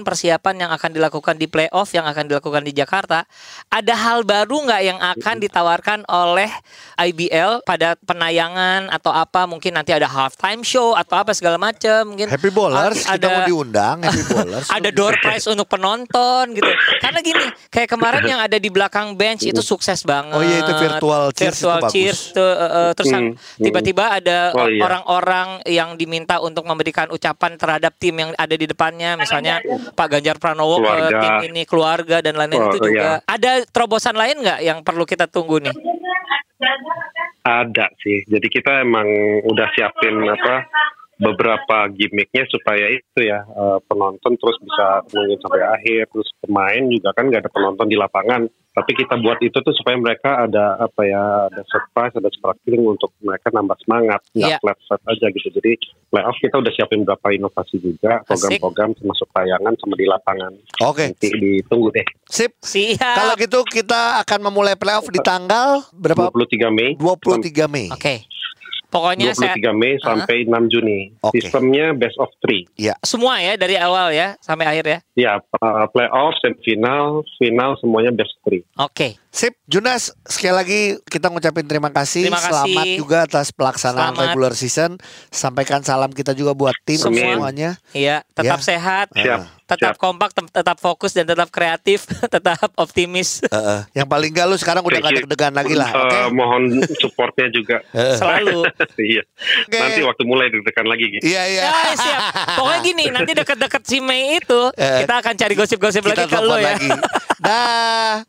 persiapan 0.00 0.54
yang 0.58 0.70
akan 0.70 0.90
dilakukan 0.90 1.34
di 1.34 1.46
playoff 1.46 1.90
yang 1.90 2.04
akan 2.04 2.24
dilakukan 2.26 2.62
di 2.62 2.72
Jakarta, 2.72 3.24
ada 3.68 3.94
hal 3.94 4.22
baru 4.22 4.62
nggak 4.62 4.82
yang 4.82 4.98
akan 4.98 5.36
ditawarkan 5.38 5.98
oleh 6.06 6.52
IBL 6.96 7.62
pada 7.62 7.96
penayangan 7.98 8.88
atau 8.88 9.10
apa? 9.10 9.44
Mungkin 9.44 9.72
nanti 9.72 9.90
ada 9.90 10.06
halftime 10.06 10.60
show 10.62 10.92
atau 10.92 11.16
apa 11.16 11.32
segala 11.32 11.56
macam. 11.56 12.12
Mungkin 12.12 12.28
Happy 12.28 12.50
Bowlers 12.50 13.04
a- 13.04 13.16
kita 13.16 13.28
mau 13.28 13.42
diundang 13.44 14.02
Happy 14.02 14.22
Bowlers. 14.30 14.68
ada 14.68 14.88
door 14.90 15.16
prize 15.18 15.46
untuk 15.46 15.66
penonton 15.66 16.52
gitu. 16.52 16.68
Karena 16.98 17.20
gini, 17.20 17.42
kayak 17.68 17.88
kemarin 17.88 18.22
yang 18.24 18.40
ada 18.40 18.56
di 18.56 18.68
belakang 18.68 19.12
bench 19.12 19.44
itu 19.44 19.60
sukses 19.60 20.02
banget. 20.02 20.34
Oh 20.34 20.42
iya, 20.42 20.60
itu 20.60 20.72
virtual 20.74 21.24
cheers 21.30 21.50
itu 21.52 21.62
Virtual 21.62 21.78
bagus. 21.78 21.92
cheers 21.92 22.20
tuh, 22.32 22.42
uh, 22.42 22.62
uh, 22.62 22.90
terus 22.92 23.08
Hmm, 23.12 23.21
hmm. 23.30 23.62
tiba-tiba 23.62 24.04
ada 24.18 24.38
Oh, 24.52 24.66
iya. 24.66 24.82
orang-orang 24.82 25.62
yang 25.70 25.94
diminta 25.94 26.42
untuk 26.42 26.66
memberikan 26.66 27.06
ucapan 27.08 27.54
terhadap 27.54 27.94
tim 27.96 28.18
yang 28.18 28.30
ada 28.34 28.54
di 28.58 28.66
depannya, 28.66 29.14
misalnya 29.14 29.62
Pak 29.94 30.08
Ganjar 30.18 30.36
Pranowo 30.42 30.82
ke 30.82 30.94
tim 31.14 31.54
ini 31.54 31.62
keluarga 31.62 32.18
dan 32.18 32.34
lain-lain 32.34 32.66
Oh, 32.66 32.70
itu 32.74 32.78
juga. 32.82 33.00
iya. 33.00 33.14
Ada 33.24 33.64
terobosan 33.70 34.18
lain 34.18 34.42
nggak 34.42 34.60
yang 34.60 34.78
perlu 34.82 35.06
kita 35.06 35.30
tunggu 35.30 35.62
nih? 35.62 35.74
Ada 37.42 37.90
sih. 38.02 38.22
Jadi 38.30 38.46
kita 38.46 38.86
emang 38.86 39.06
udah 39.46 39.66
siapin 39.74 40.14
apa 40.22 40.66
beberapa 41.18 41.86
gimmicknya 41.94 42.46
supaya 42.50 42.90
itu 42.90 43.18
ya 43.22 43.42
eh, 43.46 43.78
penonton 43.86 44.34
terus 44.38 44.58
bisa 44.62 45.02
nungguin 45.10 45.38
sampai 45.42 45.62
akhir. 45.66 46.02
Terus 46.14 46.28
pemain 46.42 46.82
juga 46.86 47.10
kan 47.14 47.24
nggak 47.30 47.42
ada 47.46 47.52
penonton 47.52 47.86
di 47.90 47.98
lapangan. 47.98 48.46
Tapi 48.72 48.90
kita 48.96 49.20
buat 49.20 49.36
itu 49.44 49.52
tuh 49.52 49.74
supaya 49.76 50.00
mereka 50.00 50.48
ada 50.48 50.80
apa 50.80 51.02
ya 51.04 51.22
ada 51.52 51.60
surprise, 51.68 52.16
ada 52.16 52.32
sparkling 52.32 52.80
untuk 52.88 53.12
mereka 53.20 53.52
nambah 53.52 53.76
semangat, 53.84 54.24
nggak 54.32 54.48
Iya. 54.48 54.58
flat 54.64 55.02
aja 55.04 55.26
gitu. 55.28 55.48
Jadi 55.52 55.76
playoff 56.08 56.36
kita 56.40 56.56
udah 56.56 56.72
siapin 56.72 57.04
beberapa 57.04 57.36
inovasi 57.36 57.76
juga, 57.78 58.24
program-program 58.24 58.96
termasuk 58.96 59.28
tayangan 59.28 59.76
sama 59.76 59.94
di 60.00 60.06
lapangan. 60.08 60.52
Oke, 60.80 61.12
Nanti 61.12 61.28
ditunggu 61.36 61.92
deh. 61.92 62.06
sip. 62.24 62.56
Siap. 62.64 62.96
Kalau 62.96 63.34
gitu 63.36 63.60
kita 63.68 64.24
akan 64.24 64.48
memulai 64.48 64.72
playoff 64.72 65.04
di 65.12 65.20
tanggal 65.20 65.84
berapa? 65.92 66.32
23 66.32 66.72
Mei. 66.72 66.96
23 66.96 67.68
Mei. 67.68 67.92
Oke. 67.92 68.24
Pokoknya 68.92 69.32
saya 69.32 69.56
23 69.56 69.72
Mei 69.72 69.96
sampai 70.04 70.44
6 70.44 70.68
Juni. 70.68 71.16
Oke. 71.24 71.40
Sistemnya 71.40 71.96
best 71.96 72.20
of 72.20 72.28
three. 72.44 72.68
semua 73.00 73.40
ya 73.40 73.56
dari 73.56 73.80
awal 73.80 74.12
ya 74.12 74.36
sampai 74.44 74.68
akhir 74.68 74.84
ya. 74.84 74.98
Ya, 75.16 75.32
uh, 75.40 75.88
playoff, 75.88 76.36
semifinal, 76.44 77.24
final 77.40 77.72
semuanya 77.80 78.12
best 78.12 78.36
of 78.36 78.40
three. 78.44 78.62
Oke. 78.76 79.16
Sip, 79.32 79.56
Junas 79.64 80.12
sekali 80.22 80.52
lagi 80.52 80.80
kita 81.02 81.26
ngucapin 81.26 81.64
terima 81.64 81.88
kasih. 81.88 82.28
Terima 82.28 82.36
kasih. 82.36 82.52
Selamat 82.68 82.84
juga 82.94 83.16
atas 83.24 83.48
pelaksanaan 83.48 84.12
Selamat. 84.12 84.24
regular 84.28 84.52
season. 84.52 84.90
Sampaikan 85.26 85.80
salam 85.80 86.12
kita 86.12 86.30
juga 86.32 86.52
buat 86.52 86.76
tim 86.84 87.00
Semua. 87.00 87.16
semuanya. 87.40 87.80
Iya, 87.90 88.28
tetap 88.30 88.60
Ya. 88.60 88.68
sehat, 88.68 89.08
Siap. 89.10 89.40
tetap 89.64 89.96
siap. 89.96 89.96
kompak, 89.96 90.30
tetap 90.36 90.76
fokus 90.76 91.16
dan 91.16 91.24
tetap 91.24 91.48
kreatif, 91.48 92.04
tetap 92.28 92.60
optimis. 92.76 93.40
Heeh. 93.42 93.80
Yang 93.96 94.06
paling 94.06 94.30
gak 94.30 94.46
lu 94.46 94.56
sekarang 94.56 94.84
udah 94.84 95.00
gak 95.00 95.12
deg-degan 95.16 95.56
lagi 95.56 95.74
lah. 95.74 95.88
Uh, 95.88 96.04
Oke. 96.04 96.18
mohon 96.36 96.62
supportnya 97.00 97.48
juga. 97.48 97.80
Selalu. 97.90 98.68
iya. 99.10 99.24
Oke. 99.64 99.80
Nanti 99.80 100.00
waktu 100.04 100.22
mulai 100.28 100.52
deg-degan 100.52 100.84
lagi 100.84 101.08
gitu. 101.08 101.24
Iya 101.24 101.42
iya. 101.48 101.62
Ya, 101.64 101.76
siap. 101.96 102.20
Pokoknya 102.60 102.80
gini, 102.84 103.04
nanti 103.08 103.32
deket-deket 103.32 103.80
si 103.82 103.96
Mei 103.98 104.36
itu 104.36 104.60
Eh, 104.76 105.08
kita 105.08 105.24
akan 105.24 105.34
cari 105.34 105.54
gosip-gosip 105.56 106.04
lagi 106.04 106.28
ke 106.28 106.36
lu 106.36 106.52
ya. 106.52 106.76
lagi. 106.76 106.90
Dah. 107.42 108.22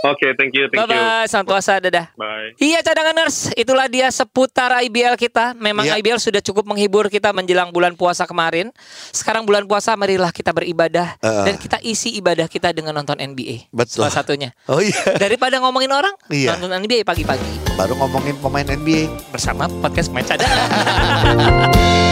Oke, 0.00 0.32
thank 0.32 0.56
you, 0.56 0.64
thank 0.66 0.80
Bye 0.80 0.88
you. 0.88 0.96
bye, 0.96 1.28
selamat 1.28 1.46
puasa, 1.46 1.72
dadah. 1.76 2.06
Bye. 2.14 2.56
Iya 2.56 2.80
cadanganers, 2.80 3.52
itulah 3.52 3.84
dia 3.84 4.08
seputar 4.08 4.72
IBL 4.80 5.12
kita. 5.14 5.52
Memang 5.54 5.84
Iya. 5.84 6.00
IBL 6.00 6.16
sudah 6.16 6.40
cukup 6.40 6.64
menghibur 6.64 7.06
kita 7.06 7.30
menjelang 7.30 7.68
bulan 7.68 7.92
puasa 7.92 8.24
kemarin. 8.24 8.72
Sekarang 9.10 9.44
bulan 9.44 9.68
puasa, 9.68 9.92
marilah 9.94 10.32
kita 10.32 10.50
beribadah 10.50 11.20
Heeh. 11.20 11.44
dan 11.44 11.54
kita 11.56 11.76
isi 11.80 12.16
ibadah 12.16 12.48
kita 12.48 12.72
dengan 12.72 12.96
nonton 12.96 13.20
NBA. 13.20 13.68
Betul. 13.68 14.08
Salah 14.08 14.14
satunya. 14.14 14.56
Oh 14.64 14.80
iya. 14.80 15.20
Daripada 15.20 15.60
ngomongin 15.60 15.92
orang, 15.92 16.16
Iya. 16.26 16.56
nonton 16.56 16.80
NBA 16.80 17.04
pagi-pagi 17.04 17.76
Baru 17.76 17.92
ngomongin 17.94 18.40
pemain 18.40 18.64
NBA. 18.64 19.04
bersama 19.30 19.68
podcast 19.80 20.08
main 20.08 20.24
cadangan. 20.24 20.68